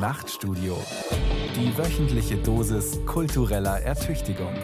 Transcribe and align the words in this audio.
Nachtstudio. 0.00 0.76
Die 1.56 1.76
wöchentliche 1.76 2.36
Dosis 2.38 2.98
kultureller 3.06 3.80
Ertüchtigung. 3.82 4.54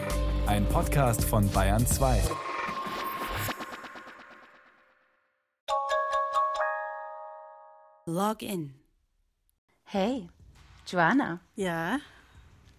Ein 0.47 0.67
Podcast 0.67 1.23
von 1.23 1.49
Bayern 1.51 1.85
2. 1.85 2.21
Log 8.05 8.41
in. 8.41 8.73
Hey, 9.83 10.29
Joanna, 10.85 11.39
Ja, 11.55 11.99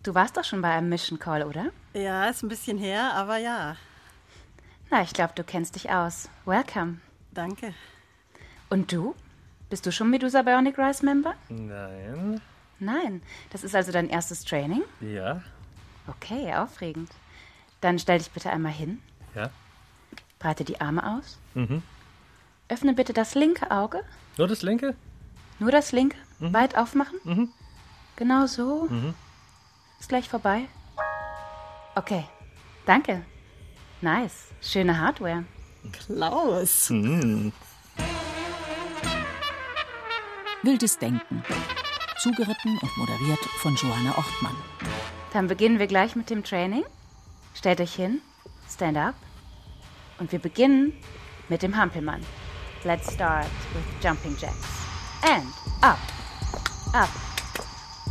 du 0.03 0.15
warst 0.15 0.37
doch 0.37 0.45
schon 0.45 0.61
bei 0.63 0.71
einem 0.71 0.89
Mission 0.89 1.19
Call, 1.19 1.43
oder? 1.43 1.71
ja, 1.95 2.27
ist 2.27 2.43
ein 2.43 2.49
bisschen 2.49 2.79
her, 2.79 3.13
aber 3.15 3.39
ja, 3.39 3.77
Na, 4.91 5.03
ich 5.03 5.13
glaube, 5.13 5.33
du 5.35 5.45
kennst 5.45 5.75
dich 5.75 5.91
aus. 5.91 6.29
Welcome. 6.47 6.99
danke. 7.33 7.75
Und 8.71 8.91
du? 8.93 9.15
Bist 9.71 9.85
du 9.85 9.93
schon 9.93 10.11
Medusa 10.11 10.43
Bionic 10.43 10.79
Rise 10.79 11.05
Member? 11.05 11.35
Nein. 11.49 12.41
Nein. 12.79 13.23
Das 13.51 13.65
ist 13.65 13.75
also 13.75 13.93
dein 13.93 14.09
erstes 14.09 14.45
Training? 14.45 14.83
Ja. 15.01 15.43
Okay, 16.07 16.55
aufregend. 16.55 17.11
Dann 17.81 17.99
stell 17.99 18.19
dich 18.19 18.31
bitte 18.31 18.51
einmal 18.51 18.73
hin, 18.73 19.01
Ja. 19.35 19.51
breite 20.39 20.65
die 20.65 20.81
Arme 20.81 21.07
aus. 21.19 21.39
Mhm. 21.55 21.83
Öffne 22.69 22.95
bitte 22.95 23.13
das 23.13 23.35
linke 23.35 23.71
Auge. 23.71 24.03
Nur 24.37 24.49
das 24.49 24.63
linke? 24.63 24.95
Nur 25.59 25.71
das 25.71 25.93
linke. 25.93 26.17
Weit 26.39 26.77
aufmachen. 26.77 27.19
Mhm. 27.25 27.49
Genau 28.17 28.47
so. 28.47 28.89
Ist 30.01 30.09
gleich 30.09 30.29
vorbei. 30.29 30.63
Okay. 31.95 32.25
Danke. 32.87 33.23
Nice. 34.01 34.49
Schöne 34.63 34.99
Hardware. 35.01 35.45
Klaus. 35.93 36.91
Wildes 40.65 40.99
Denken. 40.99 41.45
Zugeritten 42.21 42.79
und 42.79 42.97
moderiert 42.97 43.39
von 43.59 43.77
Johanna 43.77 44.19
Ortmann. 44.19 44.57
Dann 45.33 45.47
beginnen 45.47 45.79
wir 45.79 45.87
gleich 45.87 46.17
mit 46.17 46.31
dem 46.31 46.43
Training. 46.43 46.85
Stellt 47.55 47.81
euch 47.81 47.95
hin, 47.95 48.21
stand 48.69 48.99
up. 48.99 49.15
Und 50.19 50.33
wir 50.33 50.41
beginnen 50.41 50.93
mit 51.49 51.63
dem 51.63 51.77
Hampelmann. 51.77 52.23
Let's 52.83 53.15
start 53.15 53.47
with 53.73 53.85
jumping 54.03 54.37
jacks. 54.37 54.57
And 55.23 55.47
up, 55.81 55.99
up, 56.93 57.09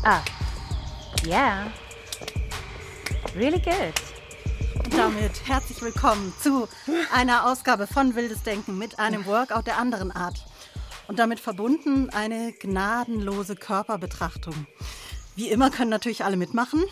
up. 0.06 0.23
Yeah. 1.26 1.66
Really 3.36 3.59
good. 3.59 3.94
Und 4.86 4.98
damit 4.98 5.45
herzlich 5.45 5.82
willkommen 5.82 6.34
zu 6.42 6.70
einer 7.14 7.45
Ausgabe 7.45 7.88
von 7.88 8.16
Wildes 8.16 8.44
Denken 8.44 8.78
mit 8.78 9.00
einem 9.00 9.26
Workout 9.26 9.67
der 9.67 9.78
anderen 9.78 10.14
Art. 10.14 10.47
Und 11.08 11.19
damit 11.19 11.39
verbunden 11.39 12.09
eine 12.09 12.52
gnadenlose 12.53 13.55
Körperbetrachtung. 13.55 14.67
Wie 15.36 15.49
immer 15.49 15.69
können 15.69 15.89
natürlich 15.89 16.23
alle 16.25 16.36
mitmachen. 16.38 16.83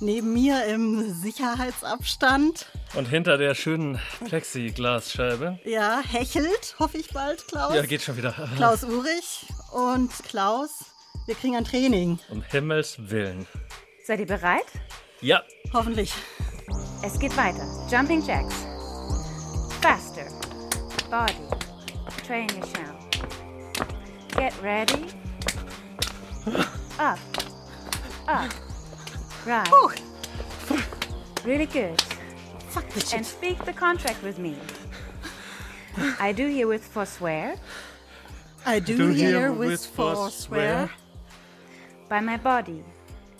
Neben 0.00 0.32
mir 0.32 0.64
im 0.66 1.12
Sicherheitsabstand, 1.14 2.66
Und 2.94 3.06
hinter 3.06 3.38
der 3.38 3.54
schönen 3.54 3.98
Plexiglasscheibe. 4.26 5.58
ja, 5.64 6.00
hechelt, 6.00 6.74
hoffe 6.78 6.98
ich 6.98 7.10
bald, 7.10 7.46
Klaus. 7.48 7.74
Ja, 7.74 7.82
geht 7.82 8.02
schon 8.02 8.16
wieder. 8.16 8.32
Klaus 8.56 8.82
Urich 8.84 9.46
und 9.72 10.10
Klaus, 10.28 10.86
wir 11.26 11.34
kriegen 11.34 11.56
ein 11.56 11.64
Training. 11.64 12.18
Um 12.30 12.42
Himmels 12.42 12.96
Willen. 12.98 13.46
Seid 14.04 14.20
ihr 14.20 14.26
bereit? 14.26 14.66
Ja. 15.20 15.42
Hoffentlich. 15.72 16.12
Es 17.02 17.18
geht 17.18 17.34
weiter. 17.36 17.64
Jumping 17.90 18.22
jacks. 18.26 18.54
Faster. 19.80 20.26
Body. 21.10 21.34
Train 22.26 22.48
your 22.56 22.66
shell. 22.66 22.95
Get 24.36 24.60
ready. 24.62 25.06
Up. 26.98 27.18
Up. 28.28 28.52
Right. 29.46 29.66
Puh, 29.66 30.82
Really 31.44 31.66
good. 31.66 32.00
fuck 32.68 32.88
the 32.90 33.12
And 33.14 33.24
speak 33.24 33.64
the 33.64 33.72
contract 33.72 34.22
with 34.22 34.38
me. 34.38 34.56
I 36.20 36.32
do 36.32 36.46
here 36.46 36.66
herewith 36.66 36.84
forswear 36.84 37.56
I 38.66 38.80
do 38.80 39.08
here 39.08 39.52
with 39.52 39.80
forswear 39.86 40.90
by 42.08 42.20
my 42.20 42.36
body, 42.36 42.84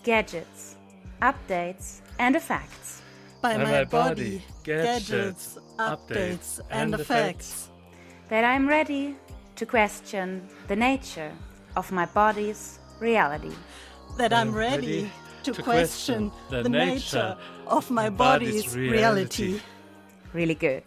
gadgets, 0.03 0.77
updates, 1.21 2.01
and 2.19 2.35
effects 2.37 3.03
by 3.43 3.57
By 3.59 3.65
my 3.65 3.71
my 3.73 3.85
body, 3.85 4.39
body, 4.39 4.45
gadgets, 4.65 5.09
gadgets, 5.11 5.59
updates, 5.79 5.99
updates, 6.09 6.61
and 6.71 6.95
and 6.95 7.01
effects. 7.01 7.69
that 8.29 8.45
I 8.45 8.55
am 8.55 8.67
ready 8.69 9.17
to 9.57 9.65
question 9.65 10.43
the 10.69 10.77
nature 10.77 11.33
of 11.77 11.91
my 11.91 12.07
body's 12.07 12.79
reality. 13.01 13.53
That 14.19 14.33
I'm 14.33 14.55
ready 14.55 15.11
to 15.45 15.53
to 15.53 15.63
question 15.63 16.31
question 16.31 16.63
the 16.63 16.69
nature 16.69 17.37
of 17.67 17.91
my 17.91 18.11
body's 18.11 18.77
reality. 18.77 19.45
reality. 19.45 19.61
Really 20.35 20.55
good. 20.55 20.85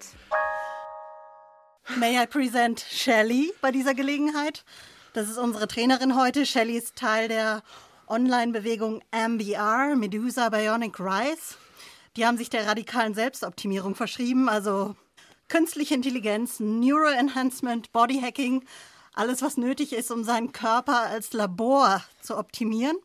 May 1.98 2.20
I 2.20 2.28
present 2.28 2.86
Shelly 2.88 3.52
bei 3.62 3.72
dieser 3.72 3.96
Gelegenheit? 3.96 4.64
Das 5.14 5.28
ist 5.28 5.40
unsere 5.40 5.68
Trainerin 5.68 6.16
heute. 6.16 6.46
Shelly 6.46 6.78
ist 6.78 6.96
Teil 6.96 7.28
der 7.28 7.64
Online-Bewegung 8.08 9.02
MBR, 9.12 9.96
Medusa 9.96 10.50
Bionic 10.50 11.00
Rise. 11.00 11.56
Die 12.16 12.26
haben 12.26 12.38
sich 12.38 12.50
der 12.50 12.68
radikalen 12.68 13.16
Selbstoptimierung 13.16 13.96
verschrieben, 13.96 14.48
also 14.48 14.96
künstliche 15.50 15.96
Intelligenz, 15.96 16.60
Neural 16.60 17.14
Enhancement, 17.14 17.92
Body 17.92 18.22
Hacking, 18.22 18.64
alles, 19.14 19.42
was 19.42 19.58
nötig 19.58 19.92
ist, 19.94 20.12
um 20.12 20.24
seinen 20.24 20.52
Körper 20.54 21.02
als 21.02 21.34
Labor 21.34 22.04
zu 22.22 22.38
optimieren. 22.38 22.96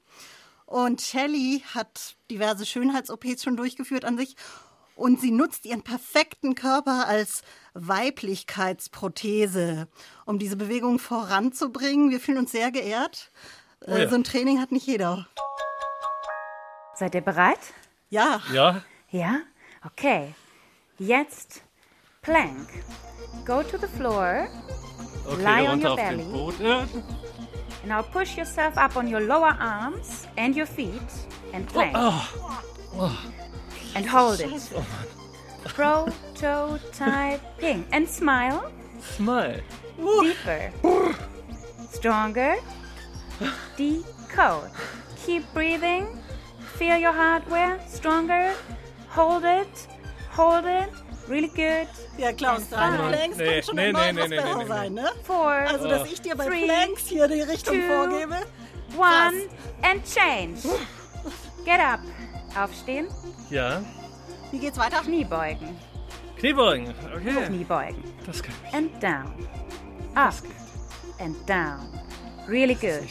Und 0.67 1.01
Shelly 1.03 1.63
hat 1.75 2.17
diverse 2.31 2.67
Schönheits-OPs 2.67 3.43
schon 3.43 3.57
durchgeführt 3.57 4.05
an 4.05 4.17
sich. 4.17 4.37
Und 4.97 5.21
sie 5.21 5.33
nutzt 5.33 5.67
ihren 5.67 5.83
perfekten 5.83 6.55
Körper 6.55 7.09
als 7.09 7.43
Weiblichkeitsprothese, 7.75 9.89
um 10.25 10.39
diese 10.39 10.57
Bewegung 10.57 11.01
voranzubringen. 11.01 12.11
Wir 12.11 12.21
fühlen 12.21 12.39
uns 12.39 12.53
sehr 12.53 12.71
geehrt. 12.71 13.33
Äh, 13.87 14.03
ja. 14.03 14.09
So 14.09 14.15
ein 14.15 14.23
Training 14.25 14.61
hat 14.61 14.71
nicht 14.71 14.87
jeder. 14.87 15.27
Seid 16.95 17.17
ihr 17.17 17.23
bereit? 17.23 17.59
Ja, 18.09 18.41
Ja. 18.53 18.83
Ja? 19.11 19.41
Okay. 19.85 20.33
Jetzt 20.99 21.63
Plank. 22.25 22.83
Go 23.45 23.63
to 23.63 23.77
the 23.79 23.89
floor 23.89 24.49
Okay, 25.27 25.43
Lie 25.43 25.67
on 25.67 25.81
your 25.81 25.97
belly. 25.97 26.25
and 26.61 27.89
now 27.89 28.03
push 28.03 28.37
yourself 28.37 28.77
up 28.77 28.97
on 28.97 29.09
your 29.09 29.21
lower 29.21 29.57
arms 29.59 30.27
and 30.37 30.55
your 30.55 30.67
feet 30.67 31.11
and 31.53 31.67
plank. 31.67 31.97
And 33.95 34.05
hold 34.07 34.41
it. 34.41 34.71
Pro, 35.65 36.09
toe, 36.35 36.79
ping. 37.59 37.87
And 37.93 38.07
smile. 38.09 38.71
Smile. 39.01 39.61
Deeper. 39.97 40.73
Stronger. 41.91 42.57
Decode. 43.77 44.71
Keep 45.25 45.53
breathing. 45.55 46.19
Feel 46.77 46.99
your 46.99 47.13
hardware. 47.13 47.81
Stronger. 47.89 48.55
Hold 49.09 49.45
it. 49.45 49.87
Hold 50.33 50.67
it. 50.67 50.91
Really 51.29 51.49
good. 51.49 51.89
ja 52.19 52.33
Klaus, 52.33 52.69
deine 52.69 52.99
five, 52.99 53.09
Planks 53.09 53.37
Nee, 53.39 53.45
können 53.45 53.63
schon 53.63 53.77
nee, 53.77 53.89
immer 53.89 54.01
nee, 54.01 54.13
nee, 54.13 54.29
besser 54.29 54.57
nee, 54.57 54.63
nee. 54.63 54.69
sein, 54.69 54.95
ne? 54.95 55.11
Four. 55.23 55.51
Also, 55.51 55.89
dass 55.89 56.13
ich 56.13 56.21
dir 56.21 56.37
bei 56.37 56.47
Three, 56.47 56.65
Planks 56.67 57.07
hier 57.07 57.29
die 57.29 57.41
Richtung 57.41 57.77
two, 57.77 57.87
vorgebe. 57.87 58.37
One 58.97 59.49
and 59.83 60.03
change. 60.05 60.61
Get 61.65 61.81
up. 61.81 62.01
Aufstehen. 62.57 63.09
Ja. 63.51 63.83
Wie 64.51 64.59
geht's 64.59 64.79
weiter? 64.79 65.01
Kniebeugen. 65.01 65.77
Kniebeugen. 66.39 66.95
Okay. 67.17 67.47
Kniebeugen. 67.47 68.05
Das 68.27 68.43
kann 68.43 68.55
ich. 68.69 68.75
And 68.75 69.03
down. 69.03 69.35
Up. 70.15 70.35
And 71.19 71.35
down. 71.49 71.89
Really 72.47 72.75
good. 72.75 73.09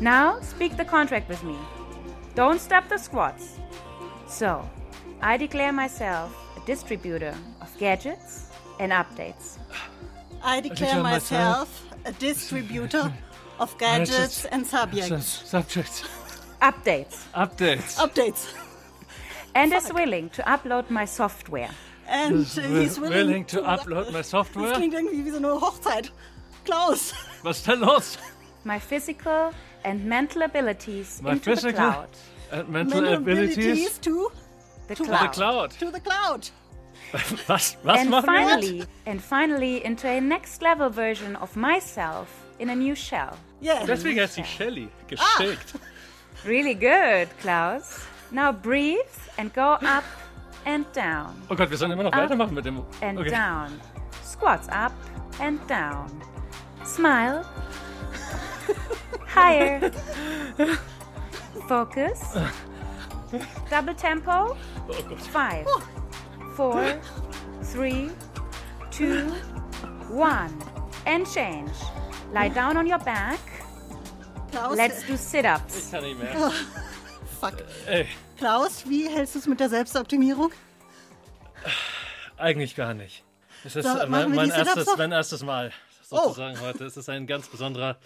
Now 0.00 0.40
speak 0.40 0.76
the 0.76 0.84
contract 0.84 1.28
with 1.28 1.42
me. 1.42 1.56
Don't 2.34 2.60
stop 2.60 2.84
the 2.88 2.98
squats. 2.98 3.58
So, 4.28 4.62
I 5.20 5.36
declare 5.36 5.72
myself 5.72 6.30
distributor 6.66 7.34
of 7.62 7.70
gadgets 7.78 8.50
and 8.78 8.92
updates. 8.92 9.58
I 10.42 10.60
declare 10.60 10.88
declare 10.90 11.02
myself 11.02 11.68
a 12.04 12.12
distributor 12.12 13.12
of 13.58 13.76
gadgets 13.78 14.44
and 14.46 14.66
subjects. 14.66 15.48
Subjects. 15.48 16.02
Updates. 16.60 17.24
Updates. 17.34 17.96
Updates. 17.98 18.54
And 19.54 19.72
is 19.72 19.90
willing 19.90 20.28
to 20.30 20.42
upload 20.42 20.90
my 20.90 21.06
software. 21.06 21.70
And 22.06 22.44
he's 22.44 23.00
willing, 23.00 23.10
Willing 23.16 23.44
to 23.46 23.62
upload 23.62 24.12
my 24.12 24.18
Das 24.22 24.28
software. 24.30 24.74
klingt 24.74 24.92
irgendwie 24.92 25.24
wie 25.24 25.30
so 25.30 25.38
eine 25.38 25.58
Hochzeit. 25.58 26.12
Klaus, 26.66 27.14
Was 27.42 27.56
ist 27.58 27.66
denn 27.66 27.80
los? 27.80 28.18
My 28.64 28.78
physical 28.78 29.52
and 29.84 30.04
mental 30.04 30.42
abilities 30.42 31.22
My 31.22 31.30
into 31.32 31.44
the 31.44 31.50
physical 31.56 31.90
cloud. 31.92 32.08
and 32.52 32.68
mental 32.68 33.00
mental 33.00 33.14
abilities. 33.16 33.56
abilities 33.56 33.98
to, 34.00 34.30
The 34.88 34.94
To 34.94 35.02
the 35.04 35.08
cloud. 35.08 35.20
The 35.20 35.40
cloud. 35.40 35.70
to 35.78 35.90
the 35.90 36.00
cloud. 36.00 36.48
Was? 37.48 37.76
Was 37.84 38.00
and 38.00 38.10
machen 38.10 38.10
wir 38.10 38.22
finally, 38.22 38.84
and 39.06 39.20
finally, 39.22 39.84
into 39.84 40.08
a 40.08 40.20
next 40.20 40.60
level 40.62 40.90
version 40.90 41.36
of 41.36 41.54
myself 41.56 42.28
in 42.58 42.70
a 42.70 42.74
new 42.74 42.94
shell. 42.94 43.36
Yeah. 43.60 43.84
Deswegen 43.86 44.20
heißt 44.20 44.34
sie 44.34 44.44
Shelly. 44.44 44.88
Geschickt. 45.08 45.74
Ah! 45.74 45.78
Really 46.44 46.74
good, 46.74 47.28
Klaus. 47.40 48.04
Now 48.30 48.52
breathe 48.52 49.00
and 49.38 49.52
go 49.54 49.78
up 49.82 50.04
and 50.66 50.84
down 50.92 51.34
Oh 51.48 51.56
Gott, 51.56 51.70
wir 51.70 51.76
sollen 51.78 51.92
immer 51.92 52.04
noch 52.04 52.12
Up 52.12 52.20
weitermachen 52.28 52.54
mit 52.54 52.64
dem. 52.64 52.84
and 53.02 53.18
Okay. 53.18 53.30
down. 53.30 53.80
Squats 54.22 54.68
up 54.68 54.92
and 55.40 55.58
down. 55.66 56.06
Smile. 56.84 57.44
Higher. 59.34 59.90
Focus. 61.68 62.20
Double 63.70 63.94
tempo. 63.94 64.56
Oh. 64.88 64.92
Five, 65.32 65.66
four, 66.54 67.00
three, 67.62 68.10
two, 68.90 69.32
one. 70.08 70.52
And 71.06 71.26
change. 71.26 71.70
Lie 72.32 72.48
down 72.48 72.76
on 72.76 72.86
your 72.86 72.98
back. 72.98 73.38
Klaus, 74.50 74.76
Let's 74.76 75.06
do 75.06 75.16
sit-ups. 75.16 75.76
Ich 75.78 75.90
kann 75.90 76.02
nicht 76.02 76.18
mehr. 76.18 76.34
fuck. 77.40 77.54
Ey, 77.86 78.06
Klaus, 78.38 78.84
wie 78.88 79.08
hältst 79.08 79.34
du 79.34 79.38
es 79.40 79.46
mit 79.46 79.60
der 79.60 79.68
Selbstoptimierung? 79.68 80.50
eigentlich 82.38 82.74
gar 82.76 82.94
nicht. 82.94 83.24
Es 83.64 83.76
ist 83.76 83.84
So, 83.84 83.94
machen 83.94 84.10
mein, 84.10 84.28
wir 84.30 84.36
mein, 84.36 84.44
die 84.46 84.52
Sit-ups 84.52 84.76
erstes? 84.76 84.88
Oh. 84.88 84.96
mein 84.98 85.12
erstes 85.12 85.42
Mal 85.42 85.72
sozusagen 86.02 86.60
heute. 86.60 86.84
Es 86.84 86.96
ist 86.96 87.08
ein 87.08 87.26
ganz 87.26 87.48
besonderer 87.48 87.96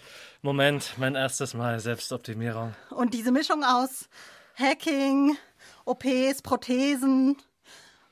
Moment. 0.41 0.93
Mein 0.97 1.15
erstes 1.15 1.53
Mal 1.53 1.79
Selbstoptimierung. 1.79 2.73
Und 2.89 3.13
diese 3.13 3.31
Mischung 3.31 3.63
aus 3.63 4.09
Hacking, 4.55 5.37
OPs, 5.85 6.41
Prothesen, 6.41 7.37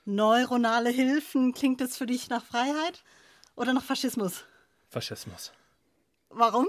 neuronale 0.06 0.90
Hilfen, 0.90 1.54
klingt 1.54 1.82
das 1.82 1.98
für 1.98 2.06
dich 2.06 2.30
nach 2.30 2.44
Freiheit 2.44 3.04
oder 3.56 3.74
nach 3.74 3.84
Faschismus? 3.84 4.46
Faschismus. 4.90 5.52
Warum? 6.30 6.68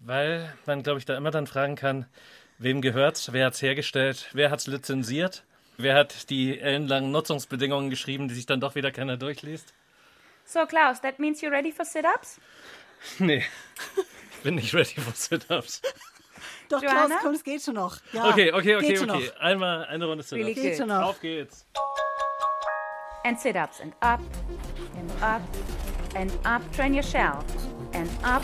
Weil 0.00 0.52
man, 0.66 0.82
glaube 0.82 0.98
ich, 0.98 1.04
da 1.04 1.16
immer 1.16 1.30
dann 1.30 1.46
fragen 1.46 1.76
kann, 1.76 2.06
wem 2.58 2.80
gehört's, 2.80 3.32
wer 3.32 3.46
hat's 3.46 3.62
hergestellt, 3.62 4.28
wer 4.32 4.50
hat's 4.50 4.66
lizenziert, 4.66 5.44
wer 5.76 5.94
hat 5.94 6.30
die 6.30 6.58
ellenlangen 6.58 7.10
Nutzungsbedingungen 7.10 7.90
geschrieben, 7.90 8.28
die 8.28 8.34
sich 8.34 8.46
dann 8.46 8.60
doch 8.60 8.74
wieder 8.74 8.90
keiner 8.90 9.16
durchliest. 9.16 9.72
So, 10.44 10.66
Klaus, 10.66 11.00
that 11.02 11.18
means 11.18 11.42
you're 11.42 11.52
ready 11.52 11.72
for 11.72 11.84
sit-ups? 11.84 12.40
Nee, 13.18 13.44
ich 14.36 14.38
bin 14.42 14.56
nicht 14.56 14.74
ready 14.74 15.00
for 15.00 15.14
Sit-Ups. 15.14 15.80
Doch, 16.70 16.80
Joanna? 16.82 17.06
Klaus, 17.06 17.20
komm, 17.22 17.34
es 17.34 17.42
geht 17.42 17.62
schon 17.62 17.74
noch. 17.74 17.96
Ja, 18.12 18.28
Okay, 18.28 18.52
okay, 18.52 18.78
geht 18.78 19.00
okay, 19.02 19.10
okay. 19.10 19.32
Einmal 19.40 19.84
eine 19.86 20.06
Runde 20.06 20.24
Really 20.30 20.54
Sit-Ups. 20.54 20.62
Geht 20.62 20.70
good. 20.72 20.78
schon 20.78 20.88
noch. 20.88 21.02
Auf 21.08 21.20
geht's. 21.20 21.66
And 23.24 23.38
sit-ups 23.38 23.80
and 23.80 23.92
up 24.00 24.20
and 24.96 25.10
up 25.22 25.42
and 26.14 26.32
up. 26.46 26.62
Train 26.74 26.94
your 26.94 27.02
shell. 27.02 27.38
And 27.92 28.08
up. 28.24 28.42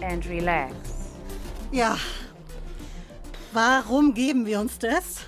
And 0.00 0.24
relax. 0.26 0.74
Ja. 1.72 1.98
Warum 3.52 4.14
geben 4.14 4.46
wir 4.46 4.60
uns 4.60 4.78
das? 4.78 5.24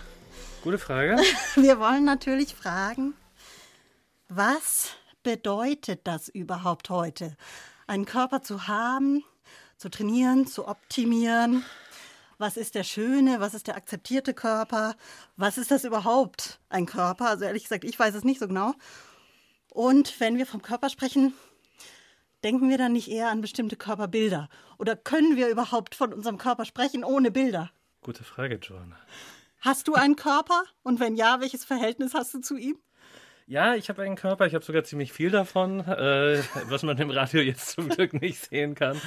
Gute 0.62 0.78
Frage. 0.78 1.16
Wir 1.56 1.81
wollen 1.81 2.04
natürlich 2.04 2.54
fragen, 2.54 3.14
was 4.28 4.90
bedeutet 5.28 6.00
das 6.04 6.30
überhaupt 6.30 6.88
heute? 6.88 7.36
Einen 7.86 8.06
Körper 8.06 8.40
zu 8.40 8.66
haben, 8.66 9.22
zu 9.76 9.90
trainieren, 9.90 10.46
zu 10.46 10.66
optimieren. 10.66 11.66
Was 12.38 12.56
ist 12.56 12.75
der 12.75 12.82
schöne, 12.82 13.38
was 13.38 13.52
ist 13.52 13.66
der 13.66 13.76
akzeptierte 13.76 14.32
Körper? 14.32 14.96
Was 15.36 15.58
ist 15.58 15.70
das 15.70 15.84
überhaupt, 15.84 16.60
ein 16.70 16.86
Körper? 16.86 17.28
Also 17.28 17.44
ehrlich 17.44 17.64
gesagt, 17.64 17.84
ich 17.84 17.98
weiß 17.98 18.14
es 18.14 18.25
nicht 18.25 18.40
so 18.40 18.48
genau. 18.48 18.72
Und 19.70 20.19
wenn 20.19 20.38
wir 20.38 20.46
vom 20.46 20.62
Körper 20.62 20.88
sprechen, 20.88 21.34
denken 22.42 22.70
wir 22.70 22.78
dann 22.78 22.94
nicht 22.94 23.10
eher 23.10 23.28
an 23.28 23.42
bestimmte 23.42 23.76
Körperbilder? 23.76 24.48
Oder 24.78 24.96
können 24.96 25.36
wir 25.36 25.50
überhaupt 25.50 25.94
von 25.94 26.14
unserem 26.14 26.38
Körper 26.38 26.64
sprechen 26.64 27.04
ohne 27.04 27.30
Bilder? 27.30 27.70
Gute 28.00 28.25
Frage, 28.25 28.58
Joanna. 28.62 28.96
Hast 29.60 29.88
du 29.88 29.92
einen 29.92 30.16
Körper? 30.16 30.62
Und 30.82 31.00
wenn 31.00 31.16
ja, 31.16 31.42
welches 31.42 31.66
Verhältnis 31.66 32.14
hast 32.14 32.32
du 32.32 32.40
zu 32.40 32.56
ihm? 32.56 32.78
Ja, 33.50 33.75
ich 33.75 33.89
habe 33.89 34.03
einen 34.03 34.15
Körper, 34.15 34.45
ich 34.45 34.55
habe 34.55 34.62
sogar 34.62 34.85
ziemlich 34.85 35.11
viel 35.11 35.31
davon, 35.31 35.81
äh, 35.81 36.43
was 36.69 36.83
man 36.83 36.99
im 36.99 37.11
Radio 37.11 37.41
jetzt 37.41 37.71
zum 37.71 37.89
Glück 37.89 38.12
nicht 38.12 38.47
sehen 38.50 38.75
kann. 38.75 39.00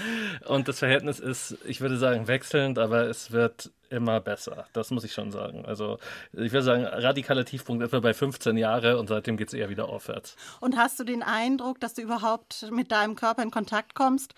Und 0.47 0.67
das 0.67 0.79
Verhältnis 0.79 1.19
ist, 1.19 1.59
ich 1.63 1.79
würde 1.79 1.95
sagen, 1.99 2.27
wechselnd, 2.27 2.79
aber 2.79 3.03
es 3.03 3.31
wird 3.31 3.69
immer 3.91 4.19
besser. 4.19 4.65
Das 4.73 4.89
muss 4.89 5.03
ich 5.03 5.13
schon 5.13 5.31
sagen. 5.31 5.63
Also 5.65 5.99
ich 6.33 6.51
würde 6.51 6.63
sagen, 6.63 6.85
radikaler 6.85 7.45
Tiefpunkt 7.45 7.83
etwa 7.83 7.99
bei 7.99 8.15
15 8.15 8.57
Jahre 8.57 8.97
und 8.97 9.09
seitdem 9.09 9.37
geht 9.37 9.49
es 9.49 9.53
eher 9.53 9.69
wieder 9.69 9.89
aufwärts. 9.89 10.35
Und 10.59 10.75
hast 10.75 10.99
du 10.99 11.03
den 11.03 11.21
Eindruck, 11.21 11.79
dass 11.79 11.93
du 11.93 12.01
überhaupt 12.01 12.67
mit 12.71 12.91
deinem 12.91 13.15
Körper 13.15 13.43
in 13.43 13.51
Kontakt 13.51 13.93
kommst, 13.93 14.33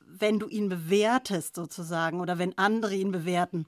wenn 0.00 0.38
du 0.38 0.48
ihn 0.48 0.68
bewertest 0.68 1.54
sozusagen 1.54 2.20
oder 2.20 2.38
wenn 2.38 2.58
andere 2.58 2.94
ihn 2.94 3.10
bewerten? 3.10 3.64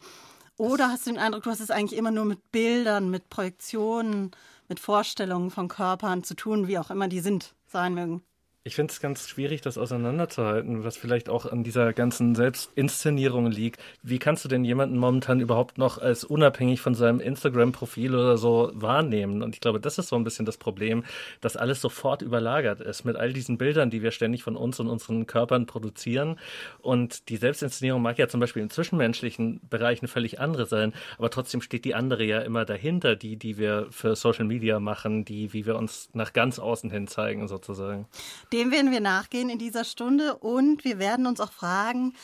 Oder 0.59 0.91
hast 0.91 1.07
du 1.07 1.13
den 1.13 1.19
Eindruck, 1.19 1.45
du 1.45 1.51
hast 1.51 1.61
es 1.61 1.71
eigentlich 1.71 1.99
immer 1.99 2.11
nur 2.11 2.27
mit 2.27 2.53
Bildern, 2.53 3.11
mit 3.11 3.31
Projektionen, 3.31 4.33
mit 4.69 4.81
Vorstellungen 4.81 5.51
von 5.51 5.69
Körpern 5.69 6.23
zu 6.25 6.35
tun, 6.35 6.69
wie 6.69 6.79
auch 6.79 6.91
immer 6.91 7.09
die 7.09 7.21
sind, 7.21 7.55
sein 7.67 7.95
mögen? 7.95 8.23
Ich 8.67 8.75
finde 8.75 8.91
es 8.91 9.01
ganz 9.01 9.29
schwierig, 9.29 9.61
das 9.61 9.79
auseinanderzuhalten, 9.79 10.83
was 10.83 10.97
vielleicht 10.97 11.29
auch 11.29 11.47
an 11.47 11.63
dieser 11.63 11.93
ganzen 11.93 12.35
Selbstinszenierung 12.35 13.49
liegt. 13.49 13.81
Wie 14.03 14.19
kannst 14.19 14.45
du 14.45 14.49
denn 14.49 14.65
jemanden 14.65 14.99
momentan 14.99 15.39
überhaupt 15.39 15.79
noch 15.79 15.99
als 15.99 16.25
unabhängig 16.25 16.81
von 16.81 16.97
seinem 16.97 17.21
Instagram-Profil 17.21 18.13
oder 18.13 18.37
so 18.37 18.73
wahrnehmen? 18.75 19.45
Und 19.45 19.55
ich 19.55 19.61
glaube, 19.61 19.79
das 19.79 19.99
ist 19.99 20.09
so 20.09 20.17
ein 20.17 20.25
bisschen 20.25 20.47
das 20.47 20.57
Problem, 20.57 21.05
dass 21.41 21.57
alles 21.57 21.81
sofort 21.81 22.23
überlagert 22.23 22.81
ist 22.81 23.05
mit 23.05 23.15
all 23.15 23.33
diesen 23.33 23.57
Bildern, 23.57 23.89
die 23.89 24.03
wir 24.03 24.11
ständig 24.11 24.43
von 24.43 24.57
uns 24.57 24.81
und 24.81 24.89
unseren 24.89 25.29
Körpern 25.29 25.67
produzieren. 25.67 26.37
Und 26.83 27.29
die 27.29 27.37
Selbstinszenierung 27.37 28.03
mag 28.03 28.19
ja 28.19 28.27
zum 28.27 28.41
Beispiel 28.41 28.63
in 28.63 28.71
zwischenmenschlichen 28.71 29.61
Bereichen 29.71 30.09
völlig 30.09 30.41
andere 30.41 30.67
sein, 30.67 30.93
aber 31.19 31.31
trotzdem 31.31 31.61
steht 31.61 31.85
die 31.85 31.95
andere 31.95 32.25
ja 32.25 32.41
immer 32.41 32.65
dahinter, 32.65 33.15
die, 33.15 33.37
die 33.37 33.59
wir 33.59 33.87
für 33.91 34.17
Social 34.17 34.45
Media 34.45 34.81
machen, 34.81 35.25
die, 35.25 35.53
wie 35.53 35.67
wir 35.67 35.77
uns 35.77 36.11
nach 36.15 36.33
ganz 36.33 36.59
außen 36.59 36.91
hin 36.91 37.07
zeigen, 37.07 37.47
sozusagen. 37.47 38.09
Dem 38.57 38.71
werden 38.71 38.91
wir 38.91 39.03
nachgehen 39.03 39.51
in 39.51 39.59
dieser 39.59 39.85
Stunde 39.85 40.35
und 40.35 40.83
wir 40.83 40.99
werden 40.99 41.27
uns 41.27 41.41
auch 41.41 41.53
fragen, 41.53 42.15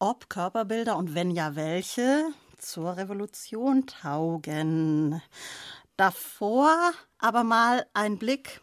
ob 0.00 0.28
Körperbilder 0.28 0.96
und 0.96 1.14
wenn 1.14 1.30
ja 1.30 1.54
welche 1.54 2.32
zur 2.58 2.96
Revolution 2.96 3.86
taugen. 3.86 5.22
Davor 5.96 6.74
aber 7.18 7.44
mal 7.44 7.86
ein 7.94 8.18
Blick 8.18 8.60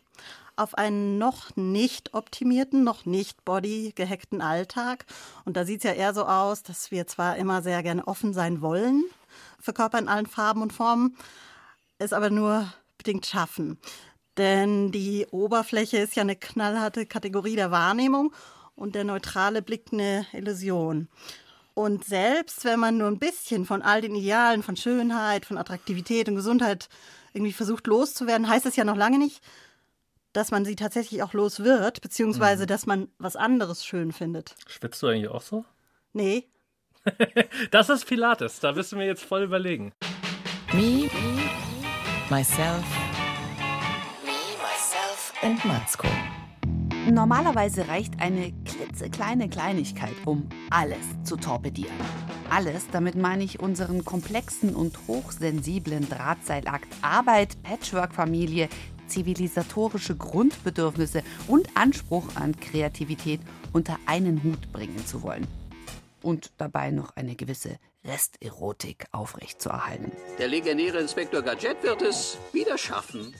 auf 0.57 0.77
einen 0.77 1.17
noch 1.17 1.55
nicht 1.55 2.13
optimierten, 2.13 2.83
noch 2.83 3.05
nicht 3.05 3.45
body 3.45 3.93
gehackten 3.95 4.41
Alltag. 4.41 5.05
Und 5.45 5.55
da 5.55 5.63
sieht 5.63 5.85
es 5.85 5.89
ja 5.89 5.93
eher 5.93 6.13
so 6.13 6.25
aus, 6.25 6.63
dass 6.63 6.91
wir 6.91 7.07
zwar 7.07 7.37
immer 7.37 7.61
sehr 7.61 7.81
gerne 7.81 8.05
offen 8.09 8.33
sein 8.33 8.59
wollen 8.59 9.05
für 9.61 9.71
Körper 9.71 9.99
in 9.99 10.09
allen 10.09 10.27
Farben 10.27 10.61
und 10.61 10.73
Formen, 10.73 11.15
es 11.97 12.11
aber 12.11 12.29
nur 12.29 12.73
bedingt 12.97 13.25
schaffen. 13.25 13.79
Denn 14.37 14.91
die 14.91 15.27
Oberfläche 15.31 15.97
ist 15.97 16.15
ja 16.15 16.21
eine 16.21 16.35
knallharte 16.35 17.05
Kategorie 17.05 17.55
der 17.55 17.71
Wahrnehmung 17.71 18.33
und 18.75 18.95
der 18.95 19.03
neutrale 19.03 19.61
Blick 19.61 19.87
eine 19.91 20.25
Illusion. 20.33 21.07
Und 21.73 22.05
selbst 22.05 22.65
wenn 22.65 22.79
man 22.79 22.97
nur 22.97 23.07
ein 23.07 23.19
bisschen 23.19 23.65
von 23.65 23.81
all 23.81 24.01
den 24.01 24.15
Idealen 24.15 24.63
von 24.63 24.77
Schönheit, 24.77 25.45
von 25.45 25.57
Attraktivität 25.57 26.27
und 26.29 26.35
Gesundheit 26.35 26.89
irgendwie 27.33 27.53
versucht 27.53 27.87
loszuwerden, 27.87 28.47
heißt 28.47 28.65
es 28.65 28.75
ja 28.75 28.83
noch 28.83 28.95
lange 28.95 29.17
nicht, 29.17 29.41
dass 30.31 30.51
man 30.51 30.65
sie 30.65 30.75
tatsächlich 30.75 31.23
auch 31.23 31.33
los 31.33 31.61
wird, 31.63 32.01
beziehungsweise 32.01 32.65
dass 32.65 32.85
man 32.85 33.09
was 33.17 33.35
anderes 33.35 33.85
schön 33.85 34.11
findet. 34.11 34.55
Schwitzt 34.67 35.01
du 35.01 35.07
eigentlich 35.07 35.29
auch 35.29 35.41
so? 35.41 35.65
Nee, 36.13 36.49
Das 37.71 37.89
ist 37.89 38.05
Pilates, 38.05 38.59
da 38.59 38.75
wirst 38.75 38.91
du 38.91 38.97
mir 38.97 39.05
jetzt 39.05 39.23
voll 39.23 39.43
überlegen. 39.43 39.93
Me, 40.73 41.09
myself, 42.29 42.83
Matzko. 45.43 46.07
Normalerweise 47.11 47.87
reicht 47.87 48.19
eine 48.19 48.51
klitzekleine 48.63 49.49
Kleinigkeit, 49.49 50.15
um 50.25 50.49
alles 50.71 50.97
zu 51.23 51.35
torpedieren. 51.35 51.93
Alles, 52.49 52.87
damit 52.91 53.15
meine 53.15 53.43
ich 53.43 53.59
unseren 53.59 54.05
komplexen 54.05 54.75
und 54.75 54.97
hochsensiblen 55.07 56.09
Drahtseilakt, 56.09 56.87
Arbeit, 57.01 57.61
Patchwork-Familie, 57.63 58.69
zivilisatorische 59.07 60.15
Grundbedürfnisse 60.15 61.21
und 61.47 61.67
Anspruch 61.75 62.35
an 62.35 62.59
Kreativität 62.59 63.41
unter 63.71 63.97
einen 64.07 64.41
Hut 64.43 64.71
bringen 64.71 65.05
zu 65.05 65.21
wollen. 65.21 65.47
Und 66.23 66.53
dabei 66.57 66.89
noch 66.89 67.15
eine 67.15 67.35
gewisse 67.35 67.77
Resterotik 68.03 69.05
aufrechtzuerhalten. 69.11 70.11
Der 70.39 70.47
legendäre 70.47 70.99
Inspektor 70.99 71.43
Gadget 71.43 71.83
wird 71.83 72.01
es 72.01 72.37
wieder 72.51 72.77
schaffen. 72.77 73.35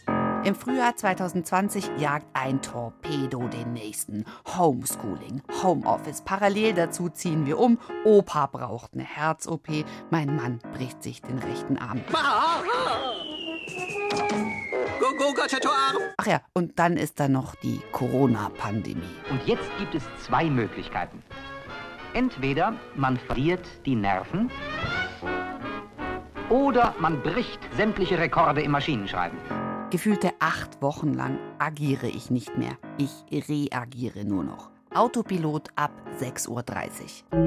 Im 0.45 0.53
Frühjahr 0.53 0.95
2020 0.95 1.89
jagt 1.97 2.27
ein 2.33 2.61
Torpedo 2.61 3.47
den 3.47 3.73
nächsten. 3.73 4.25
Homeschooling, 4.55 5.41
Homeoffice. 5.63 6.21
Parallel 6.21 6.75
dazu 6.75 7.09
ziehen 7.09 7.47
wir 7.47 7.57
um. 7.57 7.79
Opa 8.03 8.45
braucht 8.45 8.93
eine 8.93 9.03
Herz-OP. 9.03 9.67
Mein 10.11 10.35
Mann 10.35 10.59
bricht 10.73 11.01
sich 11.01 11.23
den 11.23 11.39
rechten 11.39 11.79
Arm. 11.79 11.99
Ach 16.17 16.27
ja, 16.27 16.41
und 16.53 16.77
dann 16.77 16.95
ist 16.95 17.19
da 17.19 17.27
noch 17.27 17.55
die 17.55 17.81
Corona-Pandemie. 17.91 19.01
Und 19.31 19.47
jetzt 19.47 19.67
gibt 19.79 19.95
es 19.95 20.03
zwei 20.23 20.47
Möglichkeiten. 20.51 21.23
Entweder 22.13 22.75
man 22.93 23.17
verliert 23.17 23.67
die 23.87 23.95
Nerven 23.95 24.51
oder 26.51 26.93
man 26.99 27.23
bricht 27.23 27.59
sämtliche 27.75 28.19
Rekorde 28.19 28.61
im 28.61 28.69
Maschinenschreiben. 28.69 29.64
Gefühlte 29.95 30.33
acht 30.39 30.81
Wochen 30.81 31.13
lang 31.13 31.39
agiere 31.57 32.07
ich 32.07 32.29
nicht 32.29 32.57
mehr. 32.57 32.77
Ich 32.97 33.23
reagiere 33.47 34.25
nur 34.25 34.43
noch. 34.43 34.69
Autopilot 34.93 35.69
ab 35.77 35.93
6.30 36.19 36.49
Uhr. 36.49 37.37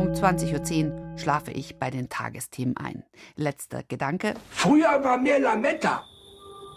Um 0.00 0.12
20.10 0.12 0.92
Uhr 0.92 1.18
schlafe 1.18 1.50
ich 1.50 1.80
bei 1.80 1.90
den 1.90 2.08
Tagesthemen 2.08 2.76
ein. 2.76 3.02
Letzter 3.34 3.82
Gedanke. 3.82 4.34
Früher 4.50 5.02
war 5.02 5.18
mehr 5.18 5.40
Lametta. 5.40 6.04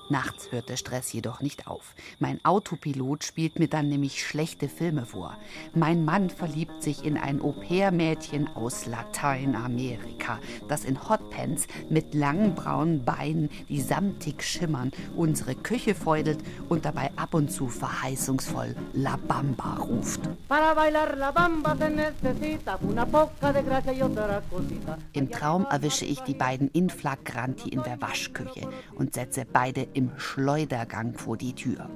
Nachts 0.10 0.52
hört 0.52 0.70
der 0.70 0.78
Stress 0.78 1.12
jedoch 1.14 1.42
nicht 1.42 1.66
auf. 1.68 1.96
Mein 2.20 2.44
Autopilot 2.46 3.24
spielt 3.24 3.58
mir 3.58 3.68
dann 3.68 3.90
nämlich 3.90 4.24
schlechte 4.24 4.70
Filme 4.70 5.06
vor. 5.06 5.36
Mein 5.74 6.06
Mann 6.06 6.30
verliebt 6.30 6.84
sich 6.84 7.04
in 7.04 7.18
ein 7.18 7.42
Au-pair-Mädchen 7.42 8.48
aus 8.56 8.86
Lateinamerika, 8.86 10.40
das 10.68 10.86
in 10.86 11.10
Hotpants 11.10 11.68
mit 11.90 12.14
langen 12.14 12.54
braunen 12.54 13.04
Beinen, 13.04 13.50
die 13.68 13.82
samtig 13.82 14.44
schimmern, 14.44 14.92
unsere 15.16 15.56
Küche 15.56 15.96
feudelt 15.96 16.40
und 16.70 16.86
dabei 16.86 17.10
ab 17.16 17.34
und 17.34 17.52
zu 17.52 17.68
verheißungsvoll 17.68 18.76
La 18.94 19.18
Bamba 19.28 19.78
ruft. 19.78 20.22
Im 25.14 25.32
Traum 25.32 25.66
erwische 25.66 26.06
ich 26.06 26.20
die 26.22 26.34
beiden 26.36 26.70
in 26.70 26.90
flagranti 26.92 27.70
in 27.70 27.82
der 27.82 28.00
Waschküche 28.02 28.70
und 28.96 29.16
setze 29.16 29.46
beide 29.52 29.88
im 29.96 30.12
Schleudergang 30.18 31.18
vor 31.18 31.38
die 31.38 31.56
Tür. 31.56 31.90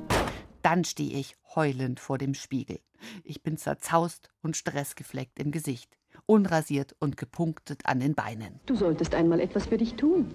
Dann 0.61 0.83
stehe 0.83 1.17
ich 1.19 1.35
heulend 1.55 1.99
vor 1.99 2.17
dem 2.17 2.33
Spiegel. 2.33 2.79
Ich 3.23 3.43
bin 3.43 3.57
zerzaust 3.57 4.29
und 4.41 4.57
stressgefleckt 4.57 5.39
im 5.39 5.51
Gesicht, 5.51 5.97
unrasiert 6.25 6.95
und 6.99 7.17
gepunktet 7.17 7.85
an 7.85 7.99
den 7.99 8.15
Beinen. 8.15 8.59
Du 8.65 8.75
solltest 8.75 9.15
einmal 9.15 9.39
etwas 9.39 9.67
für 9.67 9.77
dich 9.77 9.95
tun. 9.95 10.33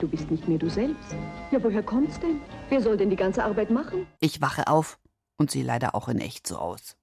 Du 0.00 0.08
bist 0.08 0.30
nicht 0.30 0.46
mehr 0.48 0.58
du 0.58 0.68
selbst. 0.68 1.14
Ja, 1.50 1.62
woher 1.62 1.82
kommt's 1.82 2.18
denn? 2.20 2.40
Wer 2.68 2.80
soll 2.80 2.96
denn 2.96 3.10
die 3.10 3.16
ganze 3.16 3.44
Arbeit 3.44 3.70
machen? 3.70 4.06
Ich 4.20 4.40
wache 4.40 4.66
auf 4.66 4.98
und 5.36 5.50
sehe 5.50 5.64
leider 5.64 5.94
auch 5.94 6.08
in 6.08 6.18
echt 6.18 6.46
so 6.46 6.56
aus. 6.56 6.96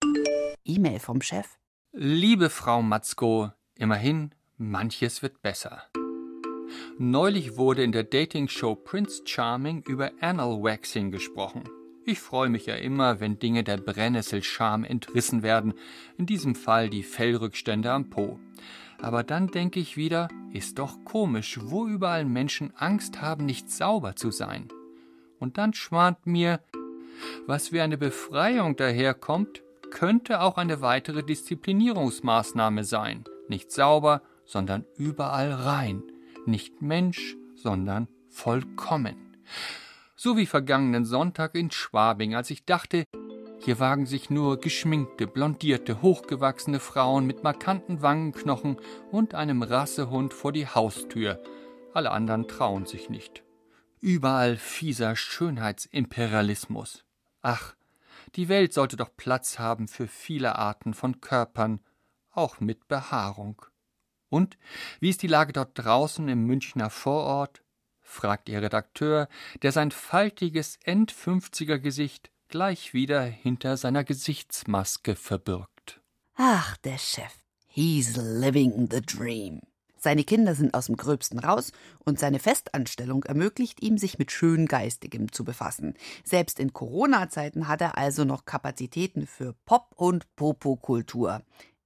E-Mail 0.65 0.99
vom 0.99 1.21
Chef. 1.21 1.47
Liebe 1.91 2.49
Frau 2.49 2.81
Matzko, 2.81 3.51
immerhin, 3.75 4.31
manches 4.57 5.21
wird 5.21 5.41
besser. 5.41 5.83
Neulich 6.99 7.57
wurde 7.57 7.83
in 7.83 7.91
der 7.91 8.03
Dating-Show 8.03 8.75
Prince 8.75 9.23
Charming 9.25 9.81
über 9.87 10.11
Anal 10.21 10.61
Waxing 10.61 11.09
gesprochen. 11.09 11.63
Ich 12.05 12.19
freue 12.19 12.49
mich 12.49 12.67
ja 12.67 12.75
immer, 12.75 13.19
wenn 13.19 13.39
Dinge 13.39 13.63
der 13.63 13.77
Brennnesselscham 13.77 14.83
entrissen 14.83 15.41
werden, 15.41 15.73
in 16.19 16.27
diesem 16.27 16.53
Fall 16.53 16.91
die 16.91 17.01
Fellrückstände 17.01 17.91
am 17.91 18.11
Po. 18.11 18.39
Aber 19.01 19.23
dann 19.23 19.47
denke 19.47 19.79
ich 19.79 19.97
wieder, 19.97 20.27
ist 20.51 20.77
doch 20.77 21.03
komisch, 21.03 21.59
wo 21.63 21.87
überall 21.87 22.25
Menschen 22.25 22.71
Angst 22.75 23.23
haben, 23.23 23.45
nicht 23.45 23.71
sauber 23.71 24.15
zu 24.15 24.29
sein. 24.29 24.67
Und 25.39 25.57
dann 25.57 25.73
schwant 25.73 26.27
mir, 26.27 26.59
was 27.47 27.71
wie 27.71 27.81
eine 27.81 27.97
Befreiung 27.97 28.75
daherkommt, 28.75 29.63
könnte 29.89 30.41
auch 30.41 30.57
eine 30.57 30.81
weitere 30.81 31.23
Disziplinierungsmaßnahme 31.23 32.83
sein. 32.83 33.23
Nicht 33.47 33.71
sauber, 33.71 34.21
sondern 34.45 34.85
überall 34.95 35.51
rein 35.51 36.03
nicht 36.47 36.81
Mensch, 36.81 37.35
sondern 37.55 38.07
vollkommen. 38.29 39.15
So 40.15 40.37
wie 40.37 40.45
vergangenen 40.45 41.05
Sonntag 41.05 41.55
in 41.55 41.71
Schwabing, 41.71 42.35
als 42.35 42.49
ich 42.49 42.65
dachte, 42.65 43.05
hier 43.59 43.79
wagen 43.79 44.05
sich 44.05 44.29
nur 44.29 44.59
geschminkte, 44.59 45.25
blondierte, 45.25 46.01
hochgewachsene 46.01 46.81
Frauen 46.81 47.25
mit 47.25 47.43
markanten 47.43 48.01
Wangenknochen 48.01 48.77
und 49.09 49.35
einem 49.35 49.63
Rassehund 49.63 50.33
vor 50.33 50.51
die 50.51 50.67
Haustür. 50.67 51.41
Alle 51.93 52.11
anderen 52.11 52.49
trauen 52.49 52.85
sich 52.85 53.09
nicht. 53.09 53.43
Überall 54.01 54.57
fieser 54.57 55.15
Schönheitsimperialismus. 55.15 57.05
Ach, 57.41 57.75
die 58.35 58.49
Welt 58.49 58.73
sollte 58.73 58.97
doch 58.97 59.15
Platz 59.15 59.59
haben 59.59 59.87
für 59.87 60.07
viele 60.07 60.57
Arten 60.57 60.93
von 60.93 61.21
Körpern, 61.21 61.79
auch 62.31 62.59
mit 62.59 62.89
Behaarung. 62.89 63.61
Und 64.33 64.57
wie 64.99 65.11
ist 65.11 65.21
die 65.21 65.27
Lage 65.27 65.53
dort 65.53 65.73
draußen 65.75 66.27
im 66.27 66.47
Münchner 66.47 66.89
Vorort? 66.89 67.61
fragt 68.01 68.49
ihr 68.49 68.63
Redakteur, 68.63 69.29
der 69.61 69.71
sein 69.71 69.91
faltiges 69.91 70.79
End-50er-Gesicht 70.83 72.31
gleich 72.47 72.95
wieder 72.95 73.21
hinter 73.21 73.77
seiner 73.77 74.03
Gesichtsmaske 74.03 75.15
verbirgt. 75.15 76.01
Ach, 76.33 76.77
der 76.77 76.97
Chef. 76.97 77.31
He's 77.67 78.15
living 78.17 78.89
the 78.89 79.01
dream. 79.03 79.61
Seine 79.97 80.23
Kinder 80.23 80.55
sind 80.55 80.73
aus 80.73 80.87
dem 80.87 80.97
Gröbsten 80.97 81.37
raus 81.37 81.71
und 82.03 82.17
seine 82.17 82.39
Festanstellung 82.39 83.23
ermöglicht 83.25 83.83
ihm, 83.83 83.99
sich 83.99 84.17
mit 84.17 84.31
Schöngeistigem 84.31 85.31
zu 85.31 85.43
befassen. 85.43 85.93
Selbst 86.23 86.59
in 86.59 86.73
Corona-Zeiten 86.73 87.67
hat 87.67 87.81
er 87.81 87.99
also 87.99 88.25
noch 88.25 88.45
Kapazitäten 88.45 89.27
für 89.27 89.53
Pop- 89.65 89.93
und 89.95 90.25
Popokultur. 90.35 91.43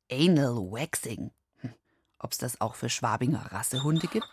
Anal 0.10 0.56
Waxing. 0.72 1.32
Ob 2.20 2.32
es 2.32 2.38
das 2.38 2.62
auch 2.62 2.76
für 2.76 2.90
Schwabinger 2.90 3.52
Rassehunde 3.52 4.08
gibt? 4.08 4.28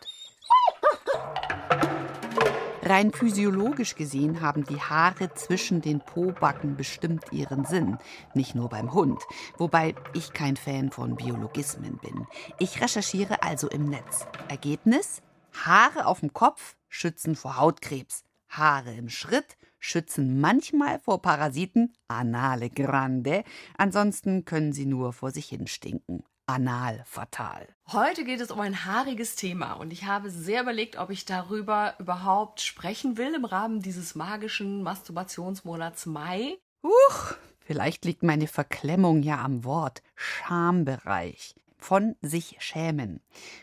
Rein 2.87 3.12
physiologisch 3.12 3.95
gesehen 3.95 4.43
haben 4.43 4.64
die 4.64 4.81
Haare 4.81 5.33
zwischen 5.33 5.81
den 5.81 6.00
Pobacken 6.00 6.76
bestimmt 6.76 7.25
ihren 7.33 7.64
Sinn, 7.64 7.97
nicht 8.35 8.55
nur 8.55 8.69
beim 8.69 8.93
Hund, 8.93 9.23
wobei 9.57 9.95
ich 10.12 10.35
kein 10.35 10.57
Fan 10.57 10.91
von 10.91 11.17
Biologismen 11.17 11.97
bin. 11.97 12.26
Ich 12.59 12.83
recherchiere 12.83 13.43
also 13.43 13.69
im 13.69 13.88
Netz. 13.88 14.26
Ergebnis? 14.49 15.23
Haare 15.64 16.05
auf 16.05 16.21
dem 16.21 16.35
Kopf 16.35 16.76
schützen 16.88 17.37
vor 17.37 17.57
Hautkrebs, 17.57 18.25
Haare 18.49 18.93
im 18.93 19.09
Schritt 19.09 19.57
schützen 19.79 20.41
manchmal 20.41 20.99
vor 21.00 21.23
Parasiten, 21.23 21.95
anale 22.09 22.69
grande, 22.69 23.45
ansonsten 23.79 24.45
können 24.45 24.73
sie 24.73 24.87
nur 24.87 25.12
vor 25.12 25.31
sich 25.31 25.47
hin 25.47 25.67
stinken 25.67 26.23
anal 26.47 27.03
fatal. 27.07 27.69
Heute 27.93 28.25
geht 28.25 28.41
es 28.41 28.51
um 28.51 28.61
ein 28.61 28.85
haariges 28.85 29.37
Thema 29.37 29.75
und 29.75 29.93
ich 29.93 30.05
habe 30.05 30.31
sehr 30.31 30.63
überlegt, 30.63 30.97
ob 30.97 31.11
ich 31.11 31.25
darüber 31.25 31.95
überhaupt 31.99 32.61
sprechen 32.61 33.17
will 33.17 33.35
im 33.35 33.45
Rahmen 33.45 33.81
dieses 33.81 34.15
magischen 34.15 34.83
Masturbationsmonats 34.83 36.07
Mai. 36.07 36.59
Huch, 36.83 37.35
vielleicht 37.61 38.05
liegt 38.05 38.23
meine 38.23 38.47
Verklemmung 38.47 39.23
ja 39.23 39.43
am 39.43 39.65
Wort 39.65 40.03
Schambereich. 40.15 41.55
Von 41.79 42.17
sich 42.23 42.57
schämen. 42.61 43.21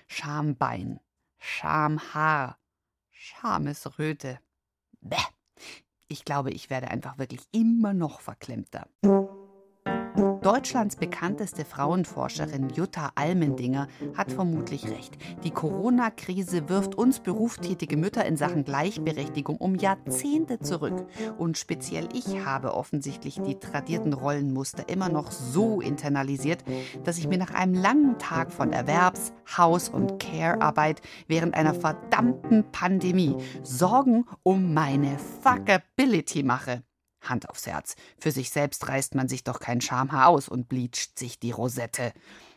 Schambein. 0.07 0.99
Schamhaar. 1.39 2.59
Schamesröte. 3.09 4.39
Bäh. 4.99 5.17
Ich 6.07 6.25
glaube, 6.25 6.51
ich 6.51 6.69
werde 6.69 6.89
einfach 6.89 7.17
wirklich 7.17 7.41
immer 7.51 7.93
noch 7.93 8.21
verklemmter. 8.21 8.87
Deutschlands 10.41 10.95
bekannteste 10.95 11.65
Frauenforscherin 11.65 12.71
Jutta 12.71 13.11
Almendinger 13.13 13.87
hat 14.17 14.31
vermutlich 14.31 14.89
recht. 14.89 15.15
Die 15.43 15.51
Corona-Krise 15.51 16.67
wirft 16.67 16.95
uns 16.95 17.19
berufstätige 17.19 17.95
Mütter 17.95 18.25
in 18.25 18.37
Sachen 18.37 18.63
Gleichberechtigung 18.63 19.57
um 19.57 19.75
Jahrzehnte 19.75 20.59
zurück. 20.59 21.05
Und 21.37 21.59
speziell 21.59 22.09
ich 22.13 22.43
habe 22.43 22.73
offensichtlich 22.73 23.39
die 23.39 23.59
tradierten 23.59 24.13
Rollenmuster 24.13 24.89
immer 24.89 25.09
noch 25.09 25.31
so 25.31 25.79
internalisiert, 25.79 26.63
dass 27.03 27.19
ich 27.19 27.27
mir 27.27 27.37
nach 27.37 27.53
einem 27.53 27.75
langen 27.75 28.17
Tag 28.17 28.51
von 28.51 28.73
Erwerbs-, 28.73 29.33
Haus- 29.55 29.89
und 29.89 30.19
Care-Arbeit 30.19 31.01
während 31.27 31.53
einer 31.53 31.75
verdammten 31.75 32.65
Pandemie 32.71 33.35
Sorgen 33.61 34.25
um 34.41 34.73
meine 34.73 35.19
Fuckability 35.43 36.41
mache. 36.41 36.81
Hand 37.21 37.49
aufs 37.49 37.67
Herz. 37.67 37.95
Für 38.19 38.31
sich 38.31 38.49
selbst 38.49 38.87
reißt 38.87 39.15
man 39.15 39.27
sich 39.27 39.43
doch 39.43 39.59
kein 39.59 39.81
Schamhaar 39.81 40.27
aus 40.27 40.49
und 40.49 40.67
bleacht 40.67 41.17
sich 41.17 41.39
die 41.39 41.51
Rosette. 41.51 42.13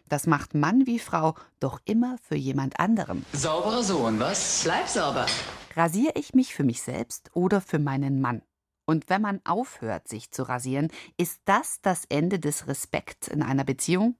Das 0.09 0.27
macht 0.27 0.55
Mann 0.55 0.87
wie 0.87 0.99
Frau 0.99 1.35
doch 1.61 1.81
immer 1.85 2.17
für 2.23 2.37
jemand 2.37 2.79
anderem. 2.79 3.25
Sauberer 3.33 3.83
Sohn, 3.83 4.21
was? 4.21 4.63
Bleib 4.65 4.89
sauber. 4.89 5.27
Rasiere 5.75 6.13
ich 6.17 6.35
mich 6.35 6.55
für 6.55 6.65
mich 6.65 6.83
selbst 6.83 7.31
oder 7.35 7.61
für 7.61 7.79
meinen 7.79 8.21
Mann? 8.21 8.43
Und 8.87 9.09
wenn 9.09 9.23
man 9.23 9.41
aufhört, 9.45 10.09
sich 10.09 10.31
zu 10.31 10.43
rasieren, 10.43 10.89
ist 11.17 11.41
das 11.47 11.81
das 11.81 12.05
Ende 12.07 12.39
des 12.39 12.67
Respekts 12.67 13.29
in 13.29 13.43
einer 13.43 13.65
Beziehung? 13.65 14.17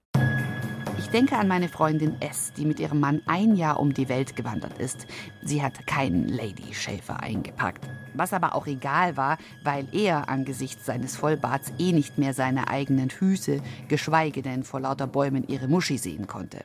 Ich 0.97 1.09
denke 1.09 1.37
an 1.37 1.47
meine 1.47 1.69
Freundin 1.69 2.21
S, 2.21 2.53
die 2.53 2.65
mit 2.65 2.79
ihrem 2.79 2.99
Mann 2.99 3.21
ein 3.25 3.55
Jahr 3.55 3.79
um 3.79 3.93
die 3.93 4.07
Welt 4.09 4.35
gewandert 4.35 4.79
ist. 4.79 5.07
Sie 5.43 5.61
hat 5.61 5.85
keinen 5.87 6.27
Lady 6.27 6.73
Schäfer 6.73 7.21
eingepackt. 7.21 7.85
Was 8.13 8.33
aber 8.33 8.55
auch 8.55 8.65
egal 8.65 9.17
war, 9.17 9.37
weil 9.63 9.87
er 9.91 10.29
angesichts 10.29 10.85
seines 10.85 11.17
Vollbarts 11.17 11.73
eh 11.79 11.91
nicht 11.91 12.17
mehr 12.17 12.33
seine 12.33 12.69
eigenen 12.69 13.09
Füße, 13.09 13.61
geschweige 13.87 14.41
denn 14.41 14.63
vor 14.63 14.79
lauter 14.79 15.07
Bäumen 15.07 15.47
ihre 15.47 15.67
Muschi 15.67 15.97
sehen 15.97 16.27
konnte. 16.27 16.63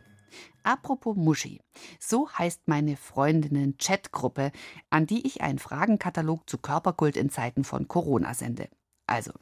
Apropos 0.62 1.16
Muschi. 1.16 1.60
So 1.98 2.30
heißt 2.30 2.62
meine 2.66 2.96
Freundinnen-Chatgruppe, 2.96 4.52
an 4.90 5.06
die 5.06 5.26
ich 5.26 5.42
einen 5.42 5.58
Fragenkatalog 5.58 6.48
zu 6.48 6.58
Körperkult 6.58 7.16
in 7.16 7.30
Zeiten 7.30 7.64
von 7.64 7.88
Corona 7.88 8.34
sende. 8.34 8.68
Also, 9.06 9.32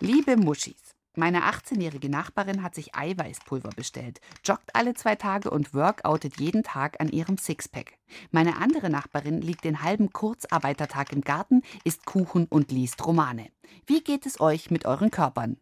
liebe 0.00 0.36
Muschis, 0.36 0.91
meine 1.14 1.42
18-jährige 1.42 2.08
Nachbarin 2.08 2.62
hat 2.62 2.74
sich 2.74 2.94
Eiweißpulver 2.94 3.70
bestellt, 3.70 4.20
joggt 4.44 4.74
alle 4.74 4.94
zwei 4.94 5.14
Tage 5.14 5.50
und 5.50 5.74
workoutet 5.74 6.40
jeden 6.40 6.62
Tag 6.62 7.00
an 7.00 7.08
ihrem 7.08 7.36
Sixpack. 7.36 7.98
Meine 8.30 8.56
andere 8.56 8.88
Nachbarin 8.88 9.42
liegt 9.42 9.64
den 9.64 9.82
halben 9.82 10.12
Kurzarbeitertag 10.12 11.12
im 11.12 11.20
Garten, 11.20 11.62
isst 11.84 12.06
Kuchen 12.06 12.46
und 12.46 12.72
liest 12.72 13.04
Romane. 13.06 13.48
Wie 13.86 14.02
geht 14.02 14.26
es 14.26 14.40
euch 14.40 14.70
mit 14.70 14.86
euren 14.86 15.10
Körpern? 15.10 15.58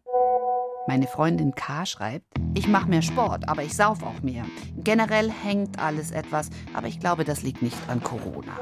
Meine 0.87 1.07
Freundin 1.07 1.53
K. 1.53 1.85
schreibt, 1.85 2.25
ich 2.55 2.67
mache 2.67 2.89
mehr 2.89 3.01
Sport, 3.01 3.47
aber 3.47 3.63
ich 3.63 3.75
sauf 3.75 4.03
auch 4.03 4.21
mehr. 4.21 4.45
Generell 4.77 5.29
hängt 5.29 5.79
alles 5.79 6.11
etwas, 6.11 6.49
aber 6.73 6.87
ich 6.87 6.99
glaube, 6.99 7.23
das 7.23 7.43
liegt 7.43 7.61
nicht 7.61 7.77
an 7.87 8.01
Corona. 8.01 8.57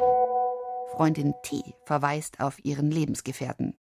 Freundin 0.92 1.34
T. 1.44 1.62
verweist 1.86 2.42
auf 2.42 2.64
ihren 2.66 2.92
Lebensgefährten. 2.92 3.78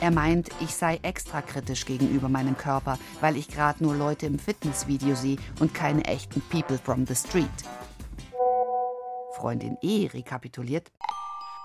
Er 0.00 0.10
meint, 0.10 0.48
ich 0.60 0.74
sei 0.74 0.98
extra 1.02 1.42
kritisch 1.42 1.84
gegenüber 1.84 2.30
meinem 2.30 2.56
Körper, 2.56 2.98
weil 3.20 3.36
ich 3.36 3.48
gerade 3.48 3.84
nur 3.84 3.94
Leute 3.94 4.24
im 4.24 4.38
Fitnessvideo 4.38 5.14
sehe 5.14 5.36
und 5.60 5.74
keine 5.74 6.02
echten 6.06 6.40
People 6.48 6.78
from 6.78 7.06
the 7.06 7.14
Street. 7.14 7.50
Freundin 9.36 9.76
E 9.82 10.06
rekapituliert. 10.06 10.90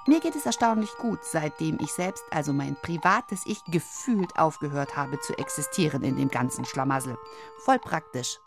Mir 0.07 0.19
geht 0.19 0.35
es 0.35 0.45
erstaunlich 0.45 0.91
gut, 0.99 1.19
seitdem 1.23 1.79
ich 1.79 1.91
selbst, 1.93 2.25
also 2.29 2.51
mein 2.51 2.75
privates 2.75 3.41
Ich, 3.45 3.63
gefühlt 3.71 4.37
aufgehört 4.37 4.97
habe 4.97 5.19
zu 5.21 5.33
existieren 5.37 6.03
in 6.03 6.17
dem 6.17 6.29
ganzen 6.29 6.65
Schlamassel. 6.65 7.17
Voll 7.63 7.79
praktisch. 7.79 8.37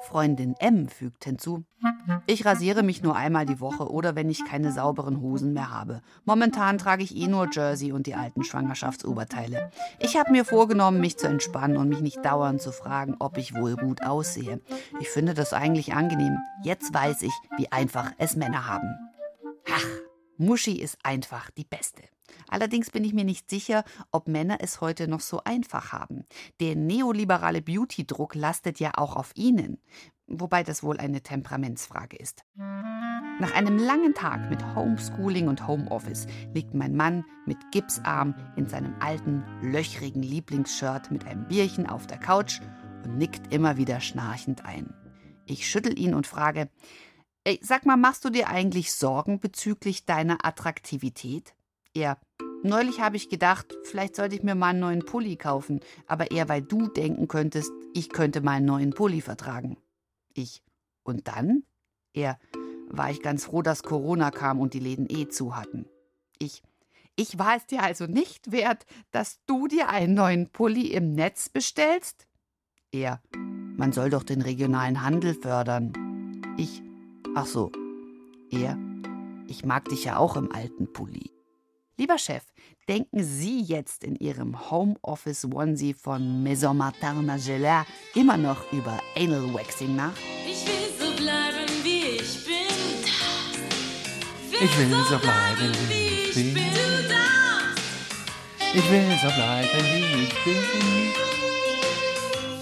Freundin 0.00 0.54
M 0.58 0.88
fügt 0.88 1.24
hinzu, 1.24 1.64
ich 2.26 2.44
rasiere 2.44 2.82
mich 2.82 3.02
nur 3.02 3.16
einmal 3.16 3.46
die 3.46 3.60
Woche 3.60 3.90
oder 3.90 4.14
wenn 4.14 4.30
ich 4.30 4.44
keine 4.44 4.72
sauberen 4.72 5.20
Hosen 5.20 5.52
mehr 5.52 5.70
habe. 5.70 6.02
Momentan 6.24 6.78
trage 6.78 7.02
ich 7.02 7.16
eh 7.16 7.26
nur 7.26 7.48
Jersey 7.52 7.92
und 7.92 8.06
die 8.06 8.14
alten 8.14 8.44
Schwangerschaftsoberteile. 8.44 9.70
Ich 9.98 10.16
habe 10.16 10.30
mir 10.30 10.44
vorgenommen, 10.44 11.00
mich 11.00 11.18
zu 11.18 11.26
entspannen 11.26 11.76
und 11.76 11.88
mich 11.88 12.00
nicht 12.00 12.24
dauernd 12.24 12.60
zu 12.62 12.72
fragen, 12.72 13.16
ob 13.18 13.38
ich 13.38 13.54
wohl 13.54 13.76
gut 13.76 14.02
aussehe. 14.02 14.60
Ich 15.00 15.08
finde 15.08 15.34
das 15.34 15.52
eigentlich 15.52 15.94
angenehm. 15.94 16.38
Jetzt 16.62 16.92
weiß 16.92 17.22
ich, 17.22 17.32
wie 17.56 17.70
einfach 17.70 18.12
es 18.18 18.36
Männer 18.36 18.66
haben. 18.66 18.88
Ach, 19.70 19.86
Muschi 20.38 20.80
ist 20.80 20.98
einfach 21.02 21.50
die 21.50 21.64
Beste. 21.64 22.02
Allerdings 22.48 22.90
bin 22.90 23.04
ich 23.04 23.12
mir 23.12 23.24
nicht 23.24 23.50
sicher, 23.50 23.84
ob 24.12 24.28
Männer 24.28 24.58
es 24.60 24.80
heute 24.80 25.08
noch 25.08 25.20
so 25.20 25.42
einfach 25.44 25.92
haben. 25.92 26.24
Der 26.60 26.76
neoliberale 26.76 27.60
Beauty-Druck 27.60 28.34
lastet 28.34 28.80
ja 28.80 28.92
auch 28.94 29.16
auf 29.16 29.32
ihnen, 29.34 29.78
wobei 30.26 30.62
das 30.62 30.82
wohl 30.82 30.98
eine 30.98 31.22
Temperamentsfrage 31.22 32.16
ist. 32.16 32.44
Nach 33.40 33.54
einem 33.54 33.78
langen 33.78 34.14
Tag 34.14 34.50
mit 34.50 34.64
Homeschooling 34.74 35.48
und 35.48 35.66
Homeoffice 35.66 36.26
liegt 36.54 36.74
mein 36.74 36.96
Mann 36.96 37.24
mit 37.46 37.58
Gipsarm 37.72 38.34
in 38.56 38.68
seinem 38.68 38.94
alten, 39.00 39.44
löchrigen 39.62 40.22
Lieblingsshirt 40.22 41.10
mit 41.10 41.24
einem 41.26 41.46
Bierchen 41.46 41.88
auf 41.88 42.06
der 42.06 42.18
Couch 42.18 42.60
und 43.04 43.16
nickt 43.16 43.52
immer 43.52 43.76
wieder 43.76 44.00
schnarchend 44.00 44.64
ein. 44.64 44.94
Ich 45.46 45.68
schüttel 45.68 45.98
ihn 45.98 46.14
und 46.14 46.26
frage, 46.26 46.68
sag 47.62 47.86
mal, 47.86 47.96
machst 47.96 48.24
du 48.24 48.30
dir 48.30 48.48
eigentlich 48.48 48.92
Sorgen 48.92 49.40
bezüglich 49.40 50.04
deiner 50.04 50.44
Attraktivität? 50.44 51.54
Er, 51.94 52.18
neulich 52.62 53.00
habe 53.00 53.16
ich 53.16 53.28
gedacht, 53.28 53.74
vielleicht 53.84 54.16
sollte 54.16 54.34
ich 54.34 54.42
mir 54.42 54.54
mal 54.54 54.68
einen 54.68 54.80
neuen 54.80 55.04
Pulli 55.04 55.36
kaufen, 55.36 55.80
aber 56.06 56.30
eher 56.30 56.48
weil 56.48 56.62
du 56.62 56.88
denken 56.88 57.28
könntest, 57.28 57.70
ich 57.94 58.10
könnte 58.10 58.40
mal 58.40 58.52
einen 58.52 58.66
neuen 58.66 58.90
Pulli 58.90 59.20
vertragen. 59.20 59.76
Ich, 60.34 60.62
und 61.04 61.28
dann? 61.28 61.62
Er, 62.12 62.38
war 62.90 63.10
ich 63.10 63.22
ganz 63.22 63.46
froh, 63.46 63.62
dass 63.62 63.82
Corona 63.82 64.30
kam 64.30 64.60
und 64.60 64.74
die 64.74 64.80
Läden 64.80 65.06
eh 65.08 65.28
zu 65.28 65.56
hatten. 65.56 65.86
Ich, 66.38 66.62
ich 67.16 67.38
war 67.38 67.56
es 67.56 67.66
dir 67.66 67.82
also 67.82 68.06
nicht 68.06 68.52
wert, 68.52 68.86
dass 69.10 69.40
du 69.46 69.68
dir 69.68 69.88
einen 69.88 70.14
neuen 70.14 70.48
Pulli 70.50 70.88
im 70.88 71.10
Netz 71.10 71.48
bestellst? 71.48 72.26
Er, 72.90 73.20
man 73.76 73.92
soll 73.92 74.10
doch 74.10 74.22
den 74.22 74.42
regionalen 74.42 75.02
Handel 75.02 75.34
fördern. 75.34 75.92
Ich, 76.56 76.82
Ach 77.34 77.46
so. 77.46 77.70
Er, 78.50 78.78
ich 79.46 79.64
mag 79.64 79.88
dich 79.88 80.04
ja 80.04 80.16
auch 80.16 80.36
im 80.36 80.50
alten 80.52 80.92
Pulli. 80.92 81.30
Lieber 81.96 82.18
Chef, 82.18 82.44
denken 82.88 83.24
Sie 83.24 83.60
jetzt 83.60 84.04
in 84.04 84.14
Ihrem 84.16 84.70
Homeoffice 84.70 85.44
Onesie 85.44 85.94
von 85.94 86.42
Maison 86.42 86.76
Martin 86.76 87.26
Magellan 87.26 87.84
immer 88.14 88.36
noch 88.36 88.72
über 88.72 89.00
Anal 89.16 89.52
Waxing 89.52 89.96
nach? 89.96 90.12
Ich 90.46 90.64
will 90.66 90.88
so 90.98 91.16
bleiben, 91.16 91.68
wie 91.82 92.16
ich 92.16 92.44
bin. 92.44 92.54
Ich 94.50 94.78
will 94.78 94.90
so 95.10 95.18
bleiben, 95.18 95.72
wie 95.88 96.28
ich 96.28 96.34
bin. 96.34 96.56
Ich 98.74 98.90
will 98.90 99.18
so 99.20 99.28
bleiben, 99.34 99.84
wie 99.92 100.24
ich 100.24 100.34
bin. 100.44 100.56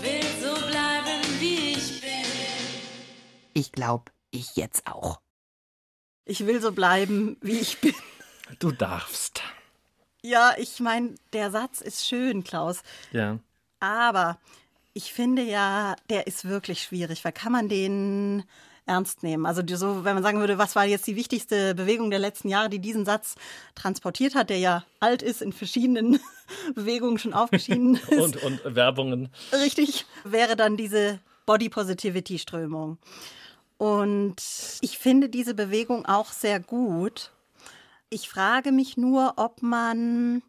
Will 0.03 0.23
so 0.41 0.55
bleiben, 0.67 1.21
wie 1.41 1.73
ich 1.73 2.01
bin. 2.01 2.11
Ich 3.53 3.73
glaube, 3.73 4.13
ich 4.31 4.57
jetzt 4.57 4.87
auch. 4.87 5.21
Ich 6.25 6.47
will 6.47 6.61
so 6.61 6.73
bleiben, 6.73 7.37
wie 7.41 7.59
ich 7.59 7.79
bin. 7.81 7.95
Du 8.59 8.73
darfst. 8.73 9.43
Ja, 10.23 10.55
ich 10.59 10.81
meine, 10.81 11.15
der 11.33 11.51
Satz 11.51 11.81
ist 11.81 12.07
schön, 12.07 12.43
Klaus. 12.43 12.83
Ja. 13.13 13.39
Aber 13.79 14.39
ich 14.93 15.13
finde 15.13 15.43
ja, 15.43 15.95
der 16.11 16.27
ist 16.27 16.47
wirklich 16.47 16.83
schwierig, 16.83 17.25
weil 17.25 17.33
kann 17.33 17.53
man 17.53 17.69
den 17.69 18.45
ernst 18.87 19.23
nehmen? 19.23 19.47
Also 19.47 19.63
so, 19.77 20.05
wenn 20.05 20.15
man 20.15 20.23
sagen 20.23 20.41
würde, 20.41 20.59
was 20.59 20.75
war 20.75 20.85
jetzt 20.85 21.07
die 21.07 21.17
wichtigste 21.17 21.75
Bewegung 21.75 22.11
der 22.11 22.19
letzten 22.19 22.49
Jahre, 22.49 22.71
die 22.71 22.79
diesen 22.79 23.05
Satz 23.05 23.35
transportiert 23.75 24.35
hat, 24.35 24.49
der 24.49 24.59
ja 24.59 24.85
alt 25.01 25.23
ist, 25.23 25.43
in 25.43 25.53
verschiedenen 25.53 26.19
Bewegungen 26.75 27.19
schon 27.19 27.35
aufgeschieden 27.35 27.97
ist. 28.09 28.19
und, 28.19 28.43
und 28.43 28.75
Werbungen. 28.75 29.29
Richtig, 29.53 30.07
wäre 30.25 30.57
dann 30.57 30.77
diese 30.77 31.21
Body 31.45 31.69
Positivity 31.69 32.39
Strömung. 32.39 32.99
Und 33.79 34.37
ich 34.81 34.99
finde 34.99 35.29
diese 35.29 35.55
Bewegung 35.55 36.07
auch 36.07 36.33
sehr 36.33 36.61
gut. 36.61 37.33
Ich 38.09 38.29
frage 38.29 38.73
mich 38.73 38.97
nur, 38.97 39.35
ob 39.37 39.63
man 39.63 40.43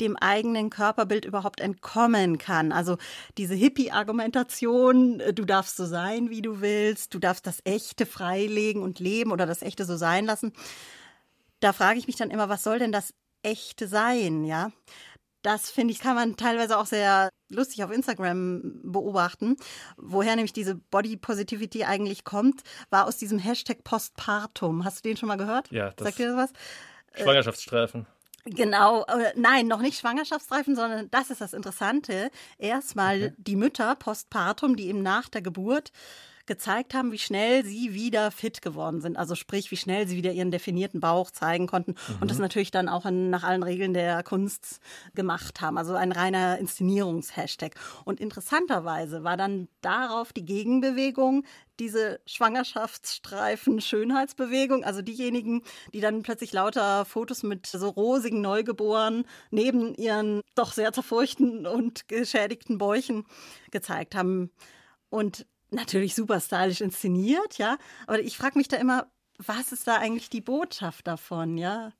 dem 0.00 0.16
eigenen 0.16 0.70
Körperbild 0.70 1.24
überhaupt 1.24 1.60
entkommen 1.60 2.38
kann. 2.38 2.72
Also 2.72 2.96
diese 3.36 3.54
Hippie-Argumentation, 3.54 5.20
äh, 5.20 5.34
du 5.34 5.44
darfst 5.44 5.76
so 5.76 5.84
sein, 5.84 6.30
wie 6.30 6.42
du 6.42 6.60
willst, 6.60 7.14
du 7.14 7.18
darfst 7.18 7.46
das 7.46 7.60
Echte 7.64 8.06
freilegen 8.06 8.82
und 8.82 8.98
leben 8.98 9.30
oder 9.30 9.46
das 9.46 9.62
Echte 9.62 9.84
so 9.84 9.96
sein 9.96 10.24
lassen. 10.24 10.52
Da 11.60 11.72
frage 11.72 11.98
ich 11.98 12.06
mich 12.06 12.16
dann 12.16 12.30
immer, 12.30 12.48
was 12.48 12.62
soll 12.62 12.78
denn 12.78 12.92
das 12.92 13.12
Echte 13.42 13.88
sein, 13.88 14.44
ja? 14.44 14.70
Das 15.42 15.70
finde 15.70 15.92
ich, 15.92 16.00
kann 16.00 16.14
man 16.14 16.36
teilweise 16.36 16.78
auch 16.78 16.86
sehr 16.86 17.30
lustig 17.48 17.82
auf 17.82 17.90
Instagram 17.90 18.80
beobachten. 18.82 19.56
Woher 19.96 20.36
nämlich 20.36 20.52
diese 20.52 20.74
Body 20.74 21.16
Positivity 21.16 21.84
eigentlich 21.84 22.24
kommt, 22.24 22.62
war 22.90 23.06
aus 23.06 23.16
diesem 23.16 23.38
Hashtag 23.38 23.82
Postpartum. 23.84 24.84
Hast 24.84 25.04
du 25.04 25.08
den 25.08 25.16
schon 25.16 25.28
mal 25.28 25.36
gehört? 25.36 25.70
Ja, 25.70 25.92
das 25.96 26.08
Sagt 26.08 26.18
dir 26.18 26.34
das 26.34 26.36
was? 26.36 27.22
Schwangerschaftsstreifen. 27.22 28.06
Genau, 28.44 29.04
äh, 29.04 29.32
nein, 29.36 29.66
noch 29.66 29.80
nicht 29.80 29.98
Schwangerschaftsstreifen, 29.98 30.74
sondern 30.74 31.10
das 31.10 31.30
ist 31.30 31.40
das 31.40 31.52
Interessante. 31.52 32.30
Erstmal 32.58 33.16
okay. 33.16 33.34
die 33.36 33.56
Mütter 33.56 33.94
postpartum, 33.96 34.76
die 34.76 34.88
eben 34.88 35.02
nach 35.02 35.28
der 35.28 35.42
Geburt 35.42 35.92
gezeigt 36.50 36.94
haben, 36.94 37.12
wie 37.12 37.18
schnell 37.18 37.64
sie 37.64 37.94
wieder 37.94 38.32
fit 38.32 38.60
geworden 38.60 39.00
sind. 39.00 39.16
Also 39.16 39.36
sprich, 39.36 39.70
wie 39.70 39.76
schnell 39.76 40.08
sie 40.08 40.16
wieder 40.16 40.32
ihren 40.32 40.50
definierten 40.50 40.98
Bauch 40.98 41.30
zeigen 41.30 41.68
konnten 41.68 41.92
mhm. 41.92 42.16
und 42.22 42.28
das 42.28 42.38
mhm. 42.38 42.42
natürlich 42.42 42.72
dann 42.72 42.88
auch 42.88 43.06
in, 43.06 43.30
nach 43.30 43.44
allen 43.44 43.62
Regeln 43.62 43.94
der 43.94 44.24
Kunst 44.24 44.80
gemacht 45.14 45.60
haben. 45.60 45.78
Also 45.78 45.94
ein 45.94 46.10
reiner 46.10 46.58
Inszenierungshashtag. 46.58 47.76
Und 48.04 48.18
interessanterweise 48.18 49.22
war 49.22 49.36
dann 49.36 49.68
darauf 49.80 50.32
die 50.32 50.44
Gegenbewegung, 50.44 51.44
diese 51.78 52.18
Schwangerschaftsstreifen 52.26 53.80
Schönheitsbewegung, 53.80 54.82
also 54.82 55.02
diejenigen, 55.02 55.62
die 55.94 56.00
dann 56.00 56.22
plötzlich 56.22 56.52
lauter 56.52 57.04
Fotos 57.04 57.44
mit 57.44 57.68
so 57.68 57.90
rosigen 57.90 58.40
Neugeborenen 58.40 59.24
neben 59.52 59.94
ihren 59.94 60.42
doch 60.56 60.72
sehr 60.72 60.92
zerfurchten 60.92 61.64
und 61.64 62.08
geschädigten 62.08 62.76
Bäuchen 62.76 63.24
gezeigt 63.70 64.16
haben. 64.16 64.50
Und 65.10 65.46
natürlich 65.70 66.14
super 66.14 66.40
stylisch 66.40 66.80
inszeniert, 66.80 67.58
ja. 67.58 67.78
Aber 68.06 68.20
ich 68.20 68.36
frage 68.36 68.58
mich 68.58 68.68
da 68.68 68.76
immer, 68.76 69.10
was 69.38 69.72
ist 69.72 69.86
da 69.86 69.96
eigentlich 69.98 70.30
die 70.30 70.40
Botschaft 70.40 71.06
davon, 71.06 71.56
ja? 71.58 71.92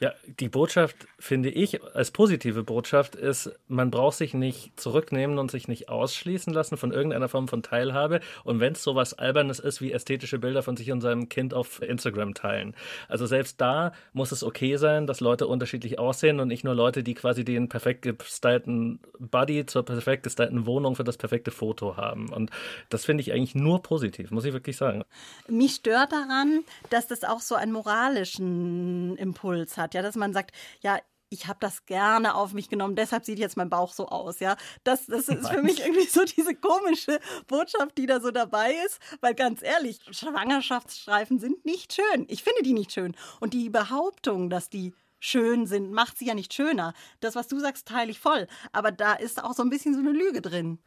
Ja, 0.00 0.12
die 0.40 0.48
Botschaft, 0.48 0.96
finde 1.18 1.50
ich, 1.50 1.82
als 1.94 2.10
positive 2.10 2.62
Botschaft 2.62 3.14
ist, 3.14 3.50
man 3.68 3.90
braucht 3.90 4.16
sich 4.16 4.34
nicht 4.34 4.78
zurücknehmen 4.78 5.38
und 5.38 5.50
sich 5.50 5.68
nicht 5.68 5.88
ausschließen 5.88 6.52
lassen 6.52 6.76
von 6.76 6.92
irgendeiner 6.92 7.28
Form 7.28 7.48
von 7.48 7.62
Teilhabe. 7.62 8.20
Und 8.44 8.60
wenn 8.60 8.72
es 8.72 8.82
sowas 8.82 9.14
Albernes 9.14 9.58
ist, 9.58 9.80
wie 9.80 9.92
ästhetische 9.92 10.38
Bilder 10.38 10.62
von 10.62 10.76
sich 10.76 10.92
und 10.92 11.00
seinem 11.00 11.28
Kind 11.28 11.54
auf 11.54 11.82
Instagram 11.82 12.34
teilen. 12.34 12.74
Also 13.08 13.26
selbst 13.26 13.60
da 13.60 13.92
muss 14.12 14.32
es 14.32 14.42
okay 14.44 14.76
sein, 14.76 15.06
dass 15.06 15.20
Leute 15.20 15.46
unterschiedlich 15.46 15.98
aussehen 15.98 16.40
und 16.40 16.48
nicht 16.48 16.64
nur 16.64 16.74
Leute, 16.74 17.02
die 17.02 17.14
quasi 17.14 17.44
den 17.44 17.68
perfekt 17.68 18.02
gestylten 18.02 19.00
Body 19.18 19.66
zur 19.66 19.84
perfekt 19.84 20.22
gestylten 20.24 20.66
Wohnung 20.66 20.96
für 20.96 21.04
das 21.04 21.16
perfekte 21.16 21.50
Foto 21.50 21.96
haben. 21.96 22.32
Und 22.32 22.50
das 22.90 23.04
finde 23.04 23.22
ich 23.22 23.32
eigentlich 23.32 23.54
nur 23.54 23.82
positiv, 23.82 24.30
muss 24.30 24.44
ich 24.44 24.52
wirklich 24.52 24.76
sagen. 24.76 25.04
Mich 25.48 25.76
stört 25.76 26.12
daran, 26.12 26.64
dass 26.90 27.06
das 27.06 27.24
auch 27.24 27.40
so 27.40 27.54
einen 27.54 27.72
moralischen 27.72 29.16
Impuls 29.16 29.65
hat, 29.76 29.94
ja, 29.94 30.02
dass 30.02 30.16
man 30.16 30.32
sagt, 30.32 30.54
ja, 30.80 30.98
ich 31.28 31.46
habe 31.48 31.58
das 31.60 31.86
gerne 31.86 32.34
auf 32.34 32.52
mich 32.52 32.68
genommen, 32.68 32.94
deshalb 32.94 33.24
sieht 33.24 33.38
jetzt 33.38 33.56
mein 33.56 33.70
Bauch 33.70 33.92
so 33.92 34.06
aus, 34.08 34.38
ja. 34.40 34.56
Das, 34.84 35.06
das 35.06 35.28
ist 35.28 35.48
für 35.48 35.62
mich 35.62 35.80
irgendwie 35.80 36.06
so 36.06 36.24
diese 36.24 36.54
komische 36.54 37.18
Botschaft, 37.48 37.98
die 37.98 38.06
da 38.06 38.20
so 38.20 38.30
dabei 38.30 38.74
ist, 38.86 39.00
weil 39.20 39.34
ganz 39.34 39.62
ehrlich, 39.62 39.98
Schwangerschaftsstreifen 40.10 41.38
sind 41.38 41.64
nicht 41.64 41.94
schön. 41.94 42.26
Ich 42.28 42.42
finde 42.44 42.62
die 42.62 42.74
nicht 42.74 42.92
schön. 42.92 43.16
Und 43.40 43.54
die 43.54 43.70
Behauptung, 43.70 44.50
dass 44.50 44.70
die 44.70 44.94
schön 45.18 45.66
sind, 45.66 45.90
macht 45.90 46.18
sie 46.18 46.26
ja 46.26 46.34
nicht 46.34 46.54
schöner. 46.54 46.94
Das, 47.20 47.34
was 47.34 47.48
du 47.48 47.58
sagst, 47.58 47.88
teile 47.88 48.10
ich 48.10 48.20
voll. 48.20 48.46
Aber 48.72 48.92
da 48.92 49.14
ist 49.14 49.42
auch 49.42 49.54
so 49.54 49.62
ein 49.62 49.70
bisschen 49.70 49.94
so 49.94 50.00
eine 50.00 50.12
Lüge 50.12 50.40
drin 50.42 50.78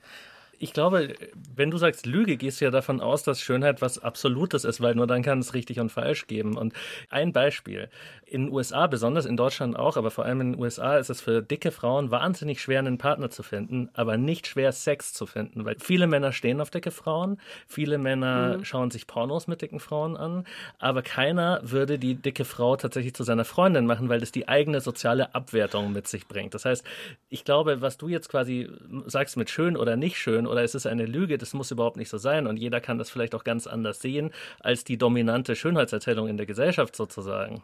ich 0.60 0.74
glaube, 0.74 1.15
wenn 1.56 1.72
du 1.72 1.78
sagst 1.78 2.06
Lüge, 2.06 2.36
gehst 2.38 2.60
du 2.60 2.65
ja 2.65 2.72
davon 2.72 3.00
aus, 3.00 3.24
dass 3.24 3.41
Schönheit 3.41 3.82
was 3.82 3.98
Absolutes 4.00 4.65
ist, 4.65 4.82
weil 4.82 4.93
nur 4.93 5.08
dann 5.08 5.24
kann 5.24 5.39
es 5.39 5.54
richtig 5.54 5.80
und 5.80 5.89
falsch 5.89 6.28
geben. 6.28 6.58
Und 6.58 6.74
ein 7.10 7.32
Beispiel. 7.32 7.89
In 8.26 8.45
den 8.45 8.54
USA, 8.54 8.86
besonders 8.88 9.26
in 9.26 9.38
Deutschland 9.38 9.78
auch, 9.78 9.98
aber 9.98 10.12
vor 10.12 10.26
allem 10.26 10.41
in 10.41 10.52
den 10.54 10.62
USA 10.62 10.98
ist 10.98 11.10
es 11.10 11.22
für 11.22 11.41
dicke 11.41 11.72
Frauen 11.72 12.12
wahnsinnig 12.12 12.62
schwer, 12.62 12.80
einen 12.80 12.98
Partner 12.98 13.30
zu 13.30 13.41
finden, 13.41 13.89
aber 13.93 14.17
nicht 14.17 14.48
schwer, 14.48 14.72
Sex 14.72 15.13
zu 15.13 15.26
finden, 15.26 15.65
weil 15.65 15.78
viele 15.80 16.06
Männer 16.06 16.32
stehen 16.32 16.62
auf 16.62 16.69
dicke 16.69 16.91
Frauen, 16.91 17.39
viele 17.67 17.98
Männer 17.98 18.58
mhm. 18.58 18.65
schauen 18.65 18.91
sich 18.91 19.08
Pornos 19.08 19.48
mit 19.48 19.62
dicken 19.62 19.80
Frauen 19.80 20.15
an, 20.15 20.45
aber 20.78 21.02
keiner 21.02 21.62
würde 21.63 21.98
die 21.98 22.15
dicke 22.15 22.45
Frau 22.45 22.76
tatsächlich 22.76 23.15
zu 23.15 23.24
seiner 23.24 23.45
Freundin 23.45 23.86
machen, 23.86 24.10
weil 24.10 24.19
das 24.19 24.32
die 24.32 24.48
eigene 24.48 24.82
soziale 24.82 25.34
Abwertung 25.34 25.91
mit 25.91 26.08
sich 26.08 26.28
bringt. 26.28 26.54
Das 26.54 26.65
heißt, 26.65 26.86
ich 27.30 27.45
glaube, 27.45 27.82
was 27.82 27.98
du 27.98 28.10
jetzt 28.10 28.30
quasi 28.30 28.69
sagst 29.08 29.38
mit 29.38 29.50
schön 29.50 29.76
oder 29.76 29.95
nicht 29.95 30.17
schön, 30.17 30.45
oder 30.50 30.64
ist 30.64 30.76
es 30.76 30.86
eine 30.86 31.06
Lüge, 31.06 31.38
das 31.38 31.54
muss 31.54 31.72
überhaupt 31.72 31.98
nicht 31.98 32.10
so 32.10 32.18
sein 32.18 32.48
und 32.48 32.58
jeder 32.58 32.82
kann 32.82 32.98
das 32.98 33.10
vielleicht 33.10 33.36
auch 33.36 33.44
ganz 33.44 33.68
anders 33.68 34.02
sehen 34.02 34.32
als 34.60 34.84
die 34.84 34.98
dominante 34.98 35.56
Schönheitserzählung 35.56 36.28
in 36.28 36.38
der 36.38 36.46
Gesellschaft 36.46 36.96
sozusagen. 36.96 37.64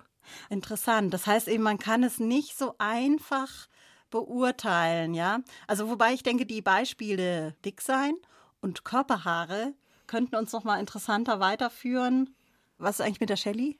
Interessant. 0.49 1.13
Das 1.13 1.27
heißt 1.27 1.47
eben, 1.47 1.63
man 1.63 1.77
kann 1.77 2.03
es 2.03 2.19
nicht 2.19 2.57
so 2.57 2.75
einfach 2.77 3.67
beurteilen, 4.09 5.13
ja? 5.13 5.39
Also 5.67 5.89
wobei 5.89 6.13
ich 6.13 6.23
denke, 6.23 6.45
die 6.45 6.61
Beispiele 6.61 7.55
dick 7.65 7.81
sein 7.81 8.13
und 8.61 8.85
Körperhaare 8.85 9.73
könnten 10.07 10.35
uns 10.35 10.53
noch 10.53 10.63
mal 10.63 10.79
interessanter 10.79 11.39
weiterführen. 11.39 12.33
Was 12.77 12.99
ist 12.99 13.05
eigentlich 13.05 13.19
mit 13.19 13.29
der 13.29 13.37
Shelley? 13.37 13.77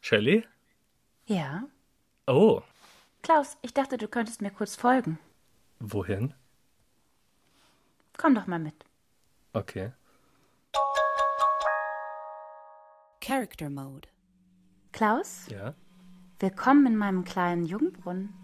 Shelley? 0.00 0.44
Ja. 1.26 1.64
Oh. 2.26 2.62
Klaus, 3.22 3.56
ich 3.62 3.74
dachte, 3.74 3.98
du 3.98 4.08
könntest 4.08 4.42
mir 4.42 4.50
kurz 4.50 4.76
folgen. 4.76 5.18
Wohin? 5.80 6.34
Komm 8.18 8.34
doch 8.34 8.48
mal 8.48 8.58
mit. 8.58 8.74
Okay. 9.52 9.92
Character 13.20 13.70
Mode. 13.70 14.08
Klaus? 14.90 15.46
Ja. 15.48 15.74
Willkommen 16.40 16.86
in 16.86 16.96
meinem 16.96 17.24
kleinen 17.24 17.64
Jungbrunnen. 17.64 18.34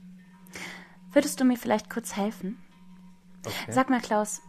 Würdest 1.12 1.38
du 1.38 1.44
mir 1.44 1.58
vielleicht 1.58 1.90
kurz 1.90 2.16
helfen? 2.16 2.56
Okay. 3.44 3.72
Sag 3.72 3.90
mal, 3.90 4.00
Klaus, 4.00 4.40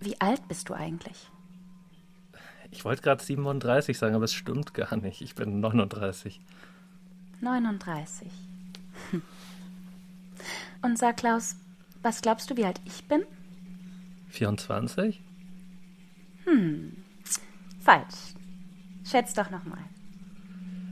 wie 0.00 0.18
alt 0.18 0.48
bist 0.48 0.70
du 0.70 0.74
eigentlich? 0.74 1.30
Ich 2.70 2.86
wollte 2.86 3.02
gerade 3.02 3.22
37 3.22 3.98
sagen, 3.98 4.14
aber 4.14 4.24
es 4.24 4.32
stimmt 4.32 4.72
gar 4.72 4.96
nicht. 4.96 5.20
Ich 5.20 5.34
bin 5.34 5.60
39. 5.60 6.40
39. 7.42 8.32
Und 10.82 10.96
sag, 10.96 11.18
Klaus, 11.18 11.56
was 12.06 12.22
glaubst 12.22 12.48
du, 12.48 12.56
wie 12.56 12.64
alt 12.64 12.80
ich 12.84 13.04
bin? 13.08 13.24
24? 14.28 15.20
Hm, 16.44 16.92
falsch. 17.80 18.34
Schätz 19.04 19.34
doch 19.34 19.50
nochmal. 19.50 19.82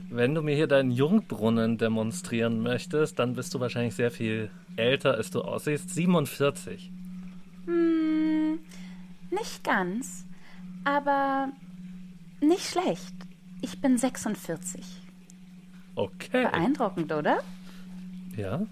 Wenn 0.09 0.35
du 0.35 0.41
mir 0.41 0.55
hier 0.55 0.67
deinen 0.67 0.91
Jungbrunnen 0.91 1.77
demonstrieren 1.77 2.61
möchtest, 2.61 3.17
dann 3.17 3.33
bist 3.33 3.53
du 3.53 3.61
wahrscheinlich 3.61 3.95
sehr 3.95 4.11
viel 4.11 4.49
älter, 4.75 5.13
als 5.13 5.31
du 5.31 5.41
aussiehst. 5.41 5.89
47. 5.89 6.91
Hm, 7.65 8.59
nicht 9.31 9.63
ganz, 9.63 10.25
aber 10.83 11.47
nicht 12.41 12.65
schlecht. 12.65 13.15
Ich 13.61 13.79
bin 13.79 13.97
46. 13.97 14.83
Okay. 15.95 16.43
Beeindruckend, 16.43 17.13
oder? 17.13 17.37
Ja. 18.35 18.65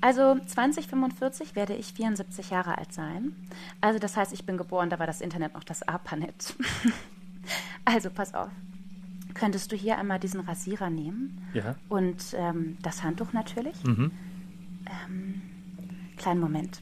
Also 0.00 0.38
2045 0.38 1.56
werde 1.56 1.74
ich 1.74 1.92
74 1.92 2.50
Jahre 2.50 2.78
alt 2.78 2.92
sein. 2.92 3.34
Also 3.80 3.98
das 3.98 4.16
heißt, 4.16 4.32
ich 4.32 4.46
bin 4.46 4.56
geboren, 4.56 4.90
da 4.90 4.98
war 4.98 5.06
das 5.06 5.20
Internet 5.20 5.54
noch 5.54 5.64
das 5.64 5.82
ARPANET. 5.82 6.54
also 7.84 8.10
pass 8.10 8.34
auf. 8.34 8.50
Könntest 9.34 9.72
du 9.72 9.76
hier 9.76 9.98
einmal 9.98 10.18
diesen 10.18 10.40
Rasierer 10.40 10.90
nehmen? 10.90 11.40
Ja. 11.52 11.74
Und 11.88 12.34
ähm, 12.34 12.76
das 12.82 13.02
Handtuch 13.02 13.32
natürlich. 13.32 13.82
Mhm. 13.84 14.12
Ähm, 14.86 15.42
kleinen 16.16 16.40
Moment. 16.40 16.80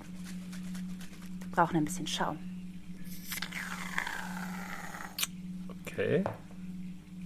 Wir 1.40 1.50
brauchen 1.52 1.76
ein 1.76 1.84
bisschen 1.84 2.06
Schaum. 2.06 2.38
Okay. 5.82 6.24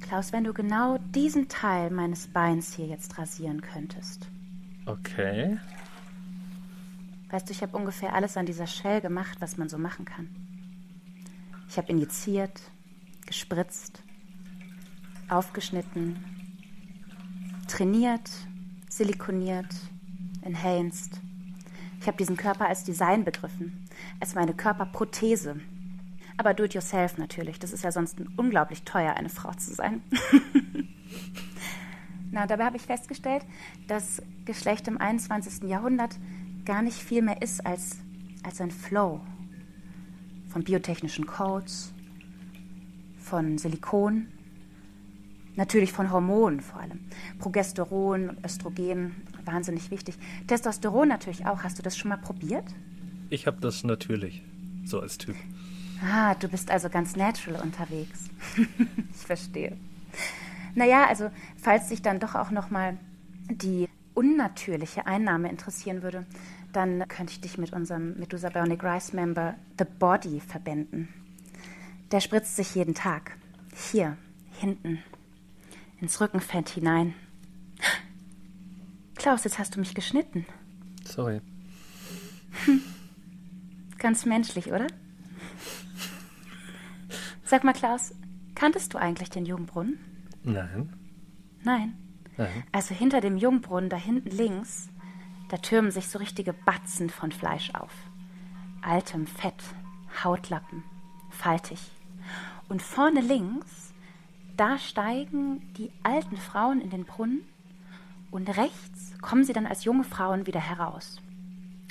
Klaus, 0.00 0.33
wenn 0.33 0.44
du 0.44 0.53
genau 0.53 0.98
diesen 1.14 1.48
Teil 1.48 1.90
meines 1.90 2.29
Beins 2.29 2.74
hier 2.74 2.87
jetzt 2.87 3.18
rasieren 3.18 3.61
könntest. 3.61 4.29
Okay. 4.90 5.59
Weißt 7.31 7.48
du, 7.48 7.53
ich 7.53 7.62
habe 7.62 7.76
ungefähr 7.76 8.12
alles 8.12 8.37
an 8.37 8.46
dieser 8.46 8.66
Shell 8.66 9.00
gemacht, 9.00 9.40
was 9.40 9.57
man 9.57 9.68
so 9.68 9.79
machen 9.79 10.05
kann. 10.05 10.29
Ich 11.68 11.76
habe 11.76 11.88
injiziert, 11.88 12.61
gespritzt, 13.24 14.03
aufgeschnitten, 15.29 16.24
trainiert, 17.68 18.29
silikoniert, 18.88 19.72
enhanced. 20.42 21.20
Ich 22.00 22.09
habe 22.09 22.16
diesen 22.16 22.37
Körper 22.37 22.66
als 22.66 22.83
Design 22.83 23.24
begriffen, 23.24 23.87
als 24.18 24.35
meine 24.35 24.55
Körperprothese. 24.55 25.61
Aber 26.37 26.53
do 26.53 26.64
it 26.64 26.74
yourself 26.74 27.16
natürlich. 27.16 27.61
Das 27.61 27.72
ist 27.72 27.85
ja 27.85 27.92
sonst 27.92 28.16
unglaublich 28.37 28.83
teuer, 28.83 29.14
eine 29.14 29.29
Frau 29.29 29.53
zu 29.53 29.72
sein. 29.72 30.03
Na, 32.31 32.47
dabei 32.47 32.64
habe 32.64 32.77
ich 32.77 32.83
festgestellt, 32.83 33.45
dass 33.88 34.23
Geschlecht 34.45 34.87
im 34.88 34.99
21. 34.99 35.69
Jahrhundert 35.69 36.16
gar 36.64 36.83
nicht 36.83 36.99
viel 36.99 37.23
mehr 37.23 37.43
ist 37.43 37.64
als, 37.66 37.99
als 38.45 38.61
ein 38.61 38.71
Flow 38.71 39.21
von 40.49 40.62
biotechnischen 40.62 41.27
Codes, 41.27 41.93
von 43.19 43.59
Silikon, 43.59 44.27
natürlich 45.57 45.93
von 45.93 46.11
Hormonen 46.11 46.61
vor 46.61 46.81
allem. 46.81 47.01
Progesteron 47.38 48.31
und 48.31 48.45
Östrogen, 48.45 49.14
wahnsinnig 49.45 49.90
wichtig. 49.90 50.16
Testosteron 50.47 51.09
natürlich 51.09 51.47
auch. 51.47 51.62
Hast 51.62 51.79
du 51.79 51.83
das 51.83 51.97
schon 51.97 52.09
mal 52.09 52.16
probiert? 52.16 52.64
Ich 53.29 53.47
habe 53.47 53.61
das 53.61 53.85
natürlich, 53.85 54.43
so 54.85 55.01
als 55.01 55.19
Typ. 55.19 55.37
Ah, 56.03 56.35
du 56.35 56.49
bist 56.49 56.71
also 56.71 56.88
ganz 56.88 57.14
natural 57.14 57.61
unterwegs. 57.61 58.31
ich 58.57 59.27
verstehe. 59.27 59.77
Naja, 60.74 61.06
also 61.06 61.30
falls 61.56 61.88
dich 61.88 62.02
dann 62.02 62.20
doch 62.20 62.35
auch 62.35 62.50
nochmal 62.50 62.96
die 63.50 63.88
unnatürliche 64.14 65.06
Einnahme 65.06 65.48
interessieren 65.48 66.02
würde, 66.02 66.26
dann 66.72 67.06
könnte 67.09 67.33
ich 67.33 67.40
dich 67.40 67.59
mit 67.59 67.72
unserem 67.72 68.18
Medusa 68.18 68.48
Bionic 68.48 68.83
Rice 68.85 69.12
Member 69.12 69.56
The 69.78 69.85
Body 69.98 70.40
verbinden. 70.40 71.09
Der 72.12 72.20
spritzt 72.20 72.56
sich 72.56 72.74
jeden 72.74 72.94
Tag. 72.94 73.37
Hier, 73.90 74.16
hinten, 74.59 75.02
ins 76.00 76.20
Rückenfett 76.20 76.68
hinein. 76.68 77.14
Klaus, 79.16 79.44
jetzt 79.44 79.59
hast 79.59 79.74
du 79.74 79.80
mich 79.80 79.94
geschnitten. 79.94 80.46
Sorry. 81.04 81.40
Hm. 82.64 82.83
Ganz 83.98 84.24
menschlich, 84.24 84.72
oder? 84.72 84.87
Sag 87.44 87.64
mal, 87.64 87.72
Klaus, 87.72 88.14
kanntest 88.54 88.94
du 88.94 88.98
eigentlich 88.98 89.30
den 89.30 89.44
Jungbrunnen? 89.44 89.98
Nein. 90.42 90.92
Nein. 91.62 91.96
Nein. 92.37 92.64
Also 92.72 92.94
hinter 92.94 93.20
dem 93.20 93.37
Jungbrunnen, 93.37 93.90
da 93.90 93.96
hinten 93.96 94.31
links, 94.31 94.88
da 95.48 95.57
türmen 95.59 95.90
sich 95.90 96.09
so 96.09 96.18
richtige 96.18 96.53
Batzen 96.53 97.11
von 97.11 97.33
Fleisch 97.33 97.70
auf. 97.74 97.92
Altem 98.83 99.26
Fett, 99.26 99.62
Hautlappen, 100.24 100.83
faltig. 101.31 101.90
Und 102.68 102.83
vorne 102.83 103.20
links, 103.20 103.92
da 104.57 104.79
steigen 104.79 105.72
die 105.74 105.90
alten 106.03 106.37
Frauen 106.37 106.81
in 106.81 106.90
den 106.90 107.05
Brunnen 107.05 107.42
und 108.31 108.48
rechts 108.57 109.14
kommen 109.20 109.44
sie 109.44 109.53
dann 109.53 109.66
als 109.66 109.85
junge 109.85 110.05
Frauen 110.05 110.46
wieder 110.46 110.61
heraus. 110.61 111.20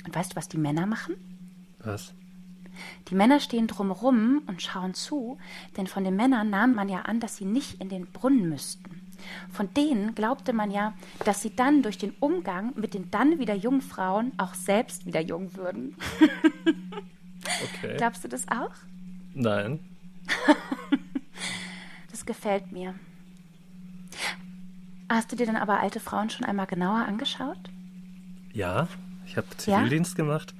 Und 0.04 0.14
weißt 0.14 0.32
du, 0.32 0.36
was 0.36 0.48
die 0.48 0.58
Männer 0.58 0.86
machen? 0.86 1.14
Was? 1.80 2.14
Die 3.08 3.14
Männer 3.14 3.40
stehen 3.40 3.66
drumherum 3.66 4.42
und 4.46 4.62
schauen 4.62 4.94
zu, 4.94 5.38
denn 5.76 5.86
von 5.86 6.04
den 6.04 6.16
Männern 6.16 6.50
nahm 6.50 6.74
man 6.74 6.88
ja 6.88 7.02
an, 7.02 7.20
dass 7.20 7.36
sie 7.36 7.44
nicht 7.44 7.80
in 7.80 7.88
den 7.88 8.06
Brunnen 8.06 8.48
müssten. 8.48 9.00
Von 9.50 9.72
denen 9.74 10.14
glaubte 10.14 10.52
man 10.52 10.70
ja, 10.70 10.94
dass 11.24 11.42
sie 11.42 11.54
dann 11.54 11.82
durch 11.82 11.98
den 11.98 12.14
Umgang 12.20 12.72
mit 12.76 12.94
den 12.94 13.10
dann 13.10 13.38
wieder 13.38 13.54
jungen 13.54 13.82
Frauen 13.82 14.32
auch 14.38 14.54
selbst 14.54 15.06
wieder 15.06 15.20
jung 15.20 15.56
würden. 15.56 15.96
Okay. 17.74 17.96
Glaubst 17.96 18.22
du 18.22 18.28
das 18.28 18.46
auch? 18.48 18.72
Nein. 19.34 19.80
Das 22.10 22.26
gefällt 22.26 22.70
mir. 22.70 22.94
Hast 25.08 25.32
du 25.32 25.36
dir 25.36 25.46
dann 25.46 25.56
aber 25.56 25.80
alte 25.80 26.00
Frauen 26.00 26.28
schon 26.28 26.44
einmal 26.44 26.66
genauer 26.66 27.06
angeschaut? 27.06 27.70
Ja, 28.52 28.88
ich 29.24 29.36
habe 29.36 29.46
Zivildienst 29.56 30.16
gemacht. 30.16 30.54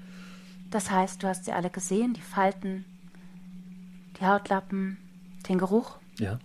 Das 0.71 0.91
heißt, 0.91 1.23
du 1.23 1.29
hast 1.29 1.45
sie 1.45 1.53
alle 1.53 1.71
gesehen, 1.71 2.15
die 2.15 2.21
Falten, 2.21 2.85
die 4.19 4.27
Hautlappen, 4.27 4.99
den 5.49 5.59
Geruch? 5.59 5.99
Ja. 6.19 6.39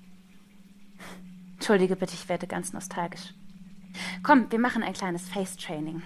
Entschuldige 1.54 1.96
bitte, 1.96 2.14
ich 2.14 2.28
werde 2.28 2.48
ganz 2.48 2.74
nostalgisch. 2.74 3.34
Komm, 4.24 4.52
wir 4.52 4.60
machen 4.60 4.84
ein 4.84 4.94
kleines 4.94 5.30
Face-Training. 5.30 6.02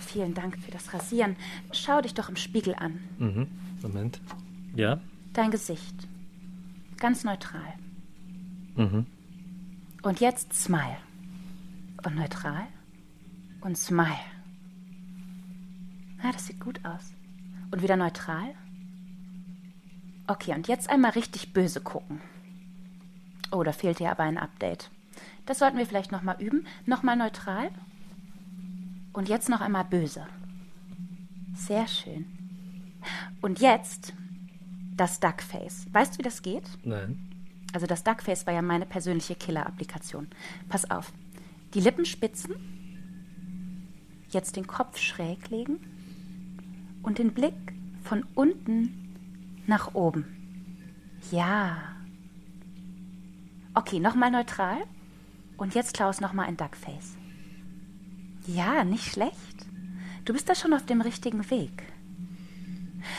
Vielen 0.00 0.34
Dank 0.34 0.58
für 0.58 0.70
das 0.70 0.92
Rasieren. 0.92 1.36
Schau 1.72 2.00
dich 2.02 2.14
doch 2.14 2.28
im 2.28 2.36
Spiegel 2.36 2.74
an. 2.74 3.00
Mhm. 3.18 3.48
Moment. 3.80 4.20
Ja? 4.74 5.00
Dein 5.32 5.50
Gesicht. 5.50 5.94
Ganz 6.98 7.24
neutral. 7.24 7.72
Mhm. 8.76 9.06
Und 10.02 10.20
jetzt 10.20 10.52
Smile. 10.52 10.98
Und 12.04 12.16
neutral. 12.16 12.66
Und 13.60 13.78
Smile. 13.78 14.08
Na, 16.22 16.32
das 16.32 16.46
sieht 16.46 16.60
gut 16.60 16.84
aus. 16.84 17.14
Und 17.72 17.82
wieder 17.82 17.96
neutral. 17.96 18.54
Okay, 20.28 20.54
und 20.54 20.68
jetzt 20.68 20.88
einmal 20.88 21.12
richtig 21.12 21.52
böse 21.52 21.80
gucken. 21.80 22.20
Oh, 23.50 23.62
da 23.62 23.72
fehlt 23.72 23.98
dir 23.98 24.10
aber 24.10 24.22
ein 24.22 24.38
Update. 24.38 24.90
Das 25.46 25.58
sollten 25.58 25.78
wir 25.78 25.86
vielleicht 25.86 26.12
nochmal 26.12 26.40
üben. 26.40 26.66
Nochmal 26.86 27.16
neutral. 27.16 27.70
Und 29.12 29.28
jetzt 29.28 29.48
noch 29.48 29.60
einmal 29.60 29.84
böse. 29.84 30.26
Sehr 31.54 31.88
schön. 31.88 32.26
Und 33.40 33.58
jetzt 33.60 34.12
das 34.96 35.18
Duckface. 35.18 35.86
Weißt 35.92 36.14
du, 36.14 36.18
wie 36.18 36.22
das 36.22 36.42
geht? 36.42 36.64
Nein. 36.84 37.30
Also 37.72 37.86
das 37.86 38.04
Duckface 38.04 38.46
war 38.46 38.54
ja 38.54 38.62
meine 38.62 38.86
persönliche 38.86 39.34
Killer-Applikation. 39.34 40.28
Pass 40.68 40.90
auf. 40.90 41.12
Die 41.74 41.80
Lippen 41.80 42.04
spitzen. 42.04 42.54
Jetzt 44.28 44.56
den 44.56 44.66
Kopf 44.66 44.98
schräg 44.98 45.48
legen. 45.50 45.91
Und 47.02 47.18
den 47.18 47.32
Blick 47.32 47.54
von 48.02 48.24
unten 48.34 49.62
nach 49.66 49.94
oben. 49.94 50.24
Ja. 51.30 51.78
Okay, 53.74 54.00
nochmal 54.00 54.30
neutral. 54.30 54.78
Und 55.56 55.74
jetzt, 55.74 55.94
Klaus, 55.94 56.20
nochmal 56.20 56.46
ein 56.46 56.56
Duckface. 56.56 57.16
Ja, 58.46 58.84
nicht 58.84 59.12
schlecht. 59.12 59.66
Du 60.24 60.32
bist 60.32 60.48
da 60.48 60.54
schon 60.54 60.72
auf 60.72 60.84
dem 60.86 61.00
richtigen 61.00 61.48
Weg. 61.50 61.84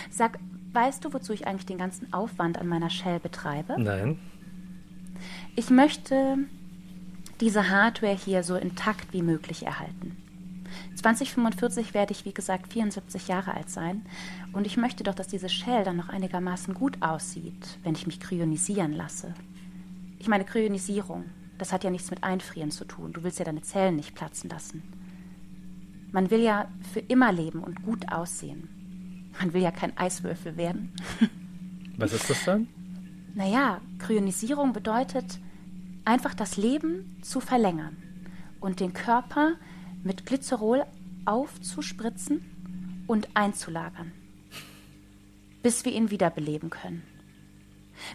Sag, 0.10 0.40
weißt 0.74 1.04
du, 1.04 1.14
wozu 1.14 1.34
ich 1.34 1.48
eigentlich 1.48 1.66
den 1.66 1.78
ganzen 1.78 2.12
Aufwand 2.14 2.58
an 2.58 2.68
meiner 2.68 2.90
Shell 2.90 3.20
betreibe? 3.20 3.76
Nein. 3.78 4.20
Ich 5.56 5.70
möchte 5.70 6.38
diese 7.40 7.70
Hardware 7.70 8.16
hier 8.16 8.44
so 8.44 8.56
intakt 8.56 9.14
wie 9.14 9.22
möglich 9.22 9.66
erhalten. 9.66 10.18
2045 10.96 11.94
werde 11.94 12.12
ich, 12.12 12.26
wie 12.26 12.34
gesagt, 12.34 12.72
74 12.72 13.28
Jahre 13.28 13.54
alt 13.54 13.70
sein. 13.70 14.06
Und 14.52 14.68
ich 14.68 14.78
möchte 14.78 15.04
doch, 15.04 15.16
dass 15.16 15.28
diese 15.28 15.50
Shell 15.50 15.84
dann 15.84 15.98
noch 15.98 16.10
einigermaßen 16.10 16.74
gut 16.74 17.02
aussieht, 17.02 17.80
wenn 17.84 17.96
ich 17.96 18.08
mich 18.08 18.20
kryonisieren 18.20 18.94
lasse. 18.94 19.34
Ich 20.20 20.28
meine, 20.28 20.46
Kryonisierung, 20.46 21.26
das 21.58 21.74
hat 21.74 21.84
ja 21.84 21.90
nichts 21.90 22.12
mit 22.12 22.24
Einfrieren 22.24 22.72
zu 22.72 22.86
tun. 22.86 23.14
Du 23.14 23.24
willst 23.24 23.40
ja 23.40 23.46
deine 23.46 23.62
Zellen 23.62 23.96
nicht 23.96 24.16
platzen 24.16 24.50
lassen. 24.50 24.84
Man 26.12 26.30
will 26.30 26.42
ja 26.42 26.68
für 26.94 27.00
immer 27.00 27.32
leben 27.32 27.64
und 27.64 27.84
gut 27.84 28.12
aussehen. 28.12 29.32
Man 29.40 29.54
will 29.54 29.62
ja 29.62 29.72
kein 29.72 29.98
Eiswürfel 29.98 30.58
werden. 30.58 30.94
Was 31.98 32.14
ist 32.14 32.30
das 32.30 32.46
dann? 32.46 32.68
Naja, 33.34 33.82
Kryonisierung 33.98 34.74
bedeutet 34.74 35.40
einfach 36.06 36.34
das 36.36 36.58
Leben 36.58 37.18
zu 37.22 37.40
verlängern 37.40 37.98
und 38.60 38.80
den 38.80 38.94
Körper 38.94 39.54
mit 40.04 40.26
Glycerol 40.26 40.86
aufzuspritzen 41.26 43.04
und 43.08 43.30
einzulagern, 43.34 44.12
bis 45.62 45.86
wir 45.86 45.94
ihn 45.94 46.12
wiederbeleben 46.12 46.70
können. 46.70 47.04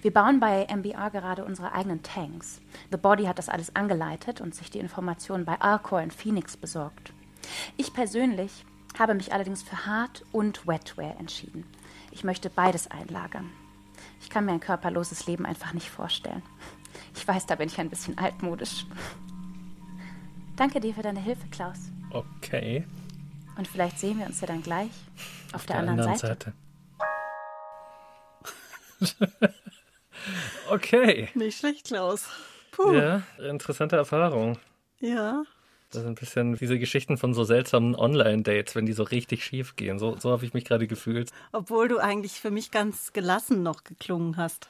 Wir 0.03 0.13
bauen 0.13 0.41
bei 0.41 0.67
MBR 0.67 1.11
gerade 1.11 1.45
unsere 1.45 1.73
eigenen 1.73 2.03
Tanks. 2.03 2.61
The 2.91 2.99
Body 2.99 3.25
hat 3.25 3.39
das 3.39 3.49
alles 3.49 3.75
angeleitet 3.75 4.41
und 4.41 4.55
sich 4.55 4.71
die 4.71 4.81
Informationen 4.81 5.45
bei 5.45 5.61
Alcor 5.61 6.01
in 6.01 6.11
Phoenix 6.11 6.57
besorgt. 6.57 7.13
Ich 7.77 7.95
persönlich 7.95 8.65
habe 8.99 9.15
mich 9.15 9.33
allerdings 9.33 9.63
für 9.63 9.87
Hard- 9.87 10.25
und 10.33 10.67
Wetware 10.67 11.17
entschieden. 11.19 11.65
Ich 12.11 12.25
möchte 12.25 12.51
beides 12.51 12.91
einlagern. 12.91 13.51
Ich 14.21 14.29
kann 14.29 14.45
mir 14.45 14.53
ein 14.53 14.61
körperloses 14.61 15.27
Leben 15.27 15.47
einfach 15.47 15.73
nicht 15.73 15.89
vorstellen. 15.89 16.43
Ich 17.15 17.27
weiß, 17.27 17.47
da 17.47 17.55
bin 17.55 17.69
ich 17.69 17.79
ein 17.79 17.91
bisschen 17.91 18.19
altmodisch. 18.19 18.87
Danke 20.59 20.81
dir 20.81 20.93
für 20.93 21.03
deine 21.03 21.21
Hilfe, 21.21 21.47
Klaus. 21.53 21.79
Okay. 22.11 22.85
Und 23.57 23.69
vielleicht 23.69 24.01
sehen 24.01 24.19
wir 24.19 24.27
uns 24.27 24.41
ja 24.41 24.49
dann 24.49 24.61
gleich 24.61 24.91
auf, 25.53 25.67
der, 25.67 25.77
anderen, 25.77 26.03
Seite. 26.17 26.53
Seite. 29.01 29.33
okay. 30.71 31.29
Nicht 31.35 31.61
schlecht, 31.61 31.87
Klaus. 31.87 32.29
Puh. 32.73 32.93
Ja, 32.93 33.23
interessante 33.39 33.95
Erfahrung. 33.95 34.59
Ja. 34.99 35.45
Das 35.93 36.03
sind 36.03 36.11
ein 36.11 36.15
bisschen 36.17 36.57
diese 36.57 36.81
Geschichten 36.81 37.19
von 37.19 37.35
so 37.35 37.45
seltsamen 37.45 37.95
Online-Dates, 37.95 38.75
wenn 38.75 38.85
die 38.85 38.95
so 38.95 39.05
richtig 39.05 39.45
schief 39.45 39.77
gehen. 39.77 40.01
So, 40.01 40.17
so 40.19 40.33
habe 40.33 40.45
ich 40.45 40.55
mich 40.55 40.65
gerade 40.65 40.89
gefühlt. 40.89 41.31
Obwohl 41.53 41.87
du 41.87 41.99
eigentlich 41.99 42.33
für 42.33 42.51
mich 42.51 42.73
ganz 42.73 43.13
gelassen 43.13 43.63
noch 43.63 43.85
geklungen 43.85 44.37
hast. 44.37 44.69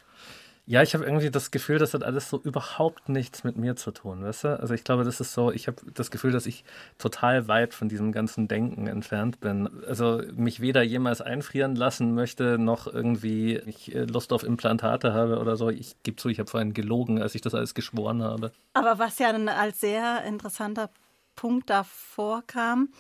Ja, 0.70 0.82
ich 0.82 0.92
habe 0.92 1.02
irgendwie 1.02 1.30
das 1.30 1.50
Gefühl, 1.50 1.78
das 1.78 1.94
hat 1.94 2.04
alles 2.04 2.28
so 2.28 2.38
überhaupt 2.42 3.08
nichts 3.08 3.42
mit 3.42 3.56
mir 3.56 3.74
zu 3.74 3.90
tun, 3.90 4.22
weißt 4.22 4.44
du? 4.44 4.60
Also 4.60 4.74
ich 4.74 4.84
glaube, 4.84 5.02
das 5.02 5.18
ist 5.18 5.32
so, 5.32 5.50
ich 5.50 5.66
habe 5.66 5.78
das 5.94 6.10
Gefühl, 6.10 6.30
dass 6.30 6.44
ich 6.44 6.62
total 6.98 7.48
weit 7.48 7.72
von 7.72 7.88
diesem 7.88 8.12
ganzen 8.12 8.48
Denken 8.48 8.86
entfernt 8.86 9.40
bin. 9.40 9.70
Also 9.86 10.20
mich 10.34 10.60
weder 10.60 10.82
jemals 10.82 11.22
einfrieren 11.22 11.74
lassen 11.74 12.14
möchte, 12.14 12.58
noch 12.58 12.86
irgendwie 12.86 13.56
ich 13.64 13.94
äh, 13.94 14.04
Lust 14.04 14.30
auf 14.30 14.42
Implantate 14.42 15.14
habe 15.14 15.38
oder 15.38 15.56
so. 15.56 15.70
Ich 15.70 15.96
gebe 16.02 16.18
zu, 16.18 16.28
ich 16.28 16.38
habe 16.38 16.50
vorhin 16.50 16.74
gelogen, 16.74 17.22
als 17.22 17.34
ich 17.34 17.40
das 17.40 17.54
alles 17.54 17.72
geschworen 17.72 18.22
habe. 18.22 18.52
Aber 18.74 18.98
was 18.98 19.18
ja 19.18 19.30
als 19.30 19.80
sehr 19.80 20.22
interessanter 20.24 20.90
Punkt 21.34 21.70
davor 21.70 22.42
kam, 22.46 22.90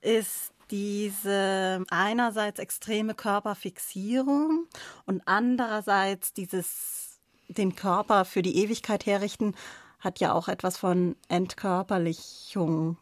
ist 0.00 0.52
diese 0.70 1.84
einerseits 1.90 2.58
extreme 2.58 3.14
Körperfixierung 3.14 4.66
und 5.06 5.22
andererseits 5.26 6.32
dieses 6.32 7.03
den 7.58 7.74
Körper 7.74 8.24
für 8.24 8.42
die 8.42 8.56
Ewigkeit 8.56 9.06
herrichten, 9.06 9.54
hat 10.00 10.20
ja 10.20 10.32
auch 10.32 10.48
etwas 10.48 10.76
von 10.76 11.16
Entkörperlichung. 11.28 12.98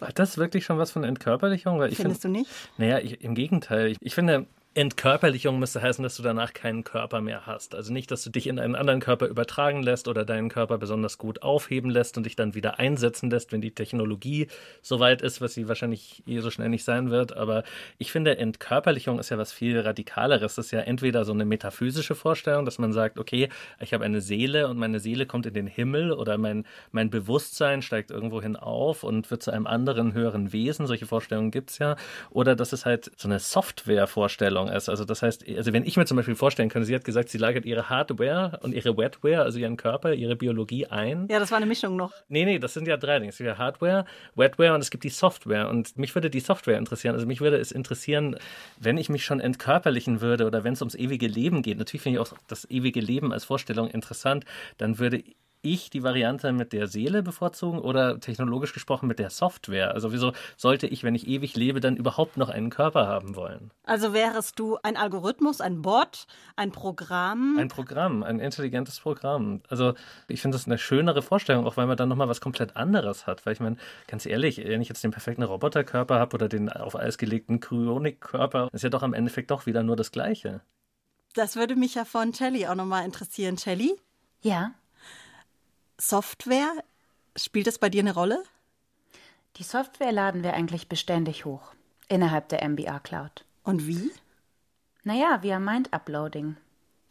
Hat 0.00 0.18
das 0.18 0.36
wirklich 0.36 0.64
schon 0.64 0.78
was 0.78 0.90
von 0.90 1.04
Entkörperlichung? 1.04 1.78
Weil 1.78 1.90
ich 1.90 1.96
Findest 1.96 2.22
find, 2.22 2.36
du 2.36 2.38
nicht? 2.40 2.50
Naja, 2.76 2.98
ich, 2.98 3.22
im 3.22 3.34
Gegenteil. 3.34 3.88
Ich, 3.88 3.98
ich 4.00 4.14
finde, 4.14 4.46
Entkörperlichung 4.76 5.58
müsste 5.58 5.80
heißen, 5.80 6.02
dass 6.02 6.18
du 6.18 6.22
danach 6.22 6.52
keinen 6.52 6.84
Körper 6.84 7.22
mehr 7.22 7.46
hast. 7.46 7.74
Also 7.74 7.94
nicht, 7.94 8.10
dass 8.10 8.22
du 8.24 8.28
dich 8.28 8.46
in 8.46 8.58
einen 8.58 8.74
anderen 8.74 9.00
Körper 9.00 9.26
übertragen 9.26 9.82
lässt 9.82 10.06
oder 10.06 10.26
deinen 10.26 10.50
Körper 10.50 10.76
besonders 10.76 11.16
gut 11.16 11.42
aufheben 11.42 11.90
lässt 11.90 12.18
und 12.18 12.26
dich 12.26 12.36
dann 12.36 12.54
wieder 12.54 12.78
einsetzen 12.78 13.30
lässt, 13.30 13.52
wenn 13.52 13.62
die 13.62 13.70
Technologie 13.70 14.48
so 14.82 15.00
weit 15.00 15.22
ist, 15.22 15.40
was 15.40 15.54
sie 15.54 15.66
wahrscheinlich 15.66 16.22
eh 16.26 16.40
so 16.40 16.50
schnell 16.50 16.68
nicht 16.68 16.84
sein 16.84 17.10
wird. 17.10 17.34
Aber 17.34 17.64
ich 17.96 18.12
finde, 18.12 18.36
Entkörperlichung 18.36 19.18
ist 19.18 19.30
ja 19.30 19.38
was 19.38 19.50
viel 19.50 19.80
radikaleres. 19.80 20.56
Das 20.56 20.66
ist 20.66 20.72
ja 20.72 20.80
entweder 20.80 21.24
so 21.24 21.32
eine 21.32 21.46
metaphysische 21.46 22.14
Vorstellung, 22.14 22.66
dass 22.66 22.78
man 22.78 22.92
sagt, 22.92 23.18
okay, 23.18 23.48
ich 23.80 23.94
habe 23.94 24.04
eine 24.04 24.20
Seele 24.20 24.68
und 24.68 24.76
meine 24.76 25.00
Seele 25.00 25.24
kommt 25.24 25.46
in 25.46 25.54
den 25.54 25.68
Himmel 25.68 26.12
oder 26.12 26.36
mein, 26.36 26.66
mein 26.92 27.08
Bewusstsein 27.08 27.80
steigt 27.80 28.10
irgendwohin 28.10 28.56
auf 28.56 29.04
und 29.04 29.30
wird 29.30 29.42
zu 29.42 29.52
einem 29.52 29.66
anderen 29.66 30.12
höheren 30.12 30.52
Wesen. 30.52 30.86
Solche 30.86 31.06
Vorstellungen 31.06 31.50
gibt 31.50 31.70
es 31.70 31.78
ja. 31.78 31.96
Oder 32.28 32.54
dass 32.54 32.74
es 32.74 32.84
halt 32.84 33.10
so 33.16 33.26
eine 33.26 33.38
Software-Vorstellung 33.38 34.65
ist. 34.68 34.88
Also 34.88 35.04
das 35.04 35.22
heißt, 35.22 35.44
also 35.56 35.72
wenn 35.72 35.84
ich 35.84 35.96
mir 35.96 36.06
zum 36.06 36.16
Beispiel 36.16 36.34
vorstellen 36.34 36.68
könnte, 36.68 36.86
sie 36.86 36.94
hat 36.94 37.04
gesagt, 37.04 37.28
sie 37.28 37.38
lagert 37.38 37.64
ihre 37.64 37.88
Hardware 37.88 38.58
und 38.62 38.72
ihre 38.72 38.96
Wetware, 38.96 39.42
also 39.42 39.58
ihren 39.58 39.76
Körper, 39.76 40.12
ihre 40.12 40.36
Biologie 40.36 40.86
ein. 40.86 41.26
Ja, 41.30 41.38
das 41.38 41.50
war 41.50 41.56
eine 41.56 41.66
Mischung 41.66 41.96
noch. 41.96 42.12
Nee, 42.28 42.44
nee, 42.44 42.58
das 42.58 42.74
sind 42.74 42.86
ja 42.86 42.96
drei 42.96 43.18
Dinge. 43.18 43.30
Es 43.30 43.38
gibt 43.38 43.48
ja 43.48 43.58
Hardware, 43.58 44.04
Wetware 44.34 44.74
und 44.74 44.80
es 44.80 44.90
gibt 44.90 45.04
die 45.04 45.10
Software. 45.10 45.68
Und 45.68 45.96
mich 45.98 46.14
würde 46.14 46.30
die 46.30 46.40
Software 46.40 46.78
interessieren. 46.78 47.14
Also 47.14 47.26
mich 47.26 47.40
würde 47.40 47.56
es 47.56 47.72
interessieren, 47.72 48.36
wenn 48.78 48.98
ich 48.98 49.08
mich 49.08 49.24
schon 49.24 49.40
entkörperlichen 49.40 50.20
würde 50.20 50.46
oder 50.46 50.64
wenn 50.64 50.74
es 50.74 50.82
ums 50.82 50.94
ewige 50.94 51.26
Leben 51.26 51.62
geht. 51.62 51.78
Natürlich 51.78 52.02
finde 52.02 52.20
ich 52.20 52.26
auch 52.26 52.36
das 52.48 52.68
ewige 52.70 53.00
Leben 53.00 53.32
als 53.32 53.44
Vorstellung 53.44 53.88
interessant. 53.88 54.44
Dann 54.78 54.98
würde 54.98 55.22
ich 55.62 55.90
die 55.90 56.02
Variante 56.02 56.52
mit 56.52 56.72
der 56.72 56.86
Seele 56.86 57.22
bevorzugen 57.22 57.78
oder 57.78 58.20
technologisch 58.20 58.72
gesprochen 58.72 59.06
mit 59.06 59.18
der 59.18 59.30
Software? 59.30 59.94
Also 59.94 60.12
wieso 60.12 60.32
sollte 60.56 60.86
ich, 60.86 61.02
wenn 61.02 61.14
ich 61.14 61.26
ewig 61.26 61.56
lebe, 61.56 61.80
dann 61.80 61.96
überhaupt 61.96 62.36
noch 62.36 62.48
einen 62.48 62.70
Körper 62.70 63.06
haben 63.06 63.36
wollen? 63.36 63.70
Also 63.84 64.12
wärest 64.12 64.58
du 64.58 64.78
ein 64.82 64.96
Algorithmus, 64.96 65.60
ein 65.60 65.82
Bot, 65.82 66.26
ein 66.56 66.72
Programm? 66.72 67.56
Ein 67.58 67.68
Programm, 67.68 68.22
ein 68.22 68.40
intelligentes 68.40 69.00
Programm. 69.00 69.60
Also 69.68 69.94
ich 70.28 70.40
finde 70.40 70.56
das 70.56 70.66
eine 70.66 70.78
schönere 70.78 71.22
Vorstellung, 71.22 71.66
auch 71.66 71.76
weil 71.76 71.86
man 71.86 71.96
dann 71.96 72.08
nochmal 72.08 72.28
was 72.28 72.40
komplett 72.40 72.76
anderes 72.76 73.26
hat. 73.26 73.44
Weil 73.46 73.52
ich 73.52 73.60
meine, 73.60 73.76
ganz 74.06 74.26
ehrlich, 74.26 74.58
wenn 74.58 74.80
ich 74.80 74.88
jetzt 74.88 75.02
den 75.04 75.10
perfekten 75.10 75.42
Roboterkörper 75.42 76.18
habe 76.18 76.34
oder 76.34 76.48
den 76.48 76.70
auf 76.70 76.96
Eis 76.96 77.18
gelegten 77.18 77.60
Kryonikkörper, 77.60 78.68
ist 78.72 78.82
ja 78.82 78.90
doch 78.90 79.02
am 79.02 79.14
Endeffekt 79.14 79.50
doch 79.50 79.66
wieder 79.66 79.82
nur 79.82 79.96
das 79.96 80.12
Gleiche. 80.12 80.60
Das 81.34 81.56
würde 81.56 81.76
mich 81.76 81.94
ja 81.94 82.06
von 82.06 82.32
Shelly 82.32 82.66
auch 82.66 82.74
nochmal 82.74 83.04
interessieren. 83.04 83.58
Shelly? 83.58 83.94
Ja. 84.40 84.72
Software, 85.98 86.72
spielt 87.36 87.66
das 87.66 87.78
bei 87.78 87.88
dir 87.88 88.00
eine 88.00 88.14
Rolle? 88.14 88.42
Die 89.56 89.62
Software 89.62 90.12
laden 90.12 90.42
wir 90.42 90.52
eigentlich 90.52 90.88
beständig 90.88 91.44
hoch 91.44 91.72
innerhalb 92.08 92.48
der 92.50 92.62
MBR 92.62 93.00
Cloud. 93.00 93.44
Und 93.62 93.86
wie? 93.86 94.10
Naja, 95.02 95.42
via 95.42 95.58
Mind 95.58 95.92
Uploading. 95.92 96.56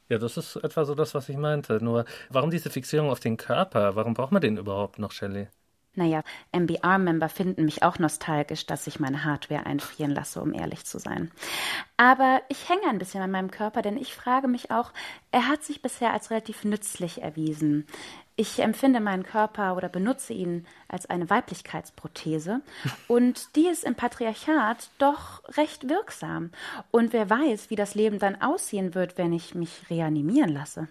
Ja, 0.08 0.20
das 0.20 0.38
ist 0.38 0.58
etwa 0.58 0.86
so 0.86 0.94
das, 0.94 1.16
was 1.16 1.30
ich 1.30 1.38
meinte. 1.38 1.84
Nur, 1.84 2.06
warum 2.30 2.52
diese 2.52 2.70
Fixierung 2.70 3.10
auf 3.10 3.20
den 3.20 3.38
Körper? 3.38 3.96
Warum 3.96 4.14
braucht 4.14 4.32
man 4.32 4.42
den 4.42 4.58
überhaupt 4.58 5.00
noch, 5.00 5.12
Shelley? 5.12 5.48
Naja, 5.96 6.24
MBR-Member 6.52 7.30
finden 7.30 7.64
mich 7.66 7.82
auch 7.84 8.00
nostalgisch, 8.00 8.66
dass 8.66 8.86
ich 8.86 9.00
meine 9.00 9.24
Hardware 9.24 9.66
einfrieren 9.66 10.12
lasse, 10.12 10.42
um 10.42 10.54
ehrlich 10.54 10.86
zu 10.86 11.00
sein. 11.00 11.32
Aber 11.96 12.42
ich 12.50 12.70
hänge 12.70 12.88
ein 12.90 13.00
bisschen 13.00 13.22
an 13.22 13.32
meinem 13.32 13.50
Körper, 13.50 13.82
denn 13.82 13.98
ich 13.98 14.14
frage 14.14 14.50
mich 14.50 14.72
auch, 14.72 14.92
er 15.32 15.48
hat 15.48 15.64
sich 15.64 15.82
bisher 15.82 16.12
als 16.12 16.32
relativ 16.32 16.66
nützlich 16.66 17.22
erwiesen. 17.22 17.88
Ich 18.38 18.60
empfinde 18.60 19.00
meinen 19.00 19.24
Körper 19.24 19.78
oder 19.78 19.88
benutze 19.88 20.34
ihn 20.34 20.68
als 20.90 21.06
eine 21.06 21.30
Weiblichkeitsprothese 21.30 22.62
und 23.08 23.56
die 23.56 23.68
ist 23.68 23.86
im 23.86 23.96
Patriarchat 23.96 24.90
doch 24.98 25.42
recht 25.58 25.88
wirksam. 25.88 26.52
Und 26.92 27.14
wer 27.14 27.30
weiß, 27.30 27.70
wie 27.70 27.78
das 27.78 27.96
Leben 27.96 28.20
dann 28.20 28.42
aussehen 28.42 28.94
wird, 28.94 29.18
wenn 29.18 29.32
ich 29.32 29.56
mich 29.56 29.90
reanimieren 29.90 30.50
lasse. 30.50 30.90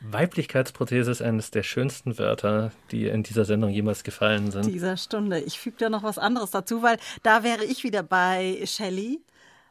Weiblichkeitsprothese 0.00 1.10
ist 1.10 1.20
eines 1.20 1.50
der 1.50 1.62
schönsten 1.62 2.18
Wörter, 2.18 2.72
die 2.90 3.06
in 3.06 3.22
dieser 3.22 3.44
Sendung 3.44 3.70
jemals 3.70 4.02
gefallen 4.02 4.50
sind. 4.50 4.64
Dieser 4.64 4.96
Stunde. 4.96 5.40
Ich 5.40 5.60
füge 5.60 5.76
da 5.78 5.90
noch 5.90 6.02
was 6.02 6.16
anderes 6.16 6.50
dazu, 6.50 6.82
weil 6.82 6.96
da 7.22 7.42
wäre 7.42 7.64
ich 7.64 7.84
wieder 7.84 8.02
bei 8.02 8.62
Shelley, 8.64 9.20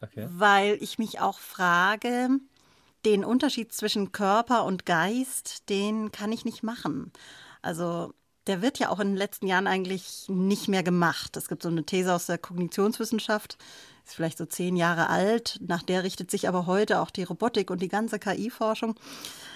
okay. 0.01 0.27
weil 0.29 0.77
ich 0.81 0.99
mich 0.99 1.19
auch 1.19 1.39
frage, 1.39 2.29
den 3.05 3.23
Unterschied 3.23 3.73
zwischen 3.73 4.11
Körper 4.11 4.65
und 4.65 4.85
Geist, 4.85 5.69
den 5.69 6.11
kann 6.11 6.31
ich 6.31 6.45
nicht 6.45 6.63
machen. 6.63 7.11
Also 7.61 8.13
der 8.47 8.61
wird 8.61 8.79
ja 8.79 8.89
auch 8.89 8.99
in 8.99 9.09
den 9.09 9.17
letzten 9.17 9.47
Jahren 9.47 9.67
eigentlich 9.67 10.25
nicht 10.27 10.67
mehr 10.67 10.83
gemacht. 10.83 11.37
Es 11.37 11.47
gibt 11.47 11.63
so 11.63 11.69
eine 11.69 11.85
These 11.85 12.13
aus 12.13 12.25
der 12.25 12.37
Kognitionswissenschaft, 12.37 13.57
ist 14.09 14.15
vielleicht 14.15 14.37
so 14.39 14.45
zehn 14.45 14.75
Jahre 14.75 15.09
alt, 15.09 15.59
nach 15.61 15.83
der 15.83 16.03
richtet 16.03 16.31
sich 16.31 16.47
aber 16.47 16.65
heute 16.65 16.99
auch 16.99 17.11
die 17.11 17.23
Robotik 17.23 17.69
und 17.69 17.81
die 17.81 17.87
ganze 17.87 18.17
KI-Forschung, 18.17 18.95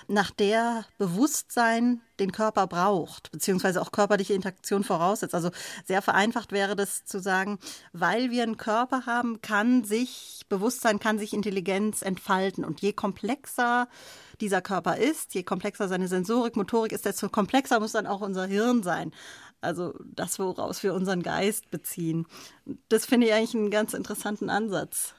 nach 0.07 0.31
der 0.31 0.85
Bewusstsein 0.97 2.01
den 2.19 2.31
Körper 2.31 2.67
braucht, 2.67 3.31
beziehungsweise 3.31 3.81
auch 3.81 3.91
körperliche 3.91 4.33
Interaktion 4.33 4.83
voraussetzt. 4.83 5.33
Also 5.33 5.49
sehr 5.85 6.01
vereinfacht 6.01 6.51
wäre 6.51 6.75
das 6.75 7.05
zu 7.05 7.19
sagen, 7.19 7.57
weil 7.93 8.29
wir 8.29 8.43
einen 8.43 8.57
Körper 8.57 9.05
haben, 9.05 9.41
kann 9.41 9.83
sich 9.83 10.41
Bewusstsein, 10.49 10.99
kann 10.99 11.17
sich 11.17 11.33
Intelligenz 11.33 12.01
entfalten. 12.01 12.63
Und 12.63 12.81
je 12.81 12.93
komplexer 12.93 13.87
dieser 14.39 14.61
Körper 14.61 14.97
ist, 14.97 15.33
je 15.33 15.43
komplexer 15.43 15.87
seine 15.87 16.07
Sensorik, 16.07 16.55
Motorik 16.55 16.91
ist, 16.91 17.05
desto 17.05 17.29
komplexer 17.29 17.79
muss 17.79 17.93
dann 17.93 18.07
auch 18.07 18.21
unser 18.21 18.45
Hirn 18.45 18.83
sein. 18.83 19.13
Also 19.63 19.93
das, 20.05 20.39
woraus 20.39 20.83
wir 20.83 20.93
unseren 20.93 21.23
Geist 21.23 21.71
beziehen. 21.71 22.25
Das 22.89 23.05
finde 23.05 23.27
ich 23.27 23.33
eigentlich 23.33 23.55
einen 23.55 23.71
ganz 23.71 23.93
interessanten 23.93 24.49
Ansatz. 24.49 25.15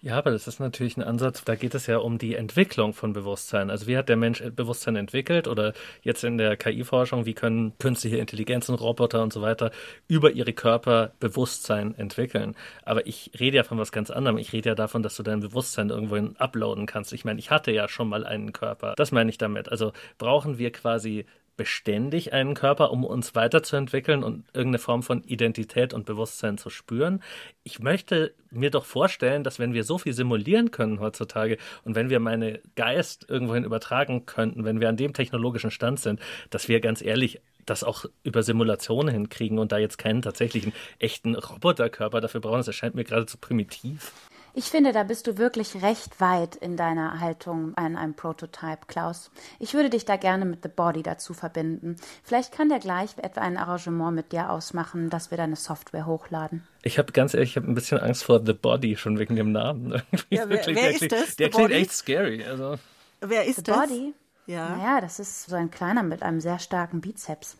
Ja, 0.00 0.16
aber 0.16 0.30
das 0.30 0.48
ist 0.48 0.58
natürlich 0.58 0.96
ein 0.96 1.02
Ansatz, 1.02 1.44
da 1.44 1.54
geht 1.54 1.74
es 1.74 1.86
ja 1.86 1.98
um 1.98 2.18
die 2.18 2.34
Entwicklung 2.34 2.92
von 2.92 3.12
Bewusstsein. 3.12 3.70
Also 3.70 3.86
wie 3.86 3.96
hat 3.96 4.08
der 4.08 4.16
Mensch 4.16 4.42
Bewusstsein 4.56 4.96
entwickelt 4.96 5.46
oder 5.46 5.74
jetzt 6.02 6.24
in 6.24 6.38
der 6.38 6.56
KI-Forschung, 6.56 7.26
wie 7.26 7.34
können 7.34 7.76
künstliche 7.78 8.16
Intelligenzen, 8.16 8.74
Roboter 8.74 9.22
und 9.22 9.32
so 9.32 9.42
weiter 9.42 9.70
über 10.08 10.32
ihre 10.32 10.52
Körper 10.52 11.12
Bewusstsein 11.20 11.94
entwickeln. 11.96 12.56
Aber 12.82 13.06
ich 13.06 13.30
rede 13.38 13.58
ja 13.58 13.62
von 13.62 13.78
was 13.78 13.92
ganz 13.92 14.10
anderem. 14.10 14.38
Ich 14.38 14.52
rede 14.52 14.70
ja 14.70 14.74
davon, 14.74 15.02
dass 15.02 15.16
du 15.16 15.22
dein 15.22 15.40
Bewusstsein 15.40 15.90
irgendwohin 15.90 16.36
uploaden 16.36 16.86
kannst. 16.86 17.12
Ich 17.12 17.24
meine, 17.24 17.38
ich 17.38 17.50
hatte 17.50 17.70
ja 17.70 17.86
schon 17.88 18.08
mal 18.08 18.26
einen 18.26 18.52
Körper. 18.52 18.94
Das 18.96 19.12
meine 19.12 19.30
ich 19.30 19.38
damit. 19.38 19.68
Also 19.68 19.92
brauchen 20.18 20.58
wir 20.58 20.72
quasi 20.72 21.26
beständig 21.56 22.32
einen 22.32 22.54
Körper, 22.54 22.90
um 22.90 23.04
uns 23.04 23.34
weiterzuentwickeln 23.34 24.24
und 24.24 24.44
irgendeine 24.54 24.78
Form 24.78 25.02
von 25.02 25.22
Identität 25.24 25.92
und 25.92 26.06
Bewusstsein 26.06 26.58
zu 26.58 26.70
spüren. 26.70 27.22
Ich 27.64 27.80
möchte 27.80 28.34
mir 28.50 28.70
doch 28.70 28.84
vorstellen, 28.84 29.44
dass 29.44 29.58
wenn 29.58 29.74
wir 29.74 29.84
so 29.84 29.98
viel 29.98 30.12
simulieren 30.12 30.70
können 30.70 31.00
heutzutage 31.00 31.58
und 31.84 31.94
wenn 31.94 32.10
wir 32.10 32.20
meine 32.20 32.60
Geist 32.76 33.26
irgendwohin 33.28 33.64
übertragen 33.64 34.26
könnten, 34.26 34.64
wenn 34.64 34.80
wir 34.80 34.88
an 34.88 34.96
dem 34.96 35.12
technologischen 35.12 35.70
Stand 35.70 36.00
sind, 36.00 36.20
dass 36.50 36.68
wir 36.68 36.80
ganz 36.80 37.02
ehrlich 37.02 37.40
das 37.66 37.84
auch 37.84 38.04
über 38.22 38.42
Simulationen 38.42 39.12
hinkriegen 39.12 39.58
und 39.58 39.72
da 39.72 39.78
jetzt 39.78 39.98
keinen 39.98 40.22
tatsächlichen 40.22 40.72
echten 40.98 41.34
Roboterkörper 41.34 42.20
dafür 42.20 42.40
brauchen. 42.40 42.58
Das 42.58 42.68
erscheint 42.68 42.94
mir 42.94 43.04
gerade 43.04 43.26
zu 43.26 43.38
primitiv. 43.38 44.12
Ich 44.52 44.64
finde, 44.64 44.92
da 44.92 45.04
bist 45.04 45.26
du 45.26 45.38
wirklich 45.38 45.82
recht 45.82 46.20
weit 46.20 46.56
in 46.56 46.76
deiner 46.76 47.20
Haltung 47.20 47.76
an 47.76 47.96
einem 47.96 48.14
Prototype, 48.14 48.86
Klaus. 48.88 49.30
Ich 49.58 49.74
würde 49.74 49.90
dich 49.90 50.04
da 50.04 50.16
gerne 50.16 50.44
mit 50.44 50.62
The 50.62 50.68
Body 50.68 51.02
dazu 51.02 51.34
verbinden. 51.34 51.96
Vielleicht 52.24 52.52
kann 52.52 52.68
der 52.68 52.80
gleich 52.80 53.10
etwa 53.18 53.42
ein 53.42 53.56
Arrangement 53.56 54.14
mit 54.14 54.32
dir 54.32 54.50
ausmachen, 54.50 55.08
dass 55.08 55.30
wir 55.30 55.38
deine 55.38 55.56
Software 55.56 56.06
hochladen. 56.06 56.66
Ich 56.82 56.98
habe 56.98 57.12
ganz 57.12 57.34
ehrlich, 57.34 57.50
ich 57.50 57.56
habe 57.56 57.70
ein 57.70 57.74
bisschen 57.74 57.98
Angst 57.98 58.24
vor 58.24 58.44
The 58.44 58.52
Body 58.52 58.96
schon 58.96 59.18
wegen 59.18 59.36
dem 59.36 59.52
Namen. 59.52 60.02
Ja, 60.30 60.48
wer, 60.48 60.58
klingt, 60.58 60.78
wer 60.78 60.90
ist 60.90 60.98
klingt, 60.98 61.12
das? 61.12 61.36
Der 61.36 61.50
klingt 61.50 61.70
echt 61.70 61.92
scary. 61.92 62.44
Also. 62.44 62.76
Wer 63.20 63.44
ist 63.44 63.56
The 63.56 63.62
das? 63.64 63.76
Body? 63.76 64.14
Ja. 64.46 64.76
Naja, 64.76 65.00
das 65.00 65.18
ist 65.18 65.46
so 65.46 65.56
ein 65.56 65.70
kleiner 65.70 66.02
mit 66.02 66.22
einem 66.22 66.40
sehr 66.40 66.58
starken 66.58 67.00
Bizeps. 67.00 67.56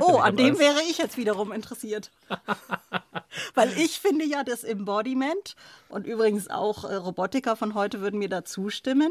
Oh, 0.00 0.12
nicht, 0.12 0.20
an 0.22 0.36
dem 0.36 0.46
Angst. 0.48 0.60
wäre 0.60 0.82
ich 0.88 0.98
jetzt 0.98 1.16
wiederum 1.16 1.52
interessiert. 1.52 2.10
Weil 3.54 3.72
ich 3.78 4.00
finde 4.00 4.24
ja 4.24 4.44
das 4.44 4.64
Embodiment 4.64 5.56
und 5.88 6.06
übrigens 6.06 6.48
auch 6.48 6.84
äh, 6.84 6.94
Robotiker 6.94 7.56
von 7.56 7.74
heute 7.74 8.00
würden 8.00 8.18
mir 8.18 8.28
da 8.28 8.44
zustimmen. 8.44 9.10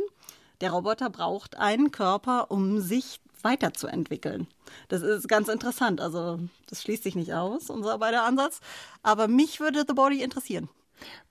Der 0.62 0.71
Roboter 0.71 1.09
braucht 1.09 1.57
einen 1.57 1.91
Körper, 1.91 2.49
um 2.51 2.79
sich 2.79 3.19
weiterzuentwickeln. 3.41 4.47
Das 4.88 5.01
ist 5.01 5.27
ganz 5.27 5.49
interessant. 5.49 6.01
Also, 6.01 6.39
das 6.67 6.81
schließt 6.81 7.03
sich 7.03 7.15
nicht 7.15 7.33
aus, 7.33 7.69
unser 7.69 7.97
beider 7.97 8.23
Ansatz. 8.23 8.62
Aber 9.03 9.27
mich 9.27 9.59
würde 9.59 9.83
The 9.88 9.93
Body 9.93 10.23
interessieren. 10.23 10.69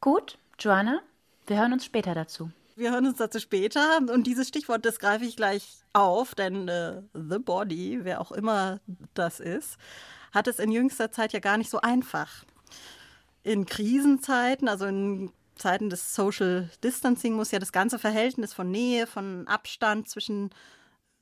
Gut, 0.01 0.39
Joanna, 0.59 1.01
wir 1.47 1.59
hören 1.59 1.73
uns 1.73 1.85
später 1.85 2.15
dazu. 2.15 2.51
Wir 2.83 2.91
hören 2.91 3.07
uns 3.07 3.19
dazu 3.19 3.39
später. 3.39 3.99
Und 3.99 4.27
dieses 4.27 4.49
Stichwort, 4.49 4.85
das 4.85 4.99
greife 4.99 5.25
ich 5.25 5.37
gleich 5.37 5.85
auf, 5.93 6.35
denn 6.35 6.67
äh, 6.67 7.03
The 7.15 7.39
Body, 7.39 8.01
wer 8.03 8.21
auch 8.21 8.33
immer 8.33 8.81
das 9.15 9.39
ist, 9.39 9.77
hat 10.33 10.49
es 10.49 10.59
in 10.59 10.73
jüngster 10.73 11.13
Zeit 11.13 11.33
ja 11.33 11.39
gar 11.39 11.59
nicht 11.59 11.71
so 11.71 11.81
einfach. 11.81 12.45
In 13.45 13.67
Krisenzeiten, 13.67 14.67
also 14.67 14.87
in 14.87 15.31
Zeiten 15.55 15.91
des 15.91 16.17
Social 16.17 16.71
Distancing, 16.83 17.35
muss 17.35 17.53
ja 17.53 17.61
das 17.61 17.71
ganze 17.71 18.01
Verhältnis 18.01 18.53
von 18.53 18.69
Nähe, 18.69 19.07
von 19.07 19.47
Abstand 19.47 20.09
zwischen 20.09 20.51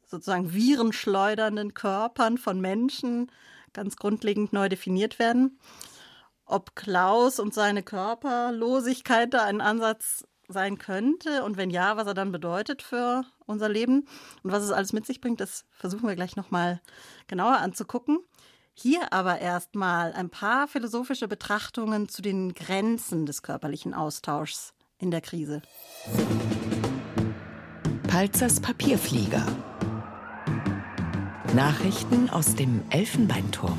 sozusagen 0.06 0.54
virenschleudernden 0.54 1.74
Körpern 1.74 2.38
von 2.38 2.58
Menschen 2.62 3.30
ganz 3.74 3.96
grundlegend 3.96 4.54
neu 4.54 4.70
definiert 4.70 5.18
werden. 5.18 5.58
Ob 6.46 6.74
Klaus 6.74 7.38
und 7.38 7.52
seine 7.52 7.82
Körperlosigkeit 7.82 9.34
da 9.34 9.44
ein 9.44 9.60
Ansatz 9.60 10.24
sein 10.52 10.78
könnte 10.78 11.44
und 11.44 11.56
wenn 11.56 11.70
ja, 11.70 11.96
was 11.96 12.06
er 12.06 12.14
dann 12.14 12.32
bedeutet 12.32 12.82
für 12.82 13.24
unser 13.46 13.68
Leben 13.68 14.06
und 14.42 14.52
was 14.52 14.62
es 14.62 14.70
alles 14.70 14.92
mit 14.92 15.06
sich 15.06 15.20
bringt, 15.20 15.40
das 15.40 15.64
versuchen 15.72 16.08
wir 16.08 16.16
gleich 16.16 16.36
nochmal 16.36 16.80
genauer 17.26 17.58
anzugucken. 17.58 18.18
Hier 18.74 19.12
aber 19.12 19.40
erstmal 19.40 20.12
ein 20.12 20.30
paar 20.30 20.68
philosophische 20.68 21.28
Betrachtungen 21.28 22.08
zu 22.08 22.22
den 22.22 22.54
Grenzen 22.54 23.26
des 23.26 23.42
körperlichen 23.42 23.94
Austauschs 23.94 24.72
in 24.98 25.10
der 25.10 25.20
Krise. 25.20 25.62
Palzers 28.08 28.60
Papierflieger. 28.60 29.44
Nachrichten 31.54 32.30
aus 32.30 32.54
dem 32.54 32.82
Elfenbeinturm. 32.90 33.78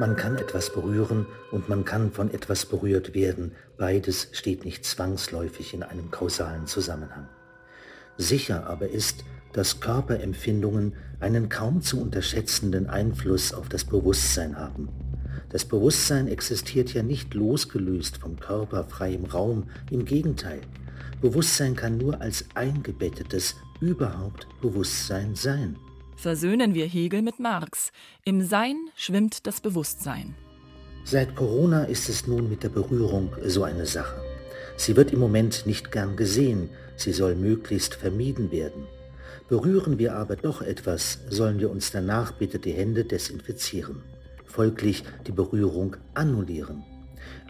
Man 0.00 0.16
kann 0.16 0.38
etwas 0.38 0.72
berühren 0.72 1.26
und 1.50 1.68
man 1.68 1.84
kann 1.84 2.10
von 2.10 2.32
etwas 2.32 2.64
berührt 2.64 3.12
werden. 3.12 3.52
Beides 3.76 4.28
steht 4.32 4.64
nicht 4.64 4.86
zwangsläufig 4.86 5.74
in 5.74 5.82
einem 5.82 6.10
kausalen 6.10 6.66
Zusammenhang. 6.66 7.28
Sicher 8.16 8.66
aber 8.66 8.88
ist, 8.88 9.24
dass 9.52 9.80
Körperempfindungen 9.80 10.94
einen 11.20 11.50
kaum 11.50 11.82
zu 11.82 12.00
unterschätzenden 12.00 12.88
Einfluss 12.88 13.52
auf 13.52 13.68
das 13.68 13.84
Bewusstsein 13.84 14.56
haben. 14.56 14.88
Das 15.50 15.66
Bewusstsein 15.66 16.28
existiert 16.28 16.94
ja 16.94 17.02
nicht 17.02 17.34
losgelöst 17.34 18.16
vom 18.16 18.40
Körper 18.40 18.84
frei 18.84 19.12
im 19.12 19.26
Raum, 19.26 19.64
im 19.90 20.06
Gegenteil. 20.06 20.62
Bewusstsein 21.20 21.76
kann 21.76 21.98
nur 21.98 22.22
als 22.22 22.46
eingebettetes, 22.54 23.56
überhaupt 23.82 24.46
Bewusstsein 24.62 25.34
sein? 25.34 25.76
Versöhnen 26.20 26.74
wir 26.74 26.84
Hegel 26.84 27.22
mit 27.22 27.40
Marx. 27.40 27.92
Im 28.26 28.42
Sein 28.42 28.76
schwimmt 28.94 29.46
das 29.46 29.62
Bewusstsein. 29.62 30.34
Seit 31.02 31.34
Corona 31.34 31.84
ist 31.84 32.10
es 32.10 32.26
nun 32.26 32.50
mit 32.50 32.62
der 32.62 32.68
Berührung 32.68 33.32
so 33.46 33.64
eine 33.64 33.86
Sache. 33.86 34.20
Sie 34.76 34.96
wird 34.96 35.14
im 35.14 35.18
Moment 35.18 35.64
nicht 35.64 35.90
gern 35.90 36.16
gesehen, 36.16 36.68
sie 36.94 37.14
soll 37.14 37.36
möglichst 37.36 37.94
vermieden 37.94 38.52
werden. 38.52 38.86
Berühren 39.48 39.98
wir 39.98 40.14
aber 40.14 40.36
doch 40.36 40.60
etwas, 40.60 41.20
sollen 41.30 41.58
wir 41.58 41.70
uns 41.70 41.90
danach 41.90 42.32
bitte 42.32 42.58
die 42.58 42.72
Hände 42.72 43.06
desinfizieren, 43.06 44.02
folglich 44.44 45.04
die 45.26 45.32
Berührung 45.32 45.96
annullieren. 46.12 46.84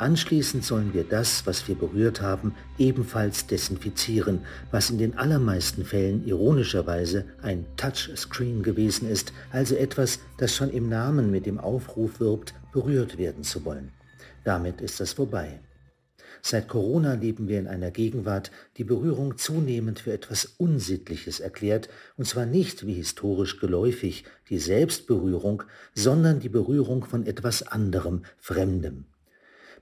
Anschließend 0.00 0.64
sollen 0.64 0.94
wir 0.94 1.04
das, 1.04 1.46
was 1.46 1.68
wir 1.68 1.74
berührt 1.74 2.22
haben, 2.22 2.54
ebenfalls 2.78 3.46
desinfizieren, 3.46 4.46
was 4.70 4.88
in 4.88 4.96
den 4.96 5.18
allermeisten 5.18 5.84
Fällen 5.84 6.26
ironischerweise 6.26 7.26
ein 7.42 7.66
Touchscreen 7.76 8.62
gewesen 8.62 9.06
ist, 9.06 9.34
also 9.50 9.74
etwas, 9.74 10.20
das 10.38 10.56
schon 10.56 10.70
im 10.70 10.88
Namen 10.88 11.30
mit 11.30 11.44
dem 11.44 11.58
Aufruf 11.58 12.18
wirbt, 12.18 12.54
berührt 12.72 13.18
werden 13.18 13.44
zu 13.44 13.62
wollen. 13.66 13.92
Damit 14.42 14.80
ist 14.80 15.00
das 15.00 15.12
vorbei. 15.12 15.60
Seit 16.40 16.66
Corona 16.66 17.12
leben 17.12 17.46
wir 17.46 17.58
in 17.58 17.68
einer 17.68 17.90
Gegenwart, 17.90 18.50
die 18.78 18.84
Berührung 18.84 19.36
zunehmend 19.36 20.00
für 20.00 20.14
etwas 20.14 20.46
Unsittliches 20.46 21.40
erklärt, 21.40 21.90
und 22.16 22.24
zwar 22.24 22.46
nicht 22.46 22.86
wie 22.86 22.94
historisch 22.94 23.60
geläufig 23.60 24.24
die 24.48 24.60
Selbstberührung, 24.60 25.64
sondern 25.94 26.40
die 26.40 26.48
Berührung 26.48 27.04
von 27.04 27.26
etwas 27.26 27.62
anderem, 27.66 28.22
Fremdem. 28.38 29.04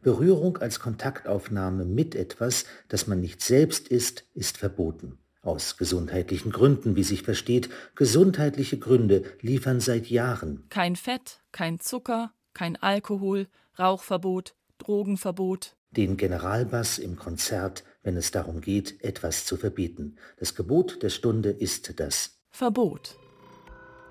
Berührung 0.03 0.59
als 0.59 0.80
Kontaktaufnahme 0.80 1.84
mit 1.84 2.14
etwas, 2.14 2.64
das 2.88 3.07
man 3.07 3.20
nicht 3.20 3.42
selbst 3.42 3.88
ist, 3.88 4.24
ist 4.34 4.59
verboten. 4.59 5.18
Aus 5.42 5.76
gesundheitlichen 5.76 6.51
Gründen, 6.53 6.96
wie 6.96 7.05
sich 7.05 7.22
versteht, 7.22 7.70
gesundheitliche 7.94 8.78
Gründe 8.78 9.24
liefern 9.40 9.80
seit 9.80 10.09
Jahren. 10.09 10.64
Kein 10.68 10.96
Fett, 10.96 11.40
kein 11.53 11.80
Zucker, 11.80 12.32
kein 12.55 12.76
Alkohol, 12.76 13.46
Rauchverbot, 13.78 14.55
Drogenverbot. 14.78 15.76
Den 15.90 16.16
Generalbass 16.16 16.99
im 16.99 17.16
Konzert, 17.16 17.84
wenn 18.03 18.16
es 18.16 18.30
darum 18.30 18.61
geht, 18.61 19.03
etwas 19.03 19.44
zu 19.44 19.57
verbieten. 19.57 20.16
Das 20.38 20.55
Gebot 20.55 21.03
der 21.03 21.09
Stunde 21.09 21.51
ist 21.51 21.99
das 21.99 22.38
Verbot. 22.51 23.16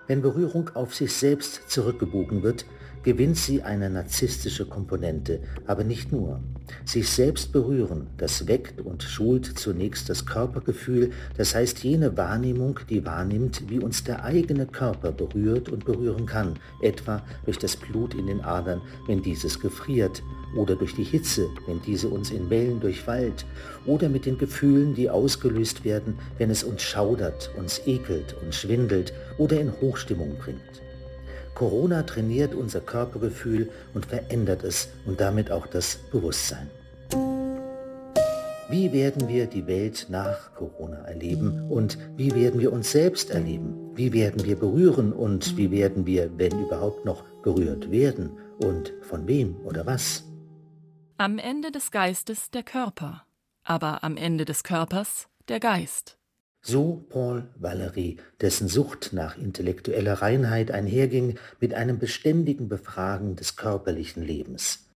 Wenn 0.08 0.22
Berührung 0.22 0.70
auf 0.74 0.96
sich 0.96 1.12
selbst 1.12 1.70
zurückgebogen 1.70 2.42
wird, 2.42 2.66
gewinnt 3.04 3.38
sie 3.38 3.62
eine 3.62 3.90
narzisstische 3.90 4.66
Komponente, 4.66 5.42
aber 5.66 5.84
nicht 5.84 6.12
nur. 6.14 6.40
Sich 6.86 7.10
selbst 7.10 7.52
berühren, 7.52 8.08
das 8.18 8.48
weckt 8.48 8.82
und 8.82 9.04
schult 9.04 9.46
zunächst 9.60 10.10
das 10.10 10.26
Körpergefühl, 10.26 11.12
das 11.38 11.56
heißt 11.56 11.84
jene 11.84 12.18
Wahrnehmung, 12.18 12.80
die 12.90 13.06
wahrnimmt, 13.06 13.70
wie 13.70 13.80
uns 13.80 14.04
der 14.04 14.24
eigene 14.24 14.66
Körper 14.66 15.12
berührt 15.12 15.70
und 15.70 15.86
berühren 15.86 16.26
kann, 16.26 16.60
etwa 16.82 17.22
durch 17.46 17.58
das 17.58 17.76
Blut 17.76 18.14
in 18.14 18.28
den 18.28 18.42
Adern, 18.42 18.82
wenn 19.08 19.22
dieses 19.22 19.60
gefriert, 19.60 20.24
oder 20.56 20.76
durch 20.76 20.96
die 20.96 21.04
Hitze, 21.04 21.50
wenn 21.66 21.82
diese 21.82 22.08
uns 22.08 22.32
in 22.32 22.50
Wellen 22.50 22.80
durchwallt, 22.80 23.46
oder 23.88 24.10
mit 24.10 24.26
den 24.26 24.38
Gefühlen, 24.38 24.94
die 24.94 25.10
ausgelöst 25.10 25.84
werden, 25.84 26.20
wenn 26.38 26.50
es 26.50 26.64
uns 26.64 26.84
schaudert, 26.84 27.50
uns 27.58 27.82
ekelt 27.88 28.36
und 28.42 28.54
schwindelt 28.54 29.14
oder 29.38 29.60
in 29.60 29.72
Hochstimmung 29.82 30.38
bringt. 30.38 30.62
Corona 31.56 32.04
trainiert 32.04 32.54
unser 32.54 32.82
Körpergefühl 32.82 33.70
und 33.96 34.06
verändert 34.06 34.64
es 34.64 34.90
und 35.08 35.20
damit 35.20 35.50
auch 35.50 35.66
das 35.66 35.98
Bewusstsein. 36.12 36.70
Wie 38.70 38.92
werden 38.92 39.30
wir 39.30 39.48
die 39.48 39.66
Welt 39.66 40.08
nach 40.10 40.54
Corona 40.54 40.98
erleben 41.06 41.72
und 41.72 41.98
wie 42.18 42.36
werden 42.36 42.60
wir 42.60 42.74
uns 42.74 42.92
selbst 42.92 43.30
erleben? 43.30 43.96
Wie 43.96 44.12
werden 44.12 44.44
wir 44.44 44.58
berühren 44.58 45.14
und 45.14 45.56
wie 45.56 45.72
werden 45.72 46.06
wir, 46.06 46.30
wenn 46.38 46.52
überhaupt 46.60 47.06
noch, 47.06 47.24
berührt 47.44 47.90
werden 47.90 48.32
und 48.62 48.94
von 49.02 49.26
wem 49.26 49.56
oder 49.64 49.86
was? 49.86 50.26
Am 51.18 51.40
Ende 51.40 51.72
des 51.72 51.92
Geistes 51.92 52.52
der 52.52 52.64
Körper, 52.64 53.24
aber 53.68 54.04
am 54.04 54.18
Ende 54.18 54.46
des 54.46 54.64
Körpers 54.64 55.28
der 55.50 55.60
Geist. 55.60 56.18
So 56.62 57.06
Paul 57.10 57.48
Valéry, 57.60 58.18
dessen 58.42 58.68
Sucht 58.68 59.12
nach 59.14 59.38
intellektueller 59.38 60.22
Reinheit 60.22 60.72
einherging 60.72 61.38
mit 61.60 61.74
einem 61.74 62.00
beständigen 62.00 62.68
Befragen 62.68 63.36
des 63.36 63.56
körperlichen 63.56 64.24
Lebens. 64.24 64.90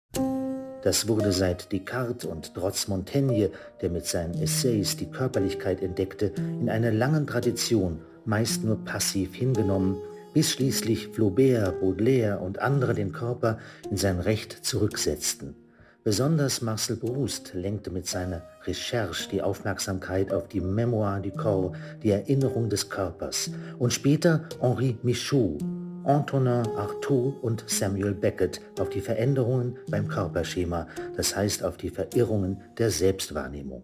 Das 0.82 1.08
wurde 1.08 1.32
seit 1.32 1.72
Descartes 1.72 2.26
und 2.26 2.54
trotz 2.56 2.88
Montaigne, 2.88 3.52
der 3.82 3.90
mit 3.90 4.06
seinen 4.06 4.42
Essays 4.42 4.96
die 4.96 5.12
Körperlichkeit 5.12 5.82
entdeckte, 5.82 6.32
in 6.38 6.70
einer 6.70 6.92
langen 6.92 7.28
Tradition 7.28 8.02
meist 8.26 8.64
nur 8.64 8.84
passiv 8.86 9.36
hingenommen, 9.36 9.98
bis 10.34 10.52
schließlich 10.52 11.10
Flaubert, 11.10 11.82
Baudelaire 11.82 12.40
und 12.40 12.60
andere 12.60 12.94
den 12.94 13.12
Körper 13.12 13.58
in 13.90 13.98
sein 13.98 14.20
Recht 14.20 14.54
zurücksetzten. 14.66 15.56
Besonders 16.04 16.62
Marcel 16.62 16.96
Proust 16.96 17.54
lenkte 17.54 17.92
mit 17.92 18.08
seiner 18.08 18.42
Recherche 18.66 19.30
die 19.30 19.42
Aufmerksamkeit 19.42 20.32
auf 20.32 20.48
die 20.48 20.62
Mémoire 20.62 21.20
du 21.20 21.30
Corps, 21.32 21.74
die 22.02 22.12
Erinnerung 22.12 22.70
des 22.70 22.90
Körpers, 22.90 23.52
und 23.80 23.92
später 23.92 24.48
Henri 24.62 24.98
Michaud, 25.04 25.62
Antonin 26.06 26.66
Artaud 26.78 27.44
und 27.44 27.66
Samuel 27.68 28.14
Beckett 28.14 28.62
auf 28.80 28.90
die 28.90 29.02
Veränderungen 29.02 29.78
beim 29.90 30.08
Körperschema, 30.08 30.88
das 31.18 31.36
heißt 31.36 31.64
auf 31.64 31.76
die 31.76 31.90
Verirrungen 31.90 32.62
der 32.78 32.92
Selbstwahrnehmung. 32.92 33.84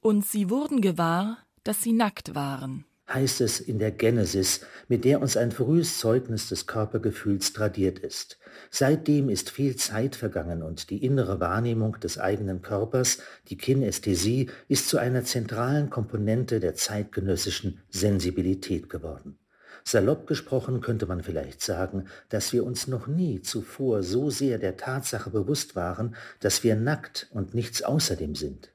Und 0.00 0.24
sie 0.24 0.50
wurden 0.50 0.80
gewahr, 0.80 1.38
dass 1.64 1.82
sie 1.82 1.92
nackt 1.92 2.36
waren 2.36 2.84
heißt 3.08 3.40
es 3.40 3.60
in 3.60 3.78
der 3.78 3.90
Genesis, 3.90 4.60
mit 4.88 5.04
der 5.04 5.20
uns 5.20 5.36
ein 5.36 5.52
frühes 5.52 5.98
Zeugnis 5.98 6.48
des 6.48 6.66
Körpergefühls 6.66 7.52
tradiert 7.52 7.98
ist. 7.98 8.38
Seitdem 8.70 9.28
ist 9.28 9.50
viel 9.50 9.76
Zeit 9.76 10.16
vergangen 10.16 10.62
und 10.62 10.90
die 10.90 11.04
innere 11.04 11.40
Wahrnehmung 11.40 11.98
des 12.00 12.18
eigenen 12.18 12.62
Körpers, 12.62 13.18
die 13.48 13.56
Kinästhesie, 13.56 14.50
ist 14.68 14.88
zu 14.88 14.98
einer 14.98 15.24
zentralen 15.24 15.90
Komponente 15.90 16.60
der 16.60 16.74
zeitgenössischen 16.74 17.80
Sensibilität 17.90 18.88
geworden. 18.88 19.38
Salopp 19.86 20.26
gesprochen 20.26 20.80
könnte 20.80 21.04
man 21.04 21.22
vielleicht 21.22 21.60
sagen, 21.60 22.06
dass 22.30 22.54
wir 22.54 22.64
uns 22.64 22.86
noch 22.86 23.06
nie 23.06 23.42
zuvor 23.42 24.02
so 24.02 24.30
sehr 24.30 24.58
der 24.58 24.78
Tatsache 24.78 25.28
bewusst 25.28 25.76
waren, 25.76 26.16
dass 26.40 26.64
wir 26.64 26.74
nackt 26.74 27.28
und 27.32 27.54
nichts 27.54 27.82
außerdem 27.82 28.34
sind. 28.34 28.73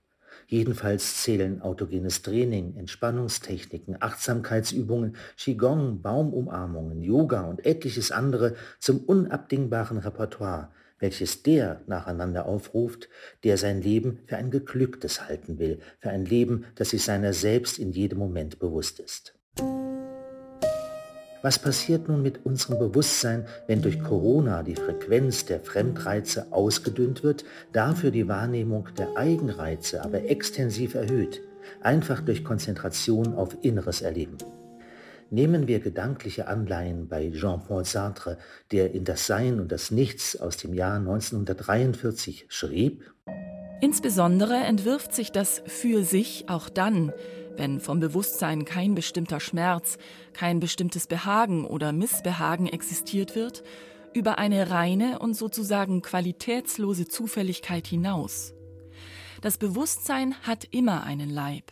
Jedenfalls 0.49 1.21
zählen 1.21 1.61
autogenes 1.61 2.23
Training, 2.23 2.75
Entspannungstechniken, 2.75 3.97
Achtsamkeitsübungen, 3.99 5.15
Qigong, 5.37 6.01
Baumumarmungen, 6.01 7.03
Yoga 7.03 7.43
und 7.43 7.63
etliches 7.67 8.11
andere 8.11 8.55
zum 8.79 8.97
unabdingbaren 9.01 9.99
Repertoire, 9.99 10.71
welches 10.97 11.43
der 11.43 11.81
nacheinander 11.85 12.47
aufruft, 12.47 13.09
der 13.43 13.57
sein 13.57 13.83
Leben 13.83 14.21
für 14.25 14.37
ein 14.37 14.49
geglücktes 14.49 15.27
halten 15.27 15.59
will, 15.59 15.81
für 15.99 16.09
ein 16.09 16.25
Leben, 16.25 16.65
das 16.73 16.89
sich 16.89 17.03
seiner 17.03 17.33
selbst 17.33 17.77
in 17.77 17.91
jedem 17.91 18.17
Moment 18.17 18.57
bewusst 18.57 18.99
ist. 18.99 19.35
Was 21.41 21.57
passiert 21.57 22.09
nun 22.09 22.21
mit 22.21 22.45
unserem 22.45 22.79
Bewusstsein, 22.79 23.45
wenn 23.65 23.81
durch 23.81 24.03
Corona 24.03 24.61
die 24.61 24.75
Frequenz 24.75 25.45
der 25.45 25.61
Fremdreize 25.61 26.47
ausgedünnt 26.51 27.23
wird, 27.23 27.45
dafür 27.71 28.11
die 28.11 28.27
Wahrnehmung 28.27 28.89
der 28.97 29.15
Eigenreize 29.15 30.03
aber 30.03 30.25
extensiv 30.25 30.95
erhöht, 30.95 31.41
einfach 31.81 32.19
durch 32.19 32.43
Konzentration 32.43 33.35
auf 33.35 33.55
inneres 33.61 34.01
Erleben? 34.01 34.37
Nehmen 35.29 35.67
wir 35.67 35.79
gedankliche 35.79 36.47
Anleihen 36.47 37.07
bei 37.07 37.31
Jean-Paul 37.31 37.85
Sartre, 37.85 38.37
der 38.71 38.93
in 38.93 39.05
Das 39.05 39.25
Sein 39.25 39.61
und 39.61 39.71
das 39.71 39.91
Nichts 39.91 40.37
aus 40.41 40.57
dem 40.57 40.73
Jahr 40.73 40.97
1943 40.97 42.47
schrieb, 42.49 43.13
Insbesondere 43.81 44.55
entwirft 44.55 45.13
sich 45.15 45.31
das 45.31 45.61
für 45.65 46.03
sich 46.03 46.49
auch 46.49 46.67
dann, 46.67 47.13
wenn 47.59 47.79
vom 47.79 47.99
Bewusstsein 47.99 48.65
kein 48.65 48.95
bestimmter 48.95 49.39
Schmerz, 49.39 49.97
kein 50.33 50.59
bestimmtes 50.59 51.05
Behagen 51.05 51.65
oder 51.65 51.91
Missbehagen 51.91 52.67
existiert 52.67 53.35
wird, 53.35 53.63
über 54.13 54.39
eine 54.39 54.71
reine 54.71 55.19
und 55.19 55.35
sozusagen 55.35 56.01
qualitätslose 56.01 57.07
Zufälligkeit 57.07 57.85
hinaus. 57.85 58.53
Das 59.41 59.57
Bewusstsein 59.57 60.35
hat 60.41 60.65
immer 60.71 61.03
einen 61.03 61.29
Leib. 61.29 61.71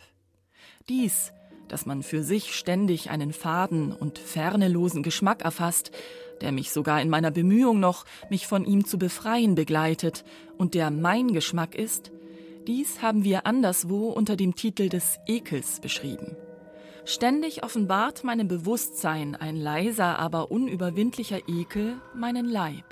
Dies, 0.88 1.32
dass 1.68 1.84
man 1.84 2.02
für 2.02 2.22
sich 2.22 2.54
ständig 2.54 3.10
einen 3.10 3.32
faden 3.32 3.92
und 3.92 4.18
fernelosen 4.18 5.02
Geschmack 5.02 5.42
erfasst, 5.42 5.90
der 6.40 6.52
mich 6.52 6.70
sogar 6.70 7.02
in 7.02 7.10
meiner 7.10 7.30
Bemühung 7.30 7.80
noch, 7.80 8.04
mich 8.30 8.46
von 8.46 8.64
ihm 8.64 8.84
zu 8.86 8.98
befreien, 8.98 9.54
begleitet 9.54 10.24
und 10.56 10.74
der 10.74 10.90
mein 10.90 11.32
Geschmack 11.32 11.74
ist, 11.74 12.12
dies 12.68 13.00
haben 13.00 13.24
wir 13.24 13.46
anderswo 13.46 14.10
unter 14.10 14.36
dem 14.36 14.54
Titel 14.54 14.90
des 14.90 15.18
Ekels 15.26 15.80
beschrieben. 15.80 16.36
Ständig 17.06 17.64
offenbart 17.64 18.24
meinem 18.24 18.46
Bewusstsein 18.46 19.34
ein 19.34 19.56
leiser, 19.56 20.18
aber 20.18 20.50
unüberwindlicher 20.50 21.48
Ekel 21.48 21.94
meinen 22.14 22.44
Leib. 22.44 22.84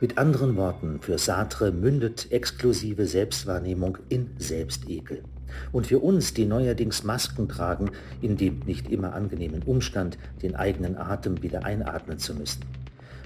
Mit 0.00 0.18
anderen 0.18 0.56
Worten, 0.56 1.00
für 1.00 1.16
Sartre 1.16 1.70
mündet 1.70 2.32
exklusive 2.32 3.06
Selbstwahrnehmung 3.06 3.98
in 4.08 4.30
Selbstekel. 4.38 5.22
Und 5.70 5.86
für 5.86 6.00
uns, 6.00 6.34
die 6.34 6.44
neuerdings 6.44 7.04
Masken 7.04 7.48
tragen, 7.48 7.92
in 8.20 8.36
dem 8.36 8.60
nicht 8.66 8.90
immer 8.90 9.12
angenehmen 9.12 9.62
Umstand, 9.62 10.18
den 10.42 10.56
eigenen 10.56 10.98
Atem 10.98 11.40
wieder 11.40 11.64
einatmen 11.64 12.18
zu 12.18 12.34
müssen. 12.34 12.64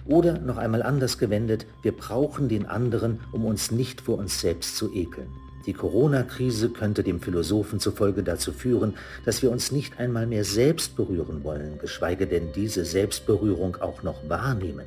Oder 0.04 0.38
noch 0.38 0.58
einmal 0.58 0.82
anders 0.82 1.16
gewendet, 1.16 1.66
wir 1.80 1.92
brauchen 1.92 2.50
den 2.50 2.66
anderen, 2.66 3.20
um 3.32 3.46
uns 3.46 3.70
nicht 3.70 4.02
vor 4.02 4.18
uns 4.18 4.38
selbst 4.42 4.76
zu 4.76 4.92
ekeln. 4.92 5.28
Die 5.66 5.72
Corona-Krise 5.72 6.70
könnte 6.70 7.02
dem 7.02 7.20
Philosophen 7.20 7.80
zufolge 7.80 8.22
dazu 8.22 8.52
führen, 8.52 8.94
dass 9.24 9.42
wir 9.42 9.50
uns 9.50 9.72
nicht 9.72 9.98
einmal 9.98 10.26
mehr 10.26 10.44
selbst 10.44 10.96
berühren 10.96 11.42
wollen, 11.42 11.78
geschweige 11.78 12.26
denn 12.28 12.52
diese 12.54 12.84
Selbstberührung 12.84 13.76
auch 13.76 14.04
noch 14.04 14.28
wahrnehmen. 14.28 14.86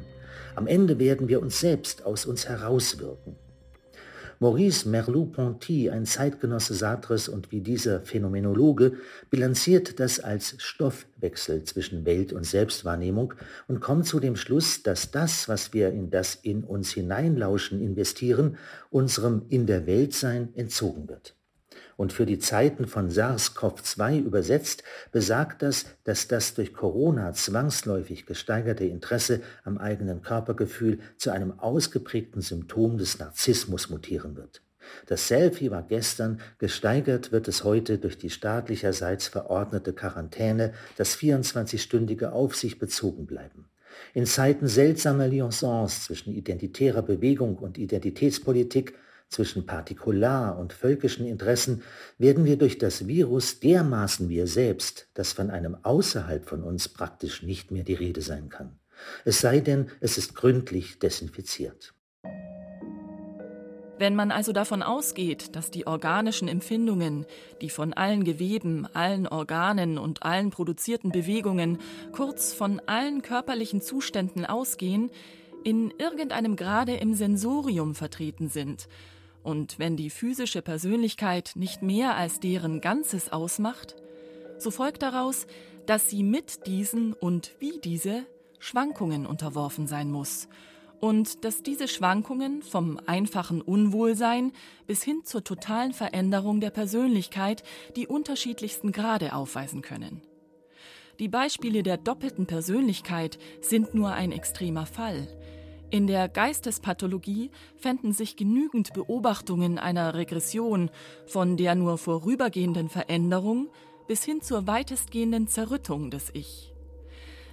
Am 0.56 0.68
Ende 0.68 0.98
werden 0.98 1.28
wir 1.28 1.42
uns 1.42 1.60
selbst 1.60 2.06
aus 2.06 2.26
uns 2.26 2.48
herauswirken. 2.48 3.36
Maurice 4.42 4.88
Merleau-Ponty, 4.88 5.90
ein 5.90 6.06
Zeitgenosse 6.06 6.74
Sartres 6.74 7.28
und 7.28 7.52
wie 7.52 7.60
dieser 7.60 8.02
Phänomenologe, 8.02 8.94
bilanziert 9.30 10.00
das 10.00 10.22
als 10.22 10.56
Stoffwechsel 10.60 11.66
zwischen 11.66 12.06
Welt- 12.06 12.32
und 12.32 12.46
Selbstwahrnehmung 12.46 13.34
und 13.68 13.82
kommt 13.82 14.06
zu 14.06 14.22
dem 14.22 14.38
Schluss, 14.38 14.82
dass 14.82 15.12
das, 15.12 15.50
was 15.50 15.74
wir 15.74 15.92
in 15.92 16.10
das 16.10 16.36
in 16.36 16.64
uns 16.64 16.94
hineinlauschen 16.94 17.82
investieren, 17.82 18.58
unserem 18.90 19.44
In 19.50 19.66
der 19.66 19.86
Welt 19.88 20.14
sein 20.14 20.56
entzogen 20.56 21.10
wird 21.10 21.36
und 22.00 22.14
für 22.14 22.26
die 22.26 22.40
Zeiten 22.40 22.88
von 22.88 23.10
SARS-CoV-2 23.10 24.22
übersetzt, 24.22 24.84
besagt 25.12 25.62
das, 25.62 25.84
dass 26.06 26.30
das 26.30 26.54
durch 26.54 26.74
Corona 26.74 27.34
zwangsläufig 27.34 28.26
gesteigerte 28.26 28.86
Interesse 28.86 29.42
am 29.66 29.78
eigenen 29.78 30.22
Körpergefühl 30.22 31.00
zu 31.18 31.30
einem 31.30 31.60
ausgeprägten 31.60 32.42
Symptom 32.42 32.98
des 32.98 33.20
Narzissmus 33.20 33.90
mutieren 33.90 34.38
wird. 34.38 34.62
Das 35.08 35.28
Selfie 35.28 35.72
war 35.72 35.84
gestern, 35.84 36.40
gesteigert 36.58 37.34
wird 37.34 37.50
es 37.50 37.66
heute 37.66 37.98
durch 37.98 38.18
die 38.18 38.30
staatlicherseits 38.30 39.28
verordnete 39.28 39.92
Quarantäne, 39.92 40.72
das 40.96 41.18
24-stündige 41.18 42.30
auf 42.30 42.56
sich 42.56 42.80
bezogen 42.80 43.26
bleiben. 43.26 43.66
In 44.14 44.26
Zeiten 44.26 44.70
seltsamer 44.70 45.28
Liaisons 45.28 46.06
zwischen 46.06 46.34
identitärer 46.34 47.02
Bewegung 47.02 47.58
und 47.58 47.78
Identitätspolitik 47.78 48.94
zwischen 49.30 49.66
Partikular- 49.66 50.58
und 50.58 50.74
völkischen 50.74 51.26
Interessen 51.26 51.84
werden 52.18 52.46
wir 52.46 52.58
durch 52.58 52.78
das 52.78 53.08
Virus 53.08 53.60
dermaßen 53.60 54.28
wir 54.28 54.48
selbst, 54.48 55.08
dass 55.14 55.34
von 55.34 55.50
einem 55.50 55.78
außerhalb 55.84 56.48
von 56.48 56.64
uns 56.64 56.90
praktisch 56.90 57.44
nicht 57.44 57.72
mehr 57.72 57.84
die 57.84 57.94
Rede 57.94 58.22
sein 58.22 58.50
kann. 58.50 58.80
Es 59.26 59.40
sei 59.40 59.60
denn, 59.60 59.90
es 60.02 60.18
ist 60.18 60.36
gründlich 60.36 61.00
desinfiziert. 61.00 61.94
Wenn 64.00 64.16
man 64.16 64.32
also 64.32 64.54
davon 64.54 64.82
ausgeht, 64.82 65.58
dass 65.58 65.72
die 65.72 65.86
organischen 65.86 66.48
Empfindungen, 66.48 67.26
die 67.62 67.70
von 67.70 67.92
allen 67.92 68.24
Geweben, 68.24 68.88
allen 68.94 69.28
Organen 69.28 69.98
und 69.98 70.24
allen 70.24 70.52
produzierten 70.52 71.12
Bewegungen, 71.12 71.80
kurz 72.14 72.54
von 72.54 72.82
allen 72.86 73.22
körperlichen 73.22 73.82
Zuständen 73.82 74.46
ausgehen, 74.46 75.12
in 75.66 75.92
irgendeinem 75.98 76.56
Grade 76.56 76.96
im 76.96 77.14
Sensorium 77.14 77.94
vertreten 77.94 78.48
sind, 78.48 78.88
und 79.44 79.80
wenn 79.80 79.96
die 79.96 80.10
physische 80.10 80.62
Persönlichkeit 80.62 81.54
nicht 81.56 81.82
mehr 81.82 82.16
als 82.16 82.40
deren 82.40 82.82
Ganzes 82.82 83.32
ausmacht, 83.32 83.96
so 84.58 84.72
folgt 84.72 85.02
daraus, 85.02 85.48
dass 85.86 86.10
sie 86.10 86.24
mit 86.24 86.68
diesen 86.68 87.14
und 87.14 87.56
wie 87.60 87.80
diese 87.84 88.26
Schwankungen 88.60 89.26
unterworfen 89.26 89.88
sein 89.88 90.12
muss 90.12 90.50
und 91.00 91.46
dass 91.46 91.64
diese 91.64 91.88
Schwankungen 91.88 92.62
vom 92.62 93.00
einfachen 93.06 93.62
Unwohlsein 93.62 94.52
bis 94.86 95.04
hin 95.04 95.22
zur 95.24 95.44
totalen 95.44 95.94
Veränderung 95.94 96.60
der 96.60 96.72
Persönlichkeit 96.72 97.64
die 97.96 98.08
unterschiedlichsten 98.08 98.92
Grade 98.92 99.34
aufweisen 99.34 99.82
können. 99.82 100.22
Die 101.20 101.28
Beispiele 101.28 101.84
der 101.84 101.98
doppelten 101.98 102.46
Persönlichkeit 102.46 103.40
sind 103.62 103.94
nur 103.94 104.12
ein 104.14 104.32
extremer 104.32 104.86
Fall. 104.86 105.28
In 105.92 106.06
der 106.06 106.30
Geistespathologie 106.30 107.50
fänden 107.76 108.14
sich 108.14 108.36
genügend 108.36 108.94
Beobachtungen 108.94 109.80
einer 109.80 110.14
Regression 110.14 110.92
von 111.26 111.58
der 111.58 111.74
nur 111.74 111.98
vorübergehenden 111.98 112.90
Veränderung 112.90 113.70
bis 114.08 114.24
hin 114.24 114.42
zur 114.42 114.68
weitestgehenden 114.68 115.48
Zerrüttung 115.48 116.12
des 116.12 116.30
Ich. 116.34 116.74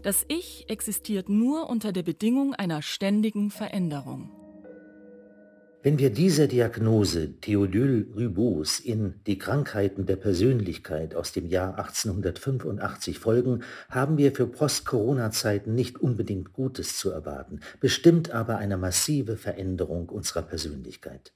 Das 0.02 0.26
Ich 0.28 0.68
existiert 0.68 1.30
nur 1.30 1.70
unter 1.70 1.92
der 1.92 2.02
Bedingung 2.02 2.54
einer 2.54 2.82
ständigen 2.82 3.50
Veränderung. 3.50 4.30
Wenn 5.86 6.00
wir 6.00 6.10
dieser 6.10 6.48
Diagnose 6.48 7.34
Theodule 7.40 8.06
Ribos 8.16 8.80
in 8.80 9.14
Die 9.28 9.38
Krankheiten 9.38 10.04
der 10.04 10.16
Persönlichkeit 10.16 11.14
aus 11.14 11.30
dem 11.30 11.46
Jahr 11.46 11.78
1885 11.78 13.20
folgen, 13.20 13.62
haben 13.88 14.18
wir 14.18 14.32
für 14.32 14.48
Post-Corona-Zeiten 14.48 15.76
nicht 15.76 16.00
unbedingt 16.00 16.52
Gutes 16.52 16.98
zu 16.98 17.10
erwarten, 17.10 17.60
bestimmt 17.78 18.32
aber 18.32 18.58
eine 18.58 18.76
massive 18.76 19.36
Veränderung 19.36 20.08
unserer 20.08 20.42
Persönlichkeit. 20.42 21.32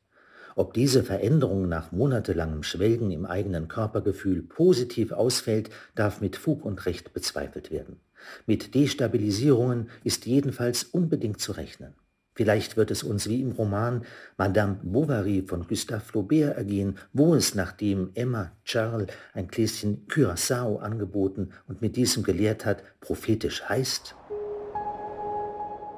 Ob 0.56 0.74
diese 0.74 1.04
Veränderung 1.04 1.68
nach 1.68 1.92
monatelangem 1.92 2.64
Schwelgen 2.64 3.12
im 3.12 3.26
eigenen 3.26 3.68
Körpergefühl 3.68 4.42
positiv 4.42 5.12
ausfällt, 5.12 5.70
darf 5.94 6.20
mit 6.20 6.34
Fug 6.34 6.64
und 6.64 6.86
Recht 6.86 7.12
bezweifelt 7.12 7.70
werden. 7.70 8.00
Mit 8.46 8.74
Destabilisierungen 8.74 9.90
ist 10.02 10.26
jedenfalls 10.26 10.82
unbedingt 10.82 11.40
zu 11.40 11.52
rechnen. 11.52 11.94
Vielleicht 12.40 12.78
wird 12.78 12.90
es 12.90 13.02
uns 13.02 13.28
wie 13.28 13.42
im 13.42 13.52
Roman 13.52 14.02
Madame 14.38 14.78
Bovary 14.82 15.44
von 15.46 15.66
Gustave 15.68 16.00
Flaubert 16.00 16.56
ergehen, 16.56 16.96
wo 17.12 17.34
es, 17.34 17.54
nachdem 17.54 18.12
Emma 18.14 18.52
Charles 18.64 19.08
ein 19.34 19.48
Gläschen 19.48 20.06
Curaçao 20.08 20.78
angeboten 20.78 21.50
und 21.68 21.82
mit 21.82 21.96
diesem 21.96 22.22
gelehrt 22.22 22.64
hat, 22.64 22.82
prophetisch 23.02 23.62
heißt. 23.68 24.14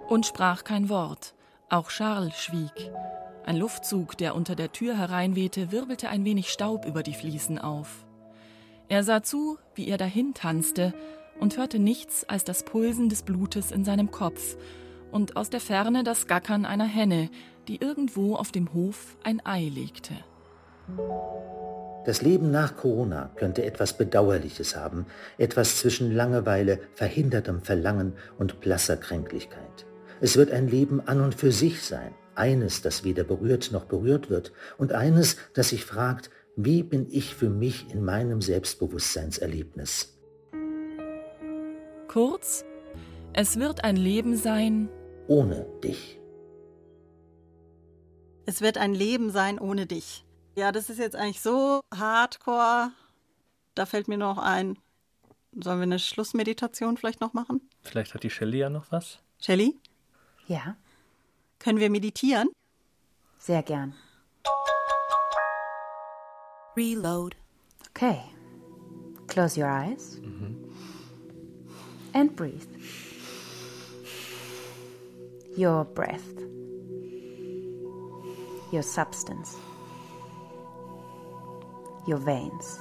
Und 0.09 0.27
sprach 0.27 0.65
kein 0.65 0.89
Wort. 0.89 1.37
Auch 1.69 1.91
Charles 1.91 2.35
schwieg. 2.35 2.91
Ein 3.47 3.57
Luftzug, 3.57 4.19
der 4.19 4.35
unter 4.35 4.57
der 4.57 4.73
Tür 4.73 4.99
hereinwehte, 4.99 5.71
wirbelte 5.71 6.09
ein 6.09 6.25
wenig 6.25 6.49
Staub 6.51 6.87
über 6.87 7.05
die 7.05 7.15
Fliesen 7.15 7.61
auf. 7.61 8.05
Er 8.89 9.05
sah 9.05 9.23
zu, 9.23 9.59
wie 9.77 9.87
er 9.87 9.97
dahin 9.97 10.35
tanzte, 10.35 10.93
und 11.39 11.57
hörte 11.57 11.79
nichts 11.79 12.29
als 12.29 12.43
das 12.43 12.65
Pulsen 12.65 13.09
des 13.09 13.23
Blutes 13.23 13.71
in 13.71 13.85
seinem 13.85 14.11
Kopf 14.11 14.57
und 15.13 15.37
aus 15.37 15.51
der 15.51 15.61
Ferne 15.61 16.03
das 16.03 16.27
Gackern 16.27 16.65
einer 16.65 16.87
Henne, 16.87 17.31
die 17.69 17.81
irgendwo 17.81 18.35
auf 18.35 18.51
dem 18.51 18.73
Hof 18.73 19.17
ein 19.23 19.41
Ei 19.45 19.71
legte. 19.73 20.15
Das 22.05 22.21
Leben 22.21 22.51
nach 22.51 22.77
Corona 22.77 23.31
könnte 23.37 23.65
etwas 23.65 23.97
Bedauerliches 23.97 24.75
haben, 24.75 25.07
etwas 25.39 25.79
zwischen 25.79 26.11
Langeweile, 26.11 26.81
verhindertem 26.95 27.63
Verlangen 27.63 28.15
und 28.39 28.61
blasser 28.61 28.97
Kränklichkeit. 28.97 29.87
Es 30.21 30.37
wird 30.37 30.51
ein 30.51 30.67
Leben 30.67 31.01
an 31.07 31.21
und 31.21 31.37
für 31.37 31.53
sich 31.53 31.83
sein, 31.83 32.13
eines, 32.35 32.83
das 32.83 33.05
weder 33.05 33.23
berührt 33.23 33.71
noch 33.71 33.85
berührt 33.85 34.31
wird, 34.31 34.53
und 34.79 34.93
eines, 34.93 35.37
das 35.55 35.69
sich 35.69 35.85
fragt, 35.85 36.31
wie 36.57 36.83
bin 36.83 37.07
ich 37.11 37.35
für 37.35 37.49
mich 37.49 37.93
in 37.93 38.05
meinem 38.05 38.41
Selbstbewusstseinserlebnis? 38.41 40.19
Kurz, 42.09 42.65
es 43.33 43.59
wird 43.59 43.85
ein 43.85 43.97
Leben 43.97 44.37
sein, 44.37 44.89
ohne 45.29 45.67
dich. 45.83 46.19
Es 48.47 48.61
wird 48.61 48.79
ein 48.79 48.95
Leben 48.95 49.31
sein 49.31 49.59
ohne 49.59 49.87
dich. 49.87 50.25
Ja, 50.57 50.73
das 50.73 50.91
ist 50.91 50.99
jetzt 50.99 51.17
eigentlich 51.17 51.41
so 51.41 51.81
hardcore. 51.95 52.91
Da 53.75 53.87
fällt 53.87 54.09
mir 54.09 54.19
noch 54.19 54.39
ein. 54.39 54.79
Sollen 55.53 55.79
wir 55.79 55.85
eine 55.85 55.99
Schlussmeditation 55.99 56.97
vielleicht 56.97 57.21
noch 57.21 57.35
machen? 57.35 57.69
Vielleicht 57.83 58.15
hat 58.15 58.23
die 58.23 58.31
Shelley 58.31 58.59
ja 58.59 58.71
noch 58.71 58.91
was. 58.91 59.19
Shelley? 59.41 59.79
Ja. 60.47 60.77
Können 61.59 61.79
wir 61.79 61.91
meditieren? 61.91 62.49
Sehr 63.39 63.63
gern. 63.63 63.95
Reload. 66.77 67.37
Okay. 67.91 68.23
Close 69.27 69.61
your 69.61 69.69
eyes. 69.69 70.19
Mhm. 70.21 70.57
And 72.15 72.35
breathe. 72.35 72.67
Your 75.57 75.85
breath, 75.85 76.33
your 78.71 78.83
substance, 78.83 79.57
your 82.07 82.19
veins. 82.19 82.81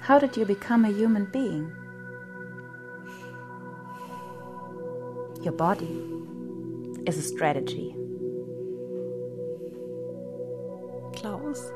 How 0.00 0.18
did 0.18 0.36
you 0.36 0.44
become 0.44 0.84
a 0.84 0.90
human 0.90 1.24
being? 1.26 1.72
Your 5.42 5.54
body 5.54 6.02
is 7.06 7.16
a 7.18 7.22
strategy. 7.22 7.96
Klaus, 11.14 11.72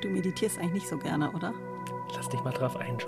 du 0.00 0.08
meditierst 0.08 0.58
eigentlich 0.58 0.74
nicht 0.74 0.88
so 0.88 0.98
gerne, 0.98 1.30
oder? 1.32 1.54
Lass 2.16 2.28
dich 2.28 2.42
mal 2.42 2.52
drauf 2.52 2.76
ein, 2.76 2.98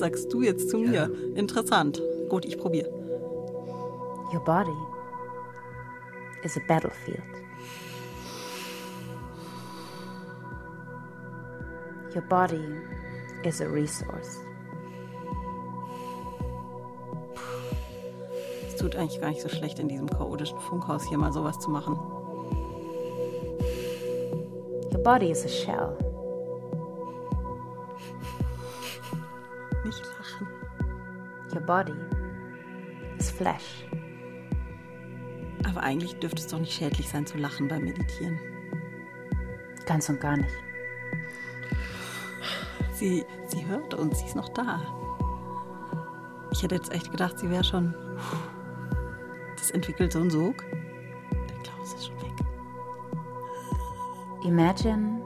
sagst 0.00 0.32
du 0.32 0.42
jetzt 0.42 0.68
zu 0.68 0.78
mir? 0.78 0.92
Ja. 0.92 1.08
Interessant. 1.36 2.02
Gut, 2.28 2.44
ich 2.44 2.58
probiere. 2.58 2.90
Your 4.32 4.40
body 4.44 4.76
is 6.42 6.56
a 6.56 6.60
battlefield. 6.66 7.22
Your 12.14 12.22
body 12.22 12.64
is 13.44 13.60
a 13.60 13.66
resource. 13.66 14.40
Es 18.66 18.76
tut 18.76 18.96
eigentlich 18.96 19.20
gar 19.20 19.28
nicht 19.28 19.42
so 19.42 19.48
schlecht, 19.48 19.78
in 19.78 19.88
diesem 19.88 20.08
chaotischen 20.08 20.58
Funkhaus 20.58 21.08
hier 21.08 21.18
mal 21.18 21.32
sowas 21.32 21.58
zu 21.58 21.70
machen. 21.70 21.96
Your 24.92 25.02
body 25.04 25.30
is 25.30 25.44
a 25.44 25.48
shell. 25.48 26.09
Body 31.70 31.94
is 33.16 33.30
flesh. 33.30 33.86
Aber 35.68 35.84
eigentlich 35.84 36.16
dürfte 36.18 36.40
es 36.40 36.48
doch 36.48 36.58
nicht 36.58 36.72
schädlich 36.72 37.08
sein 37.08 37.26
zu 37.26 37.38
lachen 37.38 37.68
beim 37.68 37.84
Meditieren. 37.84 38.40
Ganz 39.86 40.08
und 40.08 40.20
gar 40.20 40.36
nicht. 40.36 40.50
Sie, 42.92 43.24
sie 43.46 43.64
hört 43.66 43.94
uns, 43.94 44.18
sie 44.18 44.24
ist 44.24 44.34
noch 44.34 44.48
da. 44.48 44.80
Ich 46.50 46.64
hätte 46.64 46.74
jetzt 46.74 46.92
echt 46.92 47.12
gedacht, 47.12 47.38
sie 47.38 47.48
wäre 47.48 47.62
schon. 47.62 47.94
Das 49.56 49.70
entwickelt 49.70 50.12
so 50.12 50.18
einen 50.18 50.30
Sog. 50.30 50.64
Der 51.30 51.56
Klaus 51.62 51.94
ist 51.94 52.06
schon 52.08 52.16
weg. 52.16 52.46
Imagine 54.44 55.22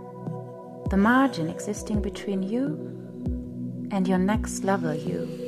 the 0.90 0.96
margin 0.98 1.48
existing 1.48 2.02
between 2.02 2.42
you 2.42 2.76
and 3.92 4.06
your 4.06 4.18
next 4.18 4.62
level 4.62 4.92
you. 4.94 5.43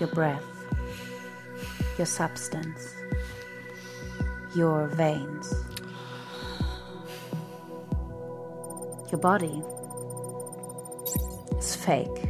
Your 0.00 0.08
breath, 0.08 0.42
your 1.98 2.06
substance, 2.06 2.94
your 4.56 4.88
veins. 4.96 5.54
Your 9.12 9.20
body 9.20 9.62
is 11.58 11.74
fake. 11.76 12.28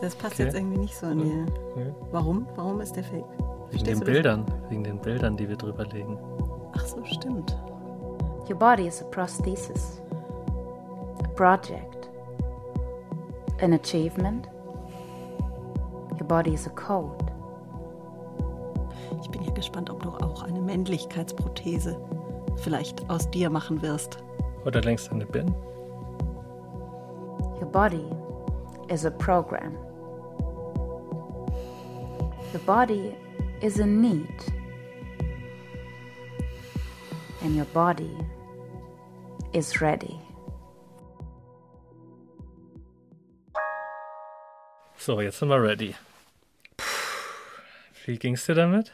Das 0.00 0.14
passt 0.14 0.34
Okay. 0.34 0.44
jetzt 0.44 0.54
irgendwie 0.54 0.78
nicht 0.78 0.96
so 0.96 1.06
in 1.08 1.18
dir. 1.18 1.46
Ja. 1.76 1.94
Warum? 2.12 2.46
Warum 2.56 2.80
ist 2.80 2.94
der 2.96 3.04
fake? 3.04 3.24
Wegen 3.70 3.84
den? 3.84 4.00
Bildern, 4.00 4.46
wegen 4.68 4.84
den 4.84 4.98
Bildern, 5.00 5.36
die 5.36 5.48
wir 5.48 5.56
drüber 5.56 5.84
legen. 5.86 6.18
Ach 6.76 6.86
so, 6.86 7.04
stimmt. 7.04 7.56
Your 8.48 8.56
body 8.58 8.86
is 8.86 9.00
a 9.02 9.04
prosthesis, 9.06 10.00
a 11.24 11.28
project, 11.34 12.08
an 13.60 13.72
achievement. 13.72 14.48
Your 16.24 16.28
body 16.28 16.54
is 16.54 16.66
a 16.66 16.70
code. 16.70 17.30
Ich 19.20 19.30
bin 19.30 19.42
ja 19.42 19.52
gespannt, 19.52 19.90
ob 19.90 20.02
du 20.02 20.08
auch 20.08 20.42
eine 20.42 20.58
Männlichkeitsprothese 20.58 22.00
vielleicht 22.62 23.10
aus 23.10 23.30
dir 23.30 23.50
machen 23.50 23.82
wirst. 23.82 24.16
Oder 24.64 24.80
längst 24.80 25.12
eine 25.12 25.26
Bin. 25.26 25.54
Your 27.60 27.70
body 27.70 28.06
is 28.88 29.04
a 29.04 29.10
program. 29.10 29.74
Your 32.54 32.62
body 32.64 33.14
is 33.60 33.78
a 33.78 33.84
need. 33.84 34.50
And 37.42 37.54
your 37.54 37.66
body 37.74 38.16
is 39.52 39.82
ready. 39.82 40.18
So, 44.96 45.20
jetzt 45.20 45.38
sind 45.38 45.50
wir 45.50 45.62
ready. 45.62 45.94
Wie 48.04 48.18
ging's 48.18 48.46
dir 48.46 48.54
damit? 48.54 48.92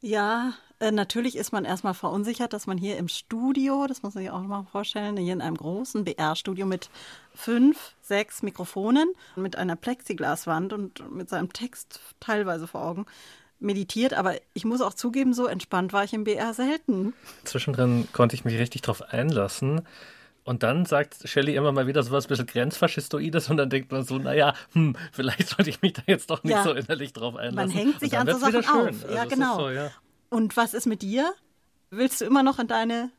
Ja, 0.00 0.52
äh, 0.80 0.92
natürlich 0.92 1.36
ist 1.36 1.52
man 1.52 1.64
erstmal 1.64 1.94
verunsichert, 1.94 2.52
dass 2.52 2.66
man 2.66 2.78
hier 2.78 2.98
im 2.98 3.08
Studio, 3.08 3.86
das 3.88 4.02
muss 4.02 4.14
man 4.14 4.22
sich 4.22 4.30
auch 4.30 4.42
mal 4.42 4.64
vorstellen, 4.70 5.16
hier 5.16 5.32
in 5.32 5.40
einem 5.40 5.56
großen 5.56 6.04
BR-Studio 6.04 6.66
mit 6.66 6.88
fünf, 7.34 7.94
sechs 8.00 8.42
Mikrofonen, 8.42 9.12
mit 9.34 9.56
einer 9.56 9.74
Plexiglaswand 9.74 10.72
und 10.72 11.10
mit 11.12 11.28
seinem 11.28 11.52
Text 11.52 12.00
teilweise 12.20 12.68
vor 12.68 12.84
Augen 12.84 13.06
meditiert. 13.58 14.14
Aber 14.14 14.36
ich 14.54 14.64
muss 14.64 14.80
auch 14.80 14.94
zugeben, 14.94 15.34
so 15.34 15.46
entspannt 15.46 15.92
war 15.92 16.04
ich 16.04 16.12
im 16.12 16.22
BR 16.22 16.54
selten. 16.54 17.14
Zwischendrin 17.42 18.06
konnte 18.12 18.36
ich 18.36 18.44
mich 18.44 18.56
richtig 18.58 18.82
drauf 18.82 19.02
einlassen. 19.02 19.82
Und 20.48 20.62
dann 20.62 20.86
sagt 20.86 21.28
Shelley 21.28 21.56
immer 21.56 21.72
mal 21.72 21.86
wieder 21.86 22.02
so 22.02 22.10
was 22.10 22.24
ein 22.24 22.28
bisschen 22.28 22.46
Grenzfaschistoides 22.46 23.48
und 23.50 23.58
dann 23.58 23.68
denkt 23.68 23.92
man 23.92 24.02
so, 24.02 24.16
naja, 24.16 24.54
hm, 24.72 24.96
vielleicht 25.12 25.46
sollte 25.50 25.68
ich 25.68 25.82
mich 25.82 25.92
da 25.92 26.02
jetzt 26.06 26.30
doch 26.30 26.42
nicht 26.42 26.54
Ja. 26.54 26.62
so 26.64 26.72
innerlich 26.72 27.12
drauf 27.12 27.36
einlassen. 27.36 27.54
Man 27.56 27.70
hängt 27.70 28.00
sich 28.00 28.16
an 28.16 28.26
so 28.26 28.38
Sachen 28.38 28.66
auf. 28.66 29.02
Ja, 29.12 29.22
Also 29.22 29.28
genau. 29.34 29.58
So, 29.58 29.68
ja. 29.70 29.90
Und 30.30 30.56
was 30.56 30.72
ist 30.72 30.86
mit 30.86 31.02
dir? 31.02 31.34
Willst 31.90 32.22
du 32.22 32.24
immer 32.24 32.42
noch 32.42 32.58
in 32.58 32.66
deine 32.66 33.10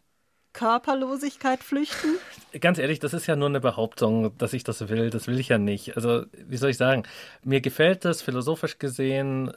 Körperlosigkeit 0.54 1.64
flüchten? 1.64 2.16
Ganz 2.60 2.80
ehrlich, 2.80 2.98
das 3.00 3.14
ist 3.14 3.28
ja 3.28 3.36
nur 3.36 3.48
eine 3.50 3.60
Behauptung, 3.60 4.36
dass 4.40 4.54
ich 4.54 4.64
das 4.64 4.90
will. 4.90 5.12
Das 5.12 5.28
will 5.28 5.40
ich 5.40 5.50
ja 5.50 5.60
nicht. 5.60 5.96
Also, 5.96 6.26
wie 6.34 6.58
soll 6.58 6.72
ich 6.72 6.78
sagen? 6.78 7.04
Mir 7.44 7.62
gefällt 7.62 8.06
es 8.06 8.24
philosophisch 8.24 8.80
gesehen 8.80 9.52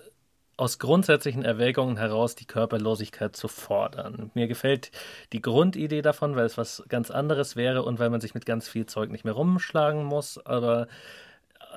aus 0.62 0.78
grundsätzlichen 0.78 1.44
Erwägungen 1.44 1.96
heraus, 1.96 2.36
die 2.36 2.44
Körperlosigkeit 2.44 3.34
zu 3.34 3.48
fordern. 3.48 4.30
Mir 4.34 4.46
gefällt 4.46 4.92
die 5.32 5.42
Grundidee 5.42 6.02
davon, 6.02 6.36
weil 6.36 6.46
es 6.46 6.56
was 6.56 6.84
ganz 6.88 7.10
anderes 7.10 7.56
wäre 7.56 7.82
und 7.82 7.98
weil 7.98 8.10
man 8.10 8.20
sich 8.20 8.32
mit 8.32 8.46
ganz 8.46 8.68
viel 8.68 8.86
Zeug 8.86 9.10
nicht 9.10 9.24
mehr 9.24 9.34
rumschlagen 9.34 10.04
muss. 10.04 10.38
Aber 10.46 10.86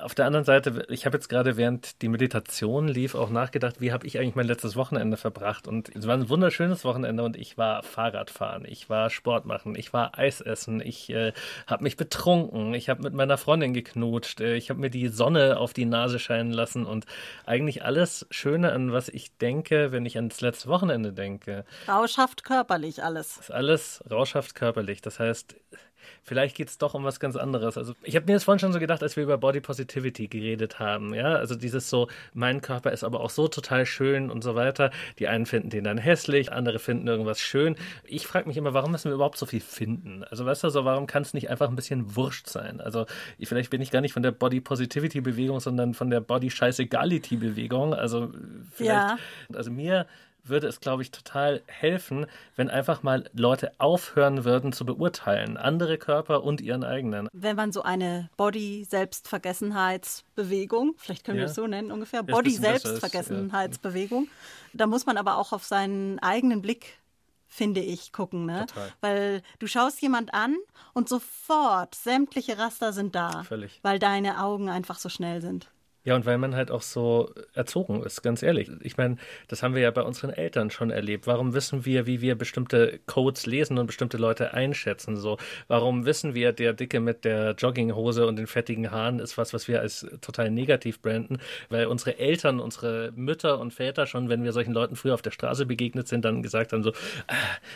auf 0.01 0.15
der 0.15 0.25
anderen 0.25 0.45
Seite, 0.45 0.85
ich 0.89 1.05
habe 1.05 1.17
jetzt 1.17 1.29
gerade 1.29 1.57
während 1.57 2.01
die 2.01 2.09
Meditation 2.09 2.87
lief 2.87 3.15
auch 3.15 3.29
nachgedacht, 3.29 3.81
wie 3.81 3.91
habe 3.91 4.05
ich 4.05 4.19
eigentlich 4.19 4.35
mein 4.35 4.47
letztes 4.47 4.75
Wochenende 4.75 5.17
verbracht? 5.17 5.67
Und 5.67 5.95
es 5.95 6.07
war 6.07 6.15
ein 6.15 6.29
wunderschönes 6.29 6.83
Wochenende 6.85 7.23
und 7.23 7.37
ich 7.37 7.57
war 7.57 7.83
Fahrradfahren, 7.83 8.65
ich 8.65 8.89
war 8.89 9.09
Sport 9.09 9.45
machen, 9.45 9.75
ich 9.75 9.93
war 9.93 10.17
Eis 10.17 10.41
essen, 10.41 10.81
ich 10.81 11.09
äh, 11.09 11.33
habe 11.67 11.83
mich 11.83 11.97
betrunken, 11.97 12.73
ich 12.73 12.89
habe 12.89 13.03
mit 13.03 13.13
meiner 13.13 13.37
Freundin 13.37 13.73
geknutscht, 13.73 14.41
äh, 14.41 14.55
ich 14.55 14.69
habe 14.69 14.79
mir 14.79 14.89
die 14.89 15.07
Sonne 15.07 15.57
auf 15.57 15.73
die 15.73 15.85
Nase 15.85 16.19
scheinen 16.19 16.51
lassen 16.51 16.85
und 16.85 17.05
eigentlich 17.45 17.83
alles 17.83 18.25
Schöne, 18.29 18.71
an 18.71 18.91
was 18.91 19.09
ich 19.09 19.37
denke, 19.37 19.91
wenn 19.91 20.05
ich 20.05 20.17
ans 20.17 20.41
letzte 20.41 20.69
Wochenende 20.69 21.13
denke. 21.13 21.65
Rauschhaft 21.87 22.43
körperlich 22.43 23.03
alles. 23.03 23.37
ist 23.37 23.51
alles 23.51 24.03
rauschhaft 24.09 24.55
körperlich. 24.55 25.01
Das 25.01 25.19
heißt, 25.19 25.55
vielleicht 26.23 26.55
geht 26.55 26.69
es 26.69 26.77
doch 26.77 26.93
um 26.93 27.03
was 27.03 27.19
ganz 27.19 27.35
anderes. 27.35 27.77
Also 27.77 27.93
ich 28.03 28.15
habe 28.15 28.25
mir 28.25 28.33
das 28.33 28.43
vorhin 28.43 28.59
schon 28.59 28.73
so 28.73 28.79
gedacht, 28.79 29.03
als 29.03 29.15
wir 29.15 29.23
über 29.23 29.37
Body 29.37 29.61
Positivity 29.61 30.27
geredet 30.27 30.79
haben. 30.79 31.13
Ja, 31.13 31.35
also 31.35 31.55
dieses 31.55 31.89
so, 31.89 32.07
mein 32.33 32.61
Körper 32.61 32.91
ist 32.91 33.03
aber 33.03 33.19
auch 33.21 33.29
so 33.29 33.47
total 33.47 33.85
schön 33.85 34.29
und 34.31 34.43
so 34.43 34.55
weiter. 34.55 34.91
Die 35.19 35.27
einen 35.27 35.45
finden 35.45 35.69
den 35.69 35.83
dann 35.83 35.97
hässlich, 35.97 36.51
andere 36.51 36.79
finden 36.79 37.07
irgendwas 37.07 37.39
schön. 37.39 37.75
Ich 38.05 38.27
frage 38.27 38.47
mich 38.47 38.57
immer, 38.57 38.73
warum 38.73 38.91
müssen 38.91 39.09
wir 39.09 39.15
überhaupt 39.15 39.37
so 39.37 39.45
viel 39.45 39.61
finden? 39.61 40.23
Also 40.25 40.45
weißt 40.45 40.63
du, 40.63 40.69
so 40.69 40.85
warum 40.85 41.07
kann 41.07 41.21
es 41.23 41.33
nicht 41.33 41.49
einfach 41.49 41.69
ein 41.69 41.75
bisschen 41.75 42.15
wurscht 42.15 42.47
sein? 42.47 42.81
Also 42.81 43.05
ich, 43.37 43.47
vielleicht 43.49 43.69
bin 43.69 43.81
ich 43.81 43.91
gar 43.91 44.01
nicht 44.01 44.13
von 44.13 44.23
der 44.23 44.31
Body 44.31 44.61
Positivity 44.61 45.21
Bewegung, 45.21 45.59
sondern 45.59 45.93
von 45.93 46.09
der 46.09 46.21
Body 46.21 46.49
Scheißegality 46.49 47.37
Bewegung. 47.37 47.93
Also 47.93 48.31
vielleicht, 48.73 48.91
Ja. 48.91 49.17
also 49.53 49.71
mir 49.71 50.05
würde 50.49 50.67
es, 50.67 50.79
glaube 50.79 51.01
ich, 51.01 51.11
total 51.11 51.61
helfen, 51.67 52.25
wenn 52.55 52.69
einfach 52.69 53.01
mal 53.03 53.29
Leute 53.33 53.71
aufhören 53.79 54.45
würden 54.45 54.71
zu 54.73 54.85
beurteilen, 54.85 55.57
andere 55.57 55.97
Körper 55.97 56.43
und 56.43 56.61
ihren 56.61 56.83
eigenen. 56.83 57.27
Wenn 57.33 57.55
man 57.55 57.71
so 57.71 57.81
eine 57.83 58.29
Body-Selbstvergessenheitsbewegung, 58.37 60.95
vielleicht 60.97 61.23
können 61.25 61.37
wir 61.37 61.45
Ja. 61.45 61.49
es 61.49 61.55
so 61.55 61.67
nennen 61.67 61.91
ungefähr, 61.91 62.23
Ja, 62.27 62.35
Body-Selbstvergessenheitsbewegung, 62.35 64.27
da 64.73 64.87
muss 64.87 65.05
man 65.05 65.17
aber 65.17 65.37
auch 65.37 65.53
auf 65.53 65.63
seinen 65.63 66.19
eigenen 66.19 66.61
Blick 66.61 66.99
finde 67.47 67.79
ich, 67.79 68.11
gucken, 68.11 68.45
ne? 68.45 68.65
Total. 68.65 68.91
Weil 68.99 69.41
du 69.59 69.67
schaust 69.67 70.01
jemand 70.01 70.33
an 70.33 70.57
und 70.93 71.07
sofort 71.07 71.95
sämtliche 71.95 72.57
Raster 72.57 72.91
sind 72.91 73.15
da, 73.15 73.43
Völlig. 73.43 73.79
weil 73.81 73.97
deine 73.97 74.43
Augen 74.43 74.67
einfach 74.67 74.99
so 74.99 75.07
schnell 75.07 75.41
sind. 75.41 75.69
Ja, 76.05 76.15
und 76.15 76.27
weil 76.27 76.37
man 76.37 76.55
halt 76.55 76.69
auch 76.69 76.83
so 76.83 77.33
erzogen 77.53 78.03
ist, 78.03 78.21
ganz 78.21 78.43
ehrlich. 78.43 78.69
Ich 78.81 78.95
meine, 78.95 79.17
das 79.47 79.63
haben 79.63 79.73
wir 79.73 79.81
ja 79.81 79.89
bei 79.89 80.03
unseren 80.03 80.29
Eltern 80.29 80.69
schon 80.69 80.91
erlebt. 80.91 81.25
Warum 81.25 81.55
wissen 81.55 81.83
wir, 81.83 82.05
wie 82.05 82.21
wir 82.21 82.35
bestimmte 82.35 82.99
Codes 83.07 83.47
lesen 83.47 83.79
und 83.79 83.87
bestimmte 83.87 84.17
Leute 84.17 84.53
einschätzen? 84.53 85.17
So, 85.17 85.37
warum 85.67 86.05
wissen 86.05 86.35
wir, 86.35 86.53
der 86.53 86.73
Dicke 86.73 86.99
mit 86.99 87.25
der 87.25 87.55
Jogginghose 87.55 88.27
und 88.27 88.35
den 88.35 88.45
fettigen 88.45 88.91
Haaren 88.91 89.17
ist 89.17 89.39
was, 89.39 89.51
was 89.51 89.67
wir 89.67 89.81
als 89.81 90.05
total 90.21 90.51
negativ 90.51 91.01
branden? 91.01 91.39
Weil 91.69 91.87
unsere 91.87 92.19
Eltern, 92.19 92.59
unsere 92.59 93.11
Mütter 93.15 93.59
und 93.59 93.73
Väter 93.73 94.05
schon, 94.05 94.29
wenn 94.29 94.43
wir 94.43 94.53
solchen 94.53 94.73
Leuten 94.73 94.95
früher 94.95 95.15
auf 95.15 95.23
der 95.23 95.31
Straße 95.31 95.65
begegnet 95.65 96.07
sind, 96.07 96.23
dann 96.23 96.43
gesagt 96.43 96.71
haben 96.71 96.83
so, 96.83 96.91
ah, 97.25 97.33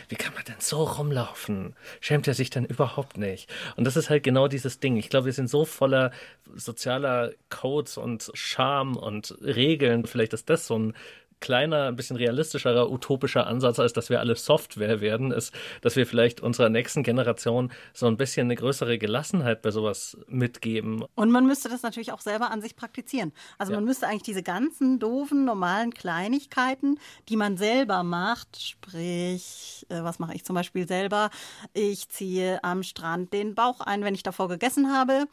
wie 0.08 0.14
kann 0.14 0.34
man 0.34 0.44
denn 0.44 0.54
so 0.60 0.84
rumlaufen? 0.84 1.74
Schämt 2.00 2.28
er 2.28 2.34
sich 2.34 2.50
denn 2.50 2.64
überhaupt 2.64 3.18
nicht? 3.18 3.52
Und 3.74 3.84
das 3.88 3.96
ist 3.96 4.08
halt 4.08 4.22
genau 4.22 4.46
dieses 4.46 4.78
Ding. 4.78 4.96
Ich 4.96 5.08
glaube, 5.08 5.26
wir 5.26 5.32
sind 5.32 5.50
so 5.50 5.64
voller 5.64 6.12
sozialer 6.54 7.32
Codes 7.48 7.96
und 7.96 8.19
Scham 8.34 8.96
und 8.96 9.36
Regeln. 9.40 10.04
Vielleicht 10.06 10.32
ist 10.32 10.50
das 10.50 10.66
so 10.66 10.78
ein 10.78 10.94
kleiner, 11.40 11.88
ein 11.88 11.96
bisschen 11.96 12.16
realistischerer, 12.16 12.90
utopischer 12.90 13.46
Ansatz, 13.46 13.78
als 13.78 13.92
dass 13.92 14.10
wir 14.10 14.20
alle 14.20 14.36
Software 14.36 15.00
werden, 15.00 15.32
ist, 15.32 15.52
dass 15.80 15.96
wir 15.96 16.06
vielleicht 16.06 16.40
unserer 16.40 16.68
nächsten 16.68 17.02
Generation 17.02 17.72
so 17.92 18.06
ein 18.06 18.16
bisschen 18.16 18.46
eine 18.46 18.54
größere 18.54 18.98
Gelassenheit 18.98 19.62
bei 19.62 19.70
sowas 19.70 20.16
mitgeben. 20.28 21.04
Und 21.14 21.30
man 21.30 21.46
müsste 21.46 21.68
das 21.68 21.82
natürlich 21.82 22.12
auch 22.12 22.20
selber 22.20 22.50
an 22.50 22.60
sich 22.60 22.76
praktizieren. 22.76 23.32
Also 23.58 23.72
ja. 23.72 23.78
man 23.78 23.86
müsste 23.86 24.06
eigentlich 24.06 24.22
diese 24.22 24.42
ganzen 24.42 24.98
doofen, 24.98 25.44
normalen 25.44 25.92
Kleinigkeiten, 25.92 26.98
die 27.28 27.36
man 27.36 27.56
selber 27.56 28.02
macht, 28.02 28.60
sprich, 28.60 29.86
äh, 29.88 30.02
was 30.02 30.18
mache 30.18 30.34
ich 30.34 30.44
zum 30.44 30.54
Beispiel 30.54 30.86
selber? 30.86 31.30
Ich 31.72 32.08
ziehe 32.08 32.62
am 32.62 32.82
Strand 32.82 33.32
den 33.32 33.54
Bauch 33.54 33.80
ein, 33.80 34.04
wenn 34.04 34.14
ich 34.14 34.22
davor 34.22 34.48
gegessen 34.48 34.92
habe. 34.92 35.26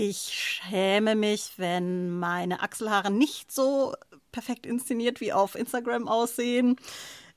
Ich 0.00 0.60
schäme 0.62 1.16
mich, 1.16 1.54
wenn 1.56 2.20
meine 2.20 2.62
Achselhaare 2.62 3.10
nicht 3.10 3.50
so 3.50 3.94
perfekt 4.30 4.64
inszeniert 4.64 5.20
wie 5.20 5.32
auf 5.32 5.56
Instagram 5.56 6.06
aussehen. 6.06 6.76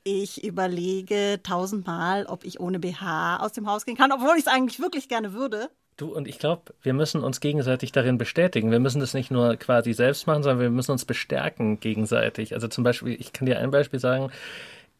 Ich 0.03 0.43
überlege 0.43 1.39
tausendmal, 1.41 2.27
ob 2.27 2.45
ich 2.45 2.59
ohne 2.59 2.77
BH 2.77 3.37
aus 3.37 3.53
dem 3.53 3.67
Haus 3.67 3.83
gehen 3.83 3.97
kann, 3.97 4.11
obwohl 4.11 4.35
ich 4.35 4.45
es 4.45 4.47
eigentlich 4.47 4.79
wirklich 4.79 5.09
gerne 5.09 5.33
würde. 5.33 5.71
Du 5.97 6.13
und 6.13 6.27
ich 6.27 6.37
glaube, 6.37 6.75
wir 6.83 6.93
müssen 6.93 7.23
uns 7.23 7.39
gegenseitig 7.39 7.93
darin 7.93 8.19
bestätigen. 8.19 8.69
Wir 8.69 8.79
müssen 8.79 8.99
das 8.99 9.15
nicht 9.15 9.31
nur 9.31 9.55
quasi 9.55 9.93
selbst 9.93 10.27
machen, 10.27 10.43
sondern 10.43 10.59
wir 10.59 10.69
müssen 10.69 10.91
uns 10.91 11.05
bestärken 11.05 11.79
gegenseitig. 11.79 12.53
Also 12.53 12.67
zum 12.67 12.83
Beispiel, 12.83 13.19
ich 13.19 13.33
kann 13.33 13.47
dir 13.47 13.57
ein 13.57 13.71
Beispiel 13.71 13.99
sagen. 13.99 14.31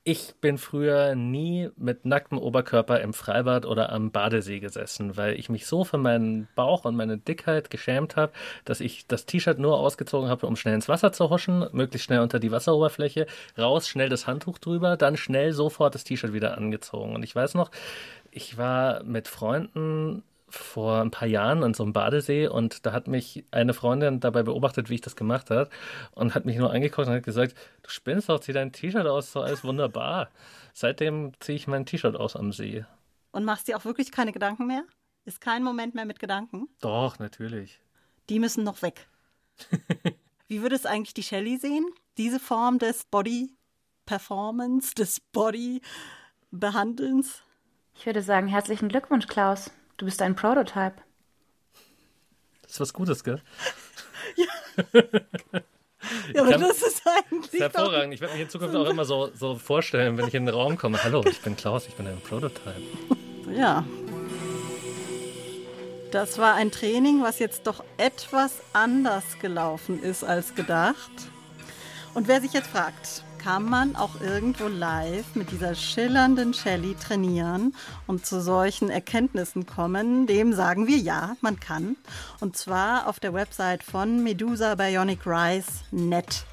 Ich 0.04 0.34
bin 0.42 0.58
früher 0.58 1.14
nie 1.14 1.70
mit 1.78 2.06
nacktem 2.06 2.40
Oberkörper 2.40 3.02
im 3.02 3.14
Freibad 3.14 3.68
oder 3.68 3.92
am 3.92 4.10
Badesee 4.10 4.60
gesessen, 4.60 5.16
weil 5.16 5.40
ich 5.40 5.48
mich 5.48 5.68
so 5.68 5.84
für 5.84 6.00
meinen 6.00 6.48
Bauch 6.56 6.86
und 6.86 6.96
meine 6.96 7.20
Dickheit 7.20 7.70
geschämt 7.70 8.16
habe, 8.16 8.34
dass 8.66 8.80
ich 8.80 9.06
das 9.06 9.28
T-Shirt 9.28 9.60
nur 9.60 9.78
ausgezogen 9.78 10.28
habe, 10.28 10.48
um 10.48 10.56
schnell 10.56 10.74
ins 10.74 10.90
Wasser 10.90 11.12
zu 11.12 11.30
huschen, 11.30 11.68
möglichst 11.72 12.06
schnell 12.06 12.22
unter 12.22 12.40
die 12.40 12.52
Wasseroberfläche, 12.52 13.28
raus, 13.60 13.88
schnell 13.88 14.10
das 14.10 14.26
Handtuch 14.26 14.58
drüber, 14.58 14.98
dann 14.98 15.18
schnell 15.18 15.54
sofort 15.54 15.94
das 15.94 16.04
T-Shirt 16.04 16.34
wieder 16.34 16.58
angezogen. 16.58 17.14
Und 17.14 17.22
ich 17.22 17.36
weiß 17.36 17.54
noch, 17.54 17.70
ich 18.32 18.58
war 18.58 19.04
mit 19.04 19.28
Freunden 19.28 20.24
vor 20.52 21.02
ein 21.02 21.12
paar 21.12 21.28
Jahren 21.28 21.64
an 21.64 21.74
so 21.74 21.84
einem 21.84 21.94
Badesee 21.94 22.48
und 22.48 22.86
da 22.86 22.92
hat 22.92 23.08
mich 23.08 23.46
eine 23.52 23.74
Freundin 23.74 24.20
dabei 24.20 24.44
beobachtet, 24.44 24.90
wie 24.90 24.96
ich 24.96 25.02
das 25.02 25.16
gemacht 25.16 25.50
habe 25.50 25.70
und 26.12 26.36
hat 26.36 26.46
mich 26.46 26.58
nur 26.58 26.72
angeguckt 26.72 27.08
und 27.08 27.14
hat 27.14 27.24
gesagt, 27.24 27.56
du 27.84 27.90
spinnst 27.90 28.30
doch, 28.30 28.40
zieh 28.40 28.54
dein 28.54 28.72
T-Shirt 28.72 29.08
aus, 29.08 29.32
so 29.32 29.42
alles 29.42 29.64
wunderbar. 29.64 30.30
Seitdem 30.74 31.32
ziehe 31.40 31.56
ich 31.56 31.68
mein 31.68 31.86
T-Shirt 31.86 32.16
aus 32.16 32.36
am 32.36 32.52
See. 32.52 32.86
Und 33.32 33.46
machst 33.46 33.68
dir 33.68 33.78
auch 33.78 33.86
wirklich 33.86 34.12
keine 34.12 34.32
Gedanken 34.32 34.68
mehr? 34.68 34.84
Ist 35.26 35.42
kein 35.42 35.64
Moment 35.64 35.96
mehr 35.96 36.06
mit 36.06 36.20
Gedanken? 36.20 36.68
Doch, 36.80 37.20
natürlich. 37.20 37.80
Die 38.30 38.40
müssen 38.40 38.64
noch 38.64 38.82
weg. 38.82 39.08
wie 40.48 40.62
würde 40.62 40.76
es 40.76 40.86
eigentlich 40.86 41.14
die 41.14 41.24
Shelley 41.24 41.58
sehen? 41.58 41.86
Diese 42.18 42.40
Form 42.40 42.80
des 42.80 43.06
Body 43.06 43.56
Performance, 44.06 44.94
des 44.96 45.20
Body 45.32 45.82
Behandelns? 46.50 47.44
Ich 47.96 48.06
würde 48.06 48.22
sagen, 48.22 48.48
herzlichen 48.48 48.90
Glückwunsch, 48.90 49.28
Klaus. 49.28 49.72
Du 50.02 50.06
bist 50.06 50.20
ein 50.24 50.36
Prototype. 50.36 50.96
Das 52.64 52.72
ist 52.72 52.80
was 52.80 52.92
Gutes, 52.92 53.24
gell? 53.24 53.40
ja. 54.36 54.46
Ja, 56.34 56.42
aber 56.42 56.58
das 56.58 56.82
ist 56.82 57.04
eigentlich. 57.06 57.52
Das 57.52 57.54
ist 57.54 57.60
hervorragend. 57.62 58.14
Ich 58.16 58.20
werde 58.20 58.34
mich 58.34 58.42
in 58.42 58.50
Zukunft 58.50 58.76
auch 58.76 58.90
immer 58.90 59.06
so, 59.06 59.30
so 59.36 59.56
vorstellen, 59.56 60.18
wenn 60.18 60.28
ich 60.28 60.34
in 60.34 60.48
den 60.48 60.54
Raum 60.54 60.76
komme. 60.76 61.02
Hallo, 61.04 61.24
ich 61.24 61.40
bin 61.42 61.56
Klaus, 61.56 61.88
ich 61.88 61.94
bin 61.94 62.08
ein 62.08 62.20
Prototype. 62.20 62.82
Ja. 63.56 63.86
Das 66.12 66.40
war 66.40 66.56
ein 66.56 66.72
Training, 66.72 67.22
was 67.22 67.38
jetzt 67.38 67.68
doch 67.68 67.84
etwas 67.98 68.62
anders 68.74 69.24
gelaufen 69.40 70.02
ist 70.02 70.24
als 70.24 70.56
gedacht. 70.56 71.12
Und 72.16 72.28
wer 72.28 72.42
sich 72.42 72.54
jetzt 72.54 72.68
fragt, 72.68 73.24
kann 73.44 73.66
man 73.66 73.96
auch 73.96 74.22
irgendwo 74.22 74.68
live 74.68 75.36
mit 75.36 75.52
dieser 75.52 75.74
schillernden 75.74 76.54
Shelly 76.54 76.96
trainieren 76.96 77.74
und 78.06 78.26
zu 78.26 78.40
solchen 78.40 78.90
Erkenntnissen 78.90 79.66
kommen? 79.66 80.28
Dem 80.28 80.54
sagen 80.54 80.86
wir 80.86 80.98
ja, 80.98 81.36
man 81.42 81.60
kann. 81.60 81.96
Und 82.40 82.56
zwar 82.56 83.08
auf 83.08 83.20
der 83.20 83.34
Website 83.34 83.84
von 83.84 84.24
Medusa 84.24 84.76
Bionic 84.76 85.26
Rise 85.26 85.72
Net. 85.90 86.46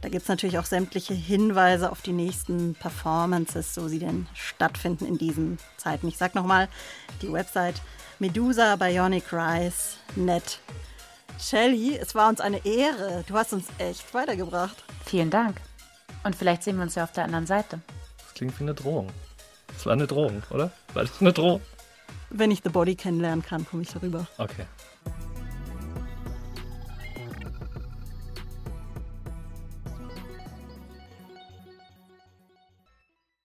Da 0.00 0.08
gibt 0.08 0.22
es 0.22 0.28
natürlich 0.28 0.58
auch 0.58 0.64
sämtliche 0.64 1.14
Hinweise 1.14 1.92
auf 1.92 2.02
die 2.02 2.12
nächsten 2.12 2.74
Performances, 2.74 3.72
so 3.72 3.86
sie 3.86 4.00
denn 4.00 4.26
stattfinden 4.34 5.06
in 5.06 5.18
diesen 5.18 5.58
Zeiten. 5.76 6.08
Ich 6.08 6.18
sage 6.18 6.36
nochmal, 6.36 6.68
die 7.20 7.32
Website 7.32 7.80
Medusa 8.18 8.74
Bionic 8.76 9.32
Rise 9.32 9.96
Net. 10.16 10.58
Shelly, 11.38 11.96
es 11.96 12.14
war 12.14 12.28
uns 12.28 12.40
eine 12.40 12.64
Ehre. 12.64 13.24
Du 13.28 13.34
hast 13.34 13.52
uns 13.52 13.66
echt 13.78 14.12
weitergebracht. 14.12 14.84
Vielen 15.06 15.30
Dank. 15.30 15.60
Und 16.24 16.36
vielleicht 16.36 16.62
sehen 16.62 16.76
wir 16.76 16.82
uns 16.84 16.94
ja 16.94 17.04
auf 17.04 17.12
der 17.12 17.24
anderen 17.24 17.46
Seite. 17.46 17.80
Das 18.18 18.34
klingt 18.34 18.58
wie 18.58 18.64
eine 18.64 18.74
Drohung. 18.74 19.08
Das 19.68 19.86
war 19.86 19.92
eine 19.92 20.06
Drohung, 20.06 20.42
oder? 20.50 20.70
War 20.94 21.02
das 21.02 21.20
eine 21.20 21.32
Drohung? 21.32 21.60
Wenn 22.30 22.50
ich 22.50 22.60
The 22.62 22.70
Body 22.70 22.94
kennenlernen 22.94 23.44
kann, 23.44 23.66
komme 23.66 23.82
ich 23.82 23.92
darüber. 23.92 24.26
Okay. 24.38 24.64